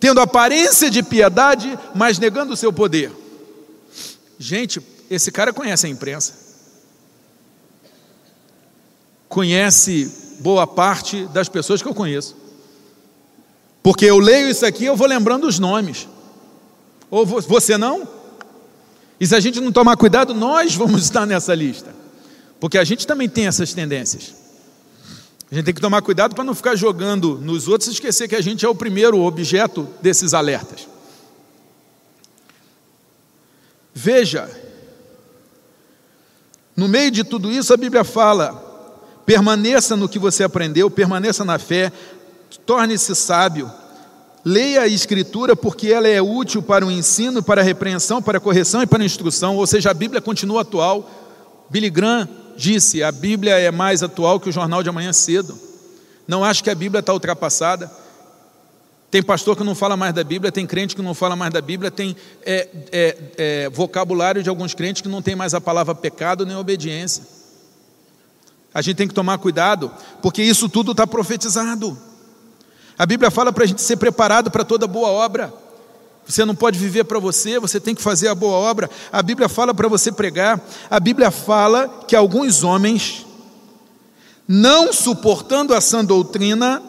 tendo 0.00 0.20
aparência 0.20 0.90
de 0.90 1.04
piedade, 1.04 1.78
mas 1.94 2.18
negando 2.18 2.54
o 2.54 2.56
seu 2.56 2.72
poder. 2.72 3.12
Gente, 4.36 4.82
esse 5.08 5.30
cara 5.30 5.52
conhece 5.52 5.86
a 5.86 5.90
imprensa. 5.90 6.32
Conhece 9.28 10.29
boa 10.40 10.66
parte 10.66 11.26
das 11.26 11.48
pessoas 11.48 11.80
que 11.80 11.88
eu 11.88 11.94
conheço. 11.94 12.36
Porque 13.82 14.04
eu 14.04 14.18
leio 14.18 14.48
isso 14.48 14.66
aqui, 14.66 14.84
eu 14.84 14.96
vou 14.96 15.06
lembrando 15.06 15.46
os 15.46 15.58
nomes. 15.58 16.08
Ou 17.10 17.24
você 17.24 17.78
não? 17.78 18.08
E 19.18 19.26
se 19.26 19.34
a 19.34 19.40
gente 19.40 19.60
não 19.60 19.70
tomar 19.70 19.96
cuidado, 19.96 20.34
nós 20.34 20.74
vamos 20.74 21.02
estar 21.04 21.26
nessa 21.26 21.54
lista. 21.54 21.94
Porque 22.58 22.78
a 22.78 22.84
gente 22.84 23.06
também 23.06 23.28
tem 23.28 23.46
essas 23.46 23.72
tendências. 23.72 24.34
A 25.50 25.54
gente 25.54 25.64
tem 25.64 25.74
que 25.74 25.80
tomar 25.80 26.00
cuidado 26.02 26.34
para 26.34 26.44
não 26.44 26.54
ficar 26.54 26.76
jogando 26.76 27.38
nos 27.38 27.66
outros 27.66 27.88
e 27.88 27.92
esquecer 27.92 28.28
que 28.28 28.36
a 28.36 28.40
gente 28.40 28.64
é 28.64 28.68
o 28.68 28.74
primeiro 28.74 29.20
objeto 29.20 29.88
desses 30.00 30.32
alertas. 30.32 30.86
Veja, 33.92 34.48
no 36.76 36.86
meio 36.86 37.10
de 37.10 37.24
tudo 37.24 37.50
isso, 37.50 37.74
a 37.74 37.76
Bíblia 37.76 38.04
fala 38.04 38.69
Permaneça 39.30 39.96
no 39.96 40.08
que 40.08 40.18
você 40.18 40.42
aprendeu, 40.42 40.90
permaneça 40.90 41.44
na 41.44 41.56
fé, 41.56 41.92
torne-se 42.66 43.14
sábio. 43.14 43.70
Leia 44.44 44.80
a 44.80 44.88
Escritura 44.88 45.54
porque 45.54 45.86
ela 45.86 46.08
é 46.08 46.20
útil 46.20 46.60
para 46.60 46.84
o 46.84 46.90
ensino, 46.90 47.40
para 47.40 47.60
a 47.60 47.64
repreensão, 47.64 48.20
para 48.20 48.38
a 48.38 48.40
correção 48.40 48.82
e 48.82 48.88
para 48.88 49.00
a 49.00 49.06
instrução, 49.06 49.54
ou 49.54 49.64
seja, 49.68 49.88
a 49.88 49.94
Bíblia 49.94 50.20
continua 50.20 50.62
atual. 50.62 51.08
Billy 51.70 51.90
Graham 51.90 52.28
disse: 52.56 53.04
a 53.04 53.12
Bíblia 53.12 53.56
é 53.56 53.70
mais 53.70 54.02
atual 54.02 54.40
que 54.40 54.48
o 54.48 54.52
jornal 54.52 54.82
de 54.82 54.88
amanhã 54.88 55.12
cedo. 55.12 55.56
Não 56.26 56.42
acho 56.42 56.64
que 56.64 56.70
a 56.70 56.74
Bíblia 56.74 56.98
está 56.98 57.12
ultrapassada. 57.12 57.88
Tem 59.12 59.22
pastor 59.22 59.56
que 59.56 59.62
não 59.62 59.76
fala 59.76 59.96
mais 59.96 60.12
da 60.12 60.24
Bíblia, 60.24 60.50
tem 60.50 60.66
crente 60.66 60.96
que 60.96 61.02
não 61.02 61.14
fala 61.14 61.36
mais 61.36 61.52
da 61.52 61.60
Bíblia, 61.60 61.88
tem 61.88 62.16
é, 62.44 62.68
é, 62.90 63.16
é, 63.36 63.70
vocabulário 63.70 64.42
de 64.42 64.48
alguns 64.48 64.74
crentes 64.74 65.02
que 65.02 65.08
não 65.08 65.22
tem 65.22 65.36
mais 65.36 65.54
a 65.54 65.60
palavra 65.60 65.94
pecado 65.94 66.44
nem 66.44 66.56
obediência. 66.56 67.38
A 68.72 68.80
gente 68.82 68.96
tem 68.96 69.08
que 69.08 69.14
tomar 69.14 69.38
cuidado, 69.38 69.90
porque 70.22 70.42
isso 70.42 70.68
tudo 70.68 70.92
está 70.92 71.06
profetizado. 71.06 71.98
A 72.96 73.06
Bíblia 73.06 73.30
fala 73.30 73.52
para 73.52 73.64
a 73.64 73.66
gente 73.66 73.82
ser 73.82 73.96
preparado 73.96 74.50
para 74.50 74.64
toda 74.64 74.86
boa 74.86 75.08
obra. 75.08 75.52
Você 76.26 76.44
não 76.44 76.54
pode 76.54 76.78
viver 76.78 77.04
para 77.04 77.18
você, 77.18 77.58
você 77.58 77.80
tem 77.80 77.94
que 77.94 78.02
fazer 78.02 78.28
a 78.28 78.34
boa 78.34 78.56
obra. 78.56 78.88
A 79.10 79.22
Bíblia 79.22 79.48
fala 79.48 79.74
para 79.74 79.88
você 79.88 80.12
pregar. 80.12 80.60
A 80.88 81.00
Bíblia 81.00 81.30
fala 81.30 82.04
que 82.06 82.14
alguns 82.14 82.62
homens, 82.62 83.26
não 84.46 84.92
suportando 84.92 85.74
a 85.74 85.80
sã 85.80 86.04
doutrina, 86.04 86.82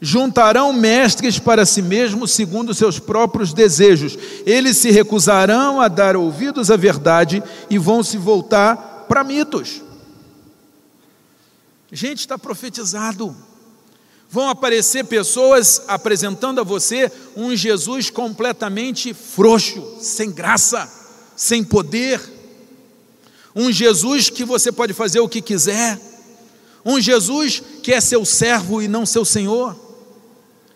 juntarão 0.00 0.72
mestres 0.72 1.38
para 1.38 1.64
si 1.64 1.80
mesmos 1.80 2.32
segundo 2.32 2.74
seus 2.74 2.98
próprios 2.98 3.52
desejos. 3.52 4.18
Eles 4.44 4.76
se 4.78 4.90
recusarão 4.90 5.80
a 5.80 5.86
dar 5.86 6.16
ouvidos 6.16 6.70
à 6.70 6.76
verdade 6.76 7.42
e 7.70 7.78
vão 7.78 8.02
se 8.02 8.16
voltar 8.16 9.04
para 9.08 9.22
mitos. 9.22 9.82
Gente, 11.94 12.18
está 12.18 12.36
profetizado. 12.36 13.36
Vão 14.28 14.48
aparecer 14.48 15.04
pessoas 15.04 15.82
apresentando 15.86 16.60
a 16.60 16.64
você 16.64 17.10
um 17.36 17.54
Jesus 17.54 18.10
completamente 18.10 19.14
frouxo, 19.14 19.98
sem 20.00 20.32
graça, 20.32 20.90
sem 21.36 21.62
poder. 21.62 22.20
Um 23.54 23.70
Jesus 23.70 24.28
que 24.28 24.44
você 24.44 24.72
pode 24.72 24.92
fazer 24.92 25.20
o 25.20 25.28
que 25.28 25.40
quiser. 25.40 25.96
Um 26.84 27.00
Jesus 27.00 27.62
que 27.80 27.92
é 27.92 28.00
seu 28.00 28.24
servo 28.24 28.82
e 28.82 28.88
não 28.88 29.06
seu 29.06 29.24
senhor. 29.24 29.78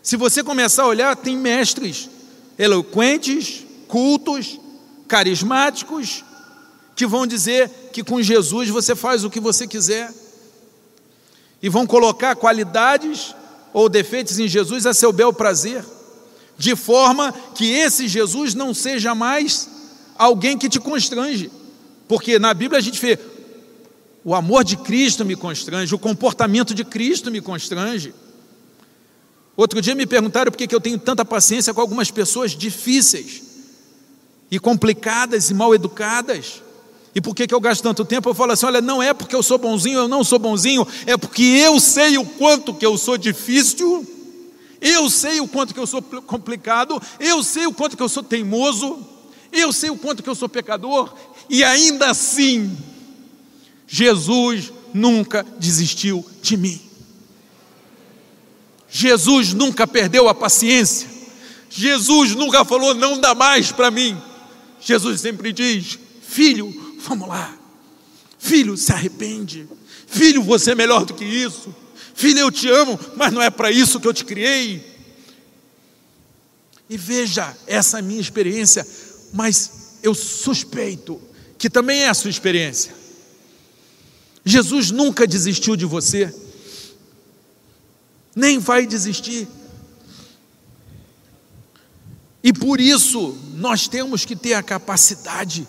Se 0.00 0.16
você 0.16 0.44
começar 0.44 0.84
a 0.84 0.88
olhar, 0.88 1.16
tem 1.16 1.36
mestres 1.36 2.08
eloquentes, 2.56 3.64
cultos, 3.88 4.60
carismáticos, 5.08 6.24
que 6.94 7.08
vão 7.08 7.26
dizer 7.26 7.68
que 7.92 8.04
com 8.04 8.22
Jesus 8.22 8.68
você 8.68 8.94
faz 8.94 9.24
o 9.24 9.30
que 9.30 9.40
você 9.40 9.66
quiser. 9.66 10.27
E 11.62 11.68
vão 11.68 11.86
colocar 11.86 12.36
qualidades 12.36 13.34
ou 13.72 13.88
defeitos 13.88 14.38
em 14.38 14.48
Jesus 14.48 14.86
a 14.86 14.94
seu 14.94 15.12
bel 15.12 15.32
prazer, 15.32 15.84
de 16.56 16.74
forma 16.74 17.32
que 17.54 17.70
esse 17.70 18.08
Jesus 18.08 18.54
não 18.54 18.72
seja 18.72 19.14
mais 19.14 19.68
alguém 20.16 20.58
que 20.58 20.68
te 20.68 20.80
constrange. 20.80 21.50
Porque 22.06 22.38
na 22.38 22.54
Bíblia 22.54 22.78
a 22.78 22.82
gente 22.82 23.00
vê 23.00 23.18
o 24.24 24.34
amor 24.34 24.64
de 24.64 24.76
Cristo 24.76 25.24
me 25.24 25.36
constrange, 25.36 25.94
o 25.94 25.98
comportamento 25.98 26.74
de 26.74 26.84
Cristo 26.84 27.30
me 27.30 27.40
constrange. 27.40 28.12
Outro 29.56 29.80
dia 29.80 29.94
me 29.94 30.06
perguntaram 30.06 30.52
por 30.52 30.58
que 30.58 30.72
eu 30.72 30.80
tenho 30.80 30.98
tanta 30.98 31.24
paciência 31.24 31.72
com 31.74 31.80
algumas 31.80 32.10
pessoas 32.10 32.52
difíceis 32.52 33.42
e 34.50 34.58
complicadas 34.58 35.50
e 35.50 35.54
mal 35.54 35.74
educadas. 35.74 36.62
E 37.14 37.20
por 37.20 37.34
que, 37.34 37.46
que 37.46 37.54
eu 37.54 37.60
gasto 37.60 37.82
tanto 37.82 38.04
tempo? 38.04 38.28
Eu 38.28 38.34
falo 38.34 38.52
assim: 38.52 38.66
olha, 38.66 38.80
não 38.80 39.02
é 39.02 39.12
porque 39.12 39.34
eu 39.34 39.42
sou 39.42 39.58
bonzinho, 39.58 40.00
eu 40.00 40.08
não 40.08 40.22
sou 40.22 40.38
bonzinho, 40.38 40.86
é 41.06 41.16
porque 41.16 41.42
eu 41.42 41.80
sei 41.80 42.18
o 42.18 42.24
quanto 42.24 42.74
que 42.74 42.84
eu 42.84 42.96
sou 42.98 43.16
difícil, 43.16 44.06
eu 44.80 45.08
sei 45.10 45.40
o 45.40 45.48
quanto 45.48 45.74
que 45.74 45.80
eu 45.80 45.86
sou 45.86 46.02
complicado, 46.02 47.00
eu 47.18 47.42
sei 47.42 47.66
o 47.66 47.72
quanto 47.72 47.96
que 47.96 48.02
eu 48.02 48.08
sou 48.08 48.22
teimoso, 48.22 48.98
eu 49.52 49.72
sei 49.72 49.90
o 49.90 49.96
quanto 49.96 50.22
que 50.22 50.28
eu 50.28 50.34
sou 50.34 50.48
pecador, 50.48 51.12
e 51.48 51.64
ainda 51.64 52.10
assim, 52.10 52.76
Jesus 53.86 54.72
nunca 54.92 55.44
desistiu 55.58 56.24
de 56.42 56.56
mim. 56.56 56.80
Jesus 58.90 59.52
nunca 59.52 59.86
perdeu 59.86 60.28
a 60.28 60.34
paciência. 60.34 61.08
Jesus 61.70 62.34
nunca 62.34 62.64
falou, 62.64 62.94
não 62.94 63.18
dá 63.18 63.34
mais 63.34 63.70
para 63.70 63.90
mim. 63.90 64.16
Jesus 64.80 65.20
sempre 65.20 65.52
diz: 65.52 65.98
Filho, 66.22 66.87
vamos 67.08 67.28
lá. 67.28 67.56
Filho, 68.38 68.76
se 68.76 68.92
arrepende. 68.92 69.66
Filho, 70.06 70.42
você 70.42 70.72
é 70.72 70.74
melhor 70.74 71.04
do 71.04 71.14
que 71.14 71.24
isso. 71.24 71.74
Filho, 72.14 72.40
eu 72.40 72.50
te 72.50 72.68
amo, 72.68 72.98
mas 73.16 73.32
não 73.32 73.42
é 73.42 73.50
para 73.50 73.70
isso 73.70 73.98
que 73.98 74.06
eu 74.06 74.14
te 74.14 74.24
criei. 74.24 74.84
E 76.88 76.96
veja 76.96 77.56
essa 77.66 78.00
minha 78.00 78.20
experiência, 78.20 78.86
mas 79.32 79.98
eu 80.02 80.14
suspeito 80.14 81.20
que 81.56 81.68
também 81.68 82.02
é 82.02 82.08
a 82.08 82.14
sua 82.14 82.30
experiência. 82.30 82.94
Jesus 84.44 84.90
nunca 84.90 85.26
desistiu 85.26 85.76
de 85.76 85.84
você 85.84 86.34
nem 88.34 88.58
vai 88.58 88.86
desistir. 88.86 89.48
E 92.42 92.52
por 92.52 92.80
isso 92.80 93.36
nós 93.54 93.88
temos 93.88 94.24
que 94.24 94.36
ter 94.36 94.54
a 94.54 94.62
capacidade 94.62 95.66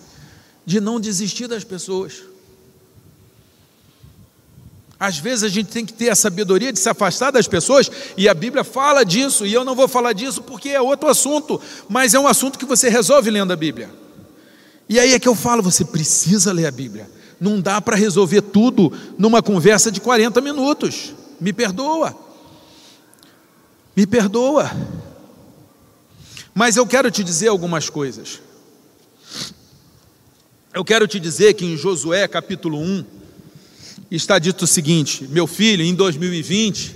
de 0.65 0.79
não 0.79 0.99
desistir 0.99 1.47
das 1.47 1.63
pessoas. 1.63 2.23
Às 4.99 5.17
vezes 5.17 5.43
a 5.43 5.47
gente 5.47 5.67
tem 5.67 5.85
que 5.85 5.93
ter 5.93 6.09
a 6.09 6.15
sabedoria 6.15 6.73
de 6.73 6.79
se 6.79 6.89
afastar 6.89 7.31
das 7.31 7.47
pessoas, 7.47 7.89
e 8.17 8.27
a 8.27 8.33
Bíblia 8.33 8.65
fala 8.65 9.05
disso, 9.05 9.45
e 9.45 9.53
eu 9.53 9.63
não 9.63 9.73
vou 9.73 9.87
falar 9.87 10.11
disso 10.11 10.41
porque 10.43 10.69
é 10.69 10.81
outro 10.81 11.07
assunto, 11.07 11.61
mas 11.87 12.13
é 12.13 12.19
um 12.19 12.27
assunto 12.27 12.59
que 12.59 12.65
você 12.65 12.89
resolve 12.89 13.31
lendo 13.31 13.53
a 13.53 13.55
Bíblia. 13.55 13.89
E 14.89 14.99
aí 14.99 15.13
é 15.13 15.19
que 15.19 15.27
eu 15.27 15.35
falo, 15.35 15.63
você 15.63 15.85
precisa 15.85 16.51
ler 16.51 16.65
a 16.65 16.71
Bíblia. 16.71 17.09
Não 17.39 17.61
dá 17.61 17.79
para 17.79 17.95
resolver 17.95 18.41
tudo 18.41 18.91
numa 19.17 19.41
conversa 19.41 19.89
de 19.89 20.01
40 20.01 20.41
minutos. 20.41 21.13
Me 21.39 21.53
perdoa. 21.53 22.13
Me 23.95 24.05
perdoa. 24.05 24.69
Mas 26.53 26.75
eu 26.75 26.85
quero 26.85 27.09
te 27.09 27.23
dizer 27.23 27.47
algumas 27.47 27.89
coisas. 27.89 28.41
Eu 30.71 30.85
quero 30.85 31.07
te 31.07 31.19
dizer 31.19 31.55
que 31.55 31.65
em 31.65 31.75
Josué 31.75 32.27
capítulo 32.27 32.77
1 32.77 33.03
está 34.11 34.37
dito 34.37 34.65
o 34.65 34.67
seguinte: 34.67 35.27
meu 35.31 35.47
filho, 35.47 35.83
em 35.83 35.95
2020, 35.95 36.95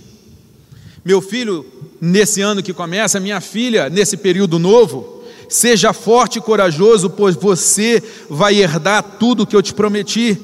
meu 1.04 1.20
filho, 1.20 1.66
nesse 2.00 2.40
ano 2.40 2.62
que 2.62 2.72
começa, 2.72 3.20
minha 3.20 3.42
filha, 3.42 3.90
nesse 3.90 4.16
período 4.16 4.60
novo, 4.60 5.24
seja 5.50 5.92
forte 5.92 6.38
e 6.38 6.42
corajoso, 6.42 7.10
pois 7.10 7.36
você 7.36 8.02
vai 8.30 8.58
herdar 8.58 9.02
tudo 9.18 9.46
que 9.48 9.56
eu 9.56 9.62
te 9.64 9.74
prometi. 9.74 10.40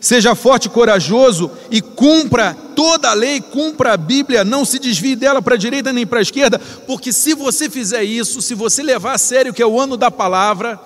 Seja 0.00 0.34
forte 0.34 0.64
e 0.64 0.70
corajoso 0.70 1.50
e 1.70 1.82
cumpra 1.82 2.56
toda 2.74 3.10
a 3.10 3.14
lei, 3.14 3.40
cumpra 3.40 3.92
a 3.92 3.96
Bíblia, 3.98 4.44
não 4.44 4.64
se 4.64 4.78
desvie 4.78 5.14
dela 5.14 5.42
para 5.42 5.56
a 5.56 5.58
direita 5.58 5.92
nem 5.92 6.06
para 6.06 6.20
a 6.20 6.22
esquerda, 6.22 6.58
porque 6.86 7.12
se 7.12 7.34
você 7.34 7.68
fizer 7.68 8.02
isso, 8.02 8.40
se 8.40 8.54
você 8.54 8.82
levar 8.82 9.12
a 9.12 9.18
sério 9.18 9.52
que 9.52 9.62
é 9.62 9.66
o 9.66 9.78
ano 9.78 9.96
da 9.96 10.10
palavra, 10.10 10.80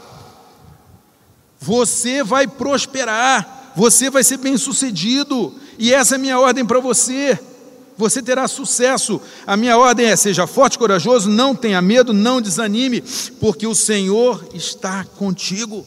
você 1.66 2.22
vai 2.22 2.46
prosperar, 2.46 3.72
você 3.74 4.08
vai 4.08 4.22
ser 4.22 4.36
bem-sucedido, 4.36 5.52
e 5.76 5.92
essa 5.92 6.14
é 6.14 6.16
a 6.16 6.18
minha 6.18 6.38
ordem 6.38 6.64
para 6.64 6.78
você. 6.78 7.36
Você 7.98 8.22
terá 8.22 8.46
sucesso. 8.46 9.20
A 9.44 9.56
minha 9.56 9.76
ordem 9.76 10.06
é: 10.06 10.14
seja 10.14 10.46
forte 10.46 10.78
corajoso, 10.78 11.28
não 11.28 11.56
tenha 11.56 11.82
medo, 11.82 12.12
não 12.12 12.40
desanime, 12.40 13.02
porque 13.40 13.66
o 13.66 13.74
Senhor 13.74 14.46
está 14.54 15.04
contigo. 15.04 15.84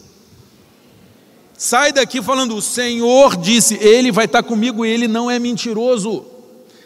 Sai 1.58 1.94
daqui 1.94 2.22
falando: 2.22 2.58
o 2.58 2.62
Senhor 2.62 3.38
disse, 3.38 3.76
Ele 3.76 4.12
vai 4.12 4.26
estar 4.26 4.44
comigo 4.44 4.86
e 4.86 4.90
Ele 4.90 5.08
não 5.08 5.32
é 5.32 5.40
mentiroso, 5.40 6.26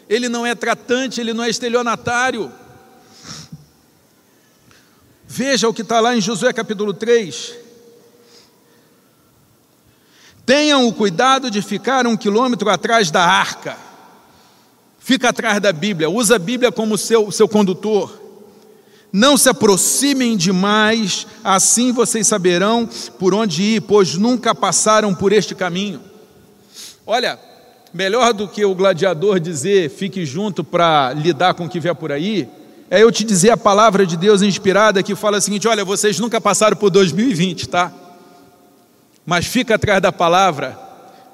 Ele 0.08 0.28
não 0.28 0.46
é 0.46 0.54
tratante, 0.54 1.20
Ele 1.20 1.32
não 1.32 1.42
é 1.42 1.50
estelionatário. 1.50 2.52
Veja 5.26 5.68
o 5.68 5.74
que 5.74 5.82
está 5.82 5.98
lá 5.98 6.16
em 6.16 6.20
Josué 6.20 6.52
capítulo 6.52 6.94
3. 6.94 7.63
Tenham 10.46 10.86
o 10.86 10.92
cuidado 10.92 11.50
de 11.50 11.62
ficar 11.62 12.06
um 12.06 12.16
quilômetro 12.16 12.68
atrás 12.68 13.10
da 13.10 13.24
arca. 13.24 13.76
Fica 14.98 15.30
atrás 15.30 15.60
da 15.60 15.72
Bíblia, 15.72 16.08
usa 16.08 16.36
a 16.36 16.38
Bíblia 16.38 16.72
como 16.72 16.96
seu, 16.98 17.30
seu 17.30 17.48
condutor. 17.48 18.22
Não 19.12 19.36
se 19.36 19.48
aproximem 19.48 20.36
demais, 20.36 21.26
assim 21.42 21.92
vocês 21.92 22.26
saberão 22.26 22.88
por 23.18 23.32
onde 23.32 23.62
ir, 23.62 23.82
pois 23.82 24.14
nunca 24.16 24.54
passaram 24.54 25.14
por 25.14 25.32
este 25.32 25.54
caminho. 25.54 26.00
Olha, 27.06 27.38
melhor 27.92 28.32
do 28.32 28.48
que 28.48 28.64
o 28.64 28.74
gladiador 28.74 29.38
dizer 29.38 29.88
fique 29.90 30.26
junto 30.26 30.64
para 30.64 31.12
lidar 31.12 31.54
com 31.54 31.66
o 31.66 31.68
que 31.68 31.78
vier 31.78 31.94
por 31.94 32.10
aí, 32.10 32.48
é 32.90 33.02
eu 33.02 33.12
te 33.12 33.24
dizer 33.24 33.50
a 33.50 33.56
palavra 33.56 34.04
de 34.04 34.16
Deus 34.16 34.42
inspirada 34.42 35.02
que 35.02 35.14
fala 35.14 35.38
o 35.38 35.40
seguinte: 35.40 35.68
olha, 35.68 35.84
vocês 35.84 36.18
nunca 36.18 36.40
passaram 36.40 36.76
por 36.76 36.90
2020, 36.90 37.68
tá? 37.68 37.92
Mas 39.24 39.46
fica 39.46 39.76
atrás 39.76 40.02
da 40.02 40.12
palavra, 40.12 40.78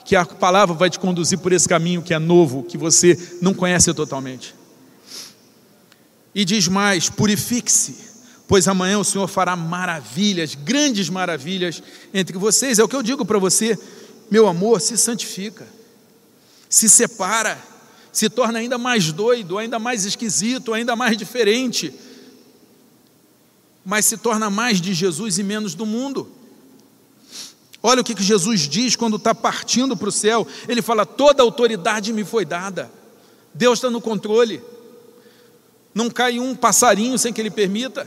que 0.05 0.15
a 0.15 0.25
palavra 0.25 0.75
vai 0.75 0.89
te 0.89 0.99
conduzir 0.99 1.39
por 1.39 1.53
esse 1.53 1.69
caminho 1.69 2.03
que 2.03 2.15
é 2.15 2.19
novo, 2.19 2.63
que 2.63 2.79
você 2.79 3.19
não 3.41 3.53
conhece 3.53 3.93
totalmente. 3.93 4.55
E 6.35 6.45
diz 6.45 6.69
mais: 6.69 7.11
purifique-se, 7.11 7.97
pois 8.47 8.69
amanhã 8.69 8.99
o 8.99 9.05
Senhor 9.05 9.27
fará 9.27 9.57
maravilhas, 9.57 10.55
grandes 10.55 11.09
maravilhas 11.09 11.83
entre 12.15 12.39
vocês. 12.39 12.79
É 12.79 12.85
o 12.85 12.89
que 12.89 12.97
eu 12.97 13.03
digo 13.03 13.25
para 13.25 13.39
você, 13.39 13.79
meu 14.31 14.47
amor, 14.47 14.81
se 14.81 14.97
santifica, 14.97 15.67
se 16.69 16.89
separa, 16.89 17.59
se 18.13 18.29
torna 18.29 18.61
ainda 18.61 18.79
mais 18.79 19.13
doido, 19.13 19.59
ainda 19.59 19.79
mais 19.79 20.05
esquisito, 20.05 20.73
ainda 20.73 20.95
mais 20.95 21.17
diferente, 21.17 21.93
mas 23.85 24.05
se 24.05 24.17
torna 24.17 24.49
mais 24.49 24.81
de 24.81 24.95
Jesus 24.95 25.39
e 25.39 25.43
menos 25.43 25.75
do 25.75 25.85
mundo. 25.85 26.40
Olha 27.83 28.03
o 28.03 28.05
que 28.05 28.21
Jesus 28.23 28.69
diz 28.69 28.95
quando 28.95 29.17
está 29.17 29.35
partindo 29.35 29.97
para 29.97 30.09
o 30.09 30.13
céu: 30.13 30.47
Ele 30.69 30.83
fala, 30.83 31.07
toda 31.07 31.43
autoridade 31.43 32.13
me 32.13 32.25
foi 32.25 32.45
dada, 32.45 32.91
Deus 33.55 33.79
está 33.79 33.91
no 33.91 34.01
controle. 34.01 34.63
Não 35.95 36.09
cai 36.09 36.39
um 36.39 36.55
passarinho 36.55 37.19
sem 37.19 37.33
que 37.33 37.41
ele 37.41 37.51
permita. 37.51 38.07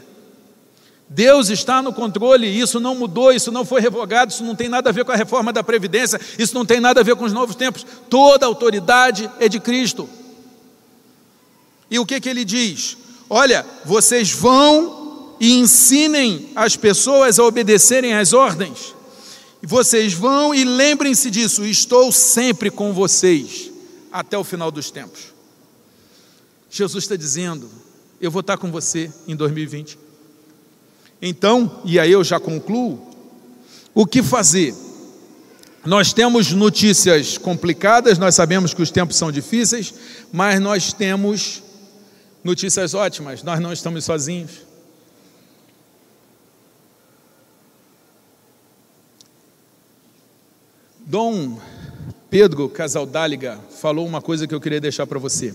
Deus 1.09 1.49
está 1.49 1.81
no 1.81 1.93
controle, 1.93 2.47
isso 2.47 2.79
não 2.79 2.95
mudou, 2.95 3.31
isso 3.31 3.51
não 3.51 3.65
foi 3.65 3.81
revogado, 3.81 4.31
isso 4.31 4.43
não 4.43 4.55
tem 4.55 4.69
nada 4.69 4.89
a 4.89 4.93
ver 4.93 5.05
com 5.05 5.11
a 5.11 5.15
reforma 5.15 5.51
da 5.51 5.61
Previdência, 5.61 6.19
isso 6.39 6.55
não 6.55 6.65
tem 6.65 6.79
nada 6.79 7.01
a 7.01 7.03
ver 7.03 7.15
com 7.15 7.25
os 7.25 7.33
novos 7.33 7.55
tempos. 7.55 7.85
Toda 8.09 8.45
autoridade 8.45 9.29
é 9.39 9.49
de 9.49 9.59
Cristo. 9.59 10.09
E 11.91 11.99
o 11.99 12.05
que, 12.05 12.19
que 12.19 12.29
ele 12.29 12.45
diz? 12.45 12.97
Olha, 13.29 13.65
vocês 13.85 14.31
vão 14.31 15.35
e 15.39 15.59
ensinem 15.59 16.49
as 16.55 16.75
pessoas 16.75 17.37
a 17.37 17.43
obedecerem 17.43 18.13
às 18.13 18.33
ordens. 18.33 18.95
Vocês 19.65 20.13
vão 20.13 20.53
e 20.53 20.65
lembrem-se 20.65 21.31
disso, 21.31 21.63
estou 21.63 22.11
sempre 22.11 22.69
com 22.69 22.91
vocês 22.93 23.71
até 24.11 24.37
o 24.37 24.43
final 24.43 24.69
dos 24.69 24.91
tempos. 24.91 25.33
Jesus 26.69 27.05
está 27.05 27.15
dizendo: 27.15 27.69
eu 28.19 28.29
vou 28.29 28.41
estar 28.41 28.57
com 28.57 28.69
você 28.69 29.09
em 29.25 29.37
2020. 29.37 29.97
Então, 31.21 31.81
e 31.85 31.97
aí 31.97 32.11
eu 32.11 32.25
já 32.25 32.41
concluo, 32.41 32.99
o 33.93 34.05
que 34.05 34.21
fazer? 34.21 34.75
Nós 35.85 36.11
temos 36.11 36.51
notícias 36.51 37.37
complicadas, 37.37 38.17
nós 38.17 38.35
sabemos 38.35 38.73
que 38.73 38.81
os 38.81 38.91
tempos 38.91 39.15
são 39.15 39.31
difíceis, 39.31 39.93
mas 40.29 40.59
nós 40.59 40.91
temos 40.91 41.63
notícias 42.43 42.93
ótimas, 42.93 43.43
nós 43.43 43.61
não 43.61 43.71
estamos 43.71 44.03
sozinhos. 44.03 44.72
Dom 51.13 51.59
Pedro 52.27 52.67
Casaldáliga 52.67 53.59
falou 53.79 54.03
uma 54.03 54.19
coisa 54.19 54.47
que 54.47 54.55
eu 54.55 54.59
queria 54.59 54.81
deixar 54.81 55.05
para 55.05 55.19
você. 55.19 55.53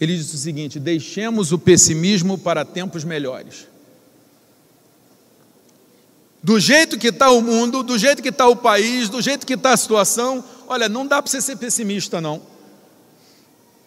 Ele 0.00 0.16
disse 0.16 0.34
o 0.34 0.38
seguinte: 0.38 0.80
deixemos 0.80 1.52
o 1.52 1.58
pessimismo 1.60 2.36
para 2.36 2.64
tempos 2.64 3.04
melhores. 3.04 3.68
Do 6.42 6.58
jeito 6.58 6.98
que 6.98 7.06
está 7.06 7.30
o 7.30 7.40
mundo, 7.40 7.84
do 7.84 7.96
jeito 7.96 8.20
que 8.20 8.30
está 8.30 8.48
o 8.48 8.56
país, 8.56 9.08
do 9.08 9.22
jeito 9.22 9.46
que 9.46 9.54
está 9.54 9.74
a 9.74 9.76
situação, 9.76 10.42
olha, 10.66 10.88
não 10.88 11.06
dá 11.06 11.22
para 11.22 11.30
você 11.30 11.40
ser 11.40 11.54
pessimista, 11.54 12.20
não. 12.20 12.42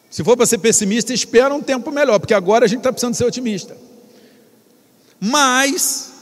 Se 0.10 0.24
for 0.24 0.38
para 0.38 0.46
ser 0.46 0.60
pessimista, 0.60 1.14
espera 1.14 1.54
um 1.54 1.62
tempo 1.62 1.92
melhor, 1.92 2.18
porque 2.18 2.34
agora 2.34 2.64
a 2.64 2.68
gente 2.70 2.80
está 2.80 2.94
precisando 2.94 3.16
ser 3.16 3.26
otimista. 3.26 3.76
Mas 5.20 6.14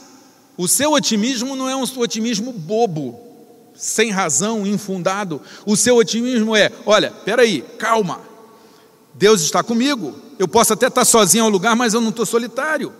o 0.56 0.66
seu 0.66 0.90
otimismo 0.90 1.54
não 1.54 1.68
é 1.68 1.76
um 1.76 1.84
otimismo 1.84 2.52
bobo, 2.52 3.29
sem 3.80 4.10
razão, 4.10 4.66
infundado. 4.66 5.40
O 5.64 5.76
seu 5.76 5.96
otimismo 5.96 6.54
é: 6.54 6.70
olha, 6.84 7.10
peraí, 7.24 7.64
calma, 7.78 8.20
Deus 9.14 9.40
está 9.40 9.62
comigo. 9.62 10.14
Eu 10.38 10.46
posso 10.46 10.72
até 10.72 10.86
estar 10.86 11.04
sozinho 11.04 11.44
ao 11.44 11.50
lugar, 11.50 11.74
mas 11.74 11.94
eu 11.94 12.00
não 12.00 12.10
estou 12.10 12.26
solitário. 12.26 12.92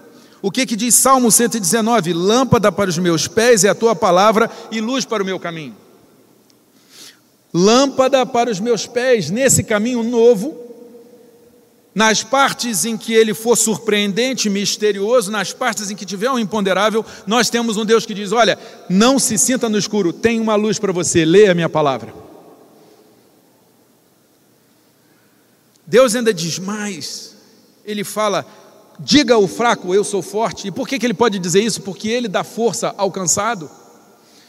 O 0.42 0.50
que, 0.50 0.64
que 0.64 0.76
diz 0.76 0.94
Salmo 0.94 1.30
119? 1.30 2.12
Lâmpada 2.14 2.72
para 2.72 2.88
os 2.88 2.98
meus 2.98 3.28
pés 3.28 3.62
é 3.62 3.68
a 3.68 3.74
tua 3.74 3.94
palavra 3.94 4.50
e 4.70 4.80
luz 4.80 5.04
para 5.04 5.22
o 5.22 5.26
meu 5.26 5.38
caminho. 5.38 5.76
Lâmpada 7.52 8.24
para 8.24 8.50
os 8.50 8.60
meus 8.60 8.86
pés, 8.86 9.28
nesse 9.28 9.62
caminho 9.62 10.02
novo, 10.02 10.69
nas 11.94 12.22
partes 12.22 12.84
em 12.84 12.96
que 12.96 13.12
ele 13.12 13.34
for 13.34 13.56
surpreendente, 13.56 14.48
misterioso, 14.48 15.30
nas 15.30 15.52
partes 15.52 15.90
em 15.90 15.96
que 15.96 16.06
tiver 16.06 16.30
um 16.30 16.38
imponderável, 16.38 17.04
nós 17.26 17.50
temos 17.50 17.76
um 17.76 17.84
Deus 17.84 18.06
que 18.06 18.14
diz: 18.14 18.32
Olha, 18.32 18.58
não 18.88 19.18
se 19.18 19.36
sinta 19.36 19.68
no 19.68 19.78
escuro, 19.78 20.12
tem 20.12 20.40
uma 20.40 20.54
luz 20.54 20.78
para 20.78 20.92
você, 20.92 21.24
leia 21.24 21.52
a 21.52 21.54
minha 21.54 21.68
palavra. 21.68 22.14
Deus 25.86 26.14
ainda 26.14 26.32
diz 26.32 26.58
mais, 26.60 27.34
ele 27.84 28.04
fala: 28.04 28.46
Diga 29.00 29.34
ao 29.34 29.48
fraco, 29.48 29.92
eu 29.92 30.04
sou 30.04 30.22
forte. 30.22 30.68
E 30.68 30.70
por 30.70 30.86
que, 30.86 30.98
que 30.98 31.06
ele 31.06 31.14
pode 31.14 31.38
dizer 31.38 31.62
isso? 31.62 31.80
Porque 31.82 32.08
ele 32.08 32.28
dá 32.28 32.44
força 32.44 32.94
ao 32.96 33.10
cansado. 33.10 33.68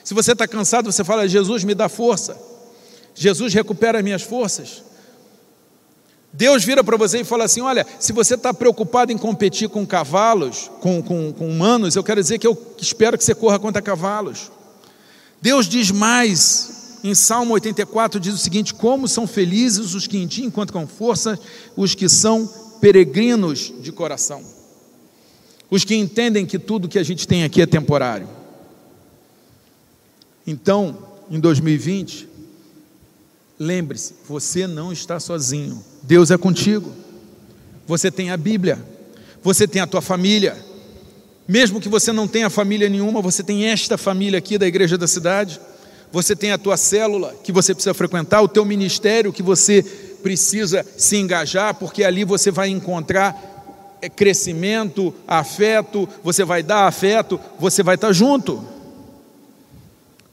Se 0.03 0.13
você 0.13 0.33
está 0.33 0.47
cansado, 0.47 0.91
você 0.91 1.03
fala: 1.03 1.27
Jesus 1.27 1.63
me 1.63 1.73
dá 1.73 1.89
força. 1.89 2.37
Jesus 3.15 3.51
recupera 3.53 3.97
as 3.97 4.03
minhas 4.03 4.21
forças. 4.21 4.83
Deus 6.33 6.63
vira 6.63 6.83
para 6.83 6.95
você 6.95 7.19
e 7.21 7.23
fala 7.23 7.43
assim: 7.43 7.61
Olha, 7.61 7.85
se 7.99 8.13
você 8.13 8.35
está 8.35 8.53
preocupado 8.53 9.11
em 9.11 9.17
competir 9.17 9.67
com 9.67 9.85
cavalos, 9.85 10.71
com, 10.79 11.01
com, 11.01 11.33
com 11.33 11.49
humanos, 11.49 11.95
eu 11.95 12.03
quero 12.03 12.21
dizer 12.21 12.39
que 12.39 12.47
eu 12.47 12.57
espero 12.77 13.17
que 13.17 13.23
você 13.23 13.35
corra 13.35 13.59
contra 13.59 13.81
cavalos. 13.81 14.51
Deus 15.41 15.67
diz 15.67 15.91
mais, 15.91 16.99
em 17.03 17.13
Salmo 17.15 17.53
84, 17.55 18.19
diz 18.19 18.33
o 18.33 18.37
seguinte: 18.37 18.73
Como 18.73 19.07
são 19.07 19.27
felizes 19.27 19.93
os 19.93 20.07
que 20.07 20.17
em 20.17 20.27
ti 20.27 20.43
encontram 20.43 20.87
força, 20.87 21.37
os 21.75 21.93
que 21.93 22.07
são 22.07 22.47
peregrinos 22.79 23.73
de 23.81 23.91
coração, 23.91 24.41
os 25.69 25.83
que 25.83 25.95
entendem 25.95 26.45
que 26.45 26.57
tudo 26.57 26.87
que 26.87 26.99
a 26.99 27.03
gente 27.03 27.27
tem 27.27 27.43
aqui 27.43 27.61
é 27.61 27.65
temporário. 27.65 28.27
Então, 30.47 30.97
em 31.29 31.39
2020, 31.39 32.27
lembre-se, 33.61 34.15
você 34.27 34.65
não 34.65 34.91
está 34.91 35.19
sozinho, 35.19 35.83
Deus 36.01 36.31
é 36.31 36.37
contigo. 36.37 36.91
Você 37.87 38.09
tem 38.09 38.31
a 38.31 38.37
Bíblia, 38.37 38.79
você 39.43 39.67
tem 39.67 39.81
a 39.81 39.87
tua 39.87 40.01
família. 40.01 40.57
Mesmo 41.47 41.79
que 41.79 41.89
você 41.89 42.11
não 42.11 42.27
tenha 42.27 42.49
família 42.49 42.89
nenhuma, 42.89 43.21
você 43.21 43.43
tem 43.43 43.65
esta 43.65 43.97
família 43.97 44.39
aqui 44.39 44.57
da 44.57 44.65
igreja 44.65 44.97
da 44.97 45.07
cidade. 45.07 45.59
Você 46.11 46.35
tem 46.35 46.51
a 46.51 46.57
tua 46.57 46.75
célula 46.75 47.35
que 47.43 47.51
você 47.51 47.73
precisa 47.73 47.93
frequentar, 47.93 48.41
o 48.41 48.47
teu 48.47 48.65
ministério 48.65 49.31
que 49.31 49.43
você 49.43 49.83
precisa 50.23 50.85
se 50.97 51.17
engajar, 51.17 51.75
porque 51.75 52.03
ali 52.03 52.23
você 52.23 52.49
vai 52.49 52.69
encontrar 52.69 53.97
é, 54.01 54.09
crescimento, 54.09 55.13
afeto, 55.27 56.09
você 56.23 56.43
vai 56.43 56.63
dar 56.63 56.87
afeto, 56.87 57.39
você 57.59 57.83
vai 57.83 57.95
estar 57.95 58.11
junto. 58.11 58.63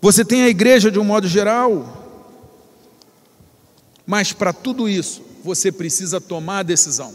Você 0.00 0.24
tem 0.24 0.42
a 0.42 0.48
igreja 0.48 0.90
de 0.90 0.98
um 0.98 1.04
modo 1.04 1.28
geral. 1.28 2.07
Mas 4.08 4.32
para 4.32 4.54
tudo 4.54 4.88
isso, 4.88 5.22
você 5.44 5.70
precisa 5.70 6.18
tomar 6.18 6.60
a 6.60 6.62
decisão. 6.62 7.12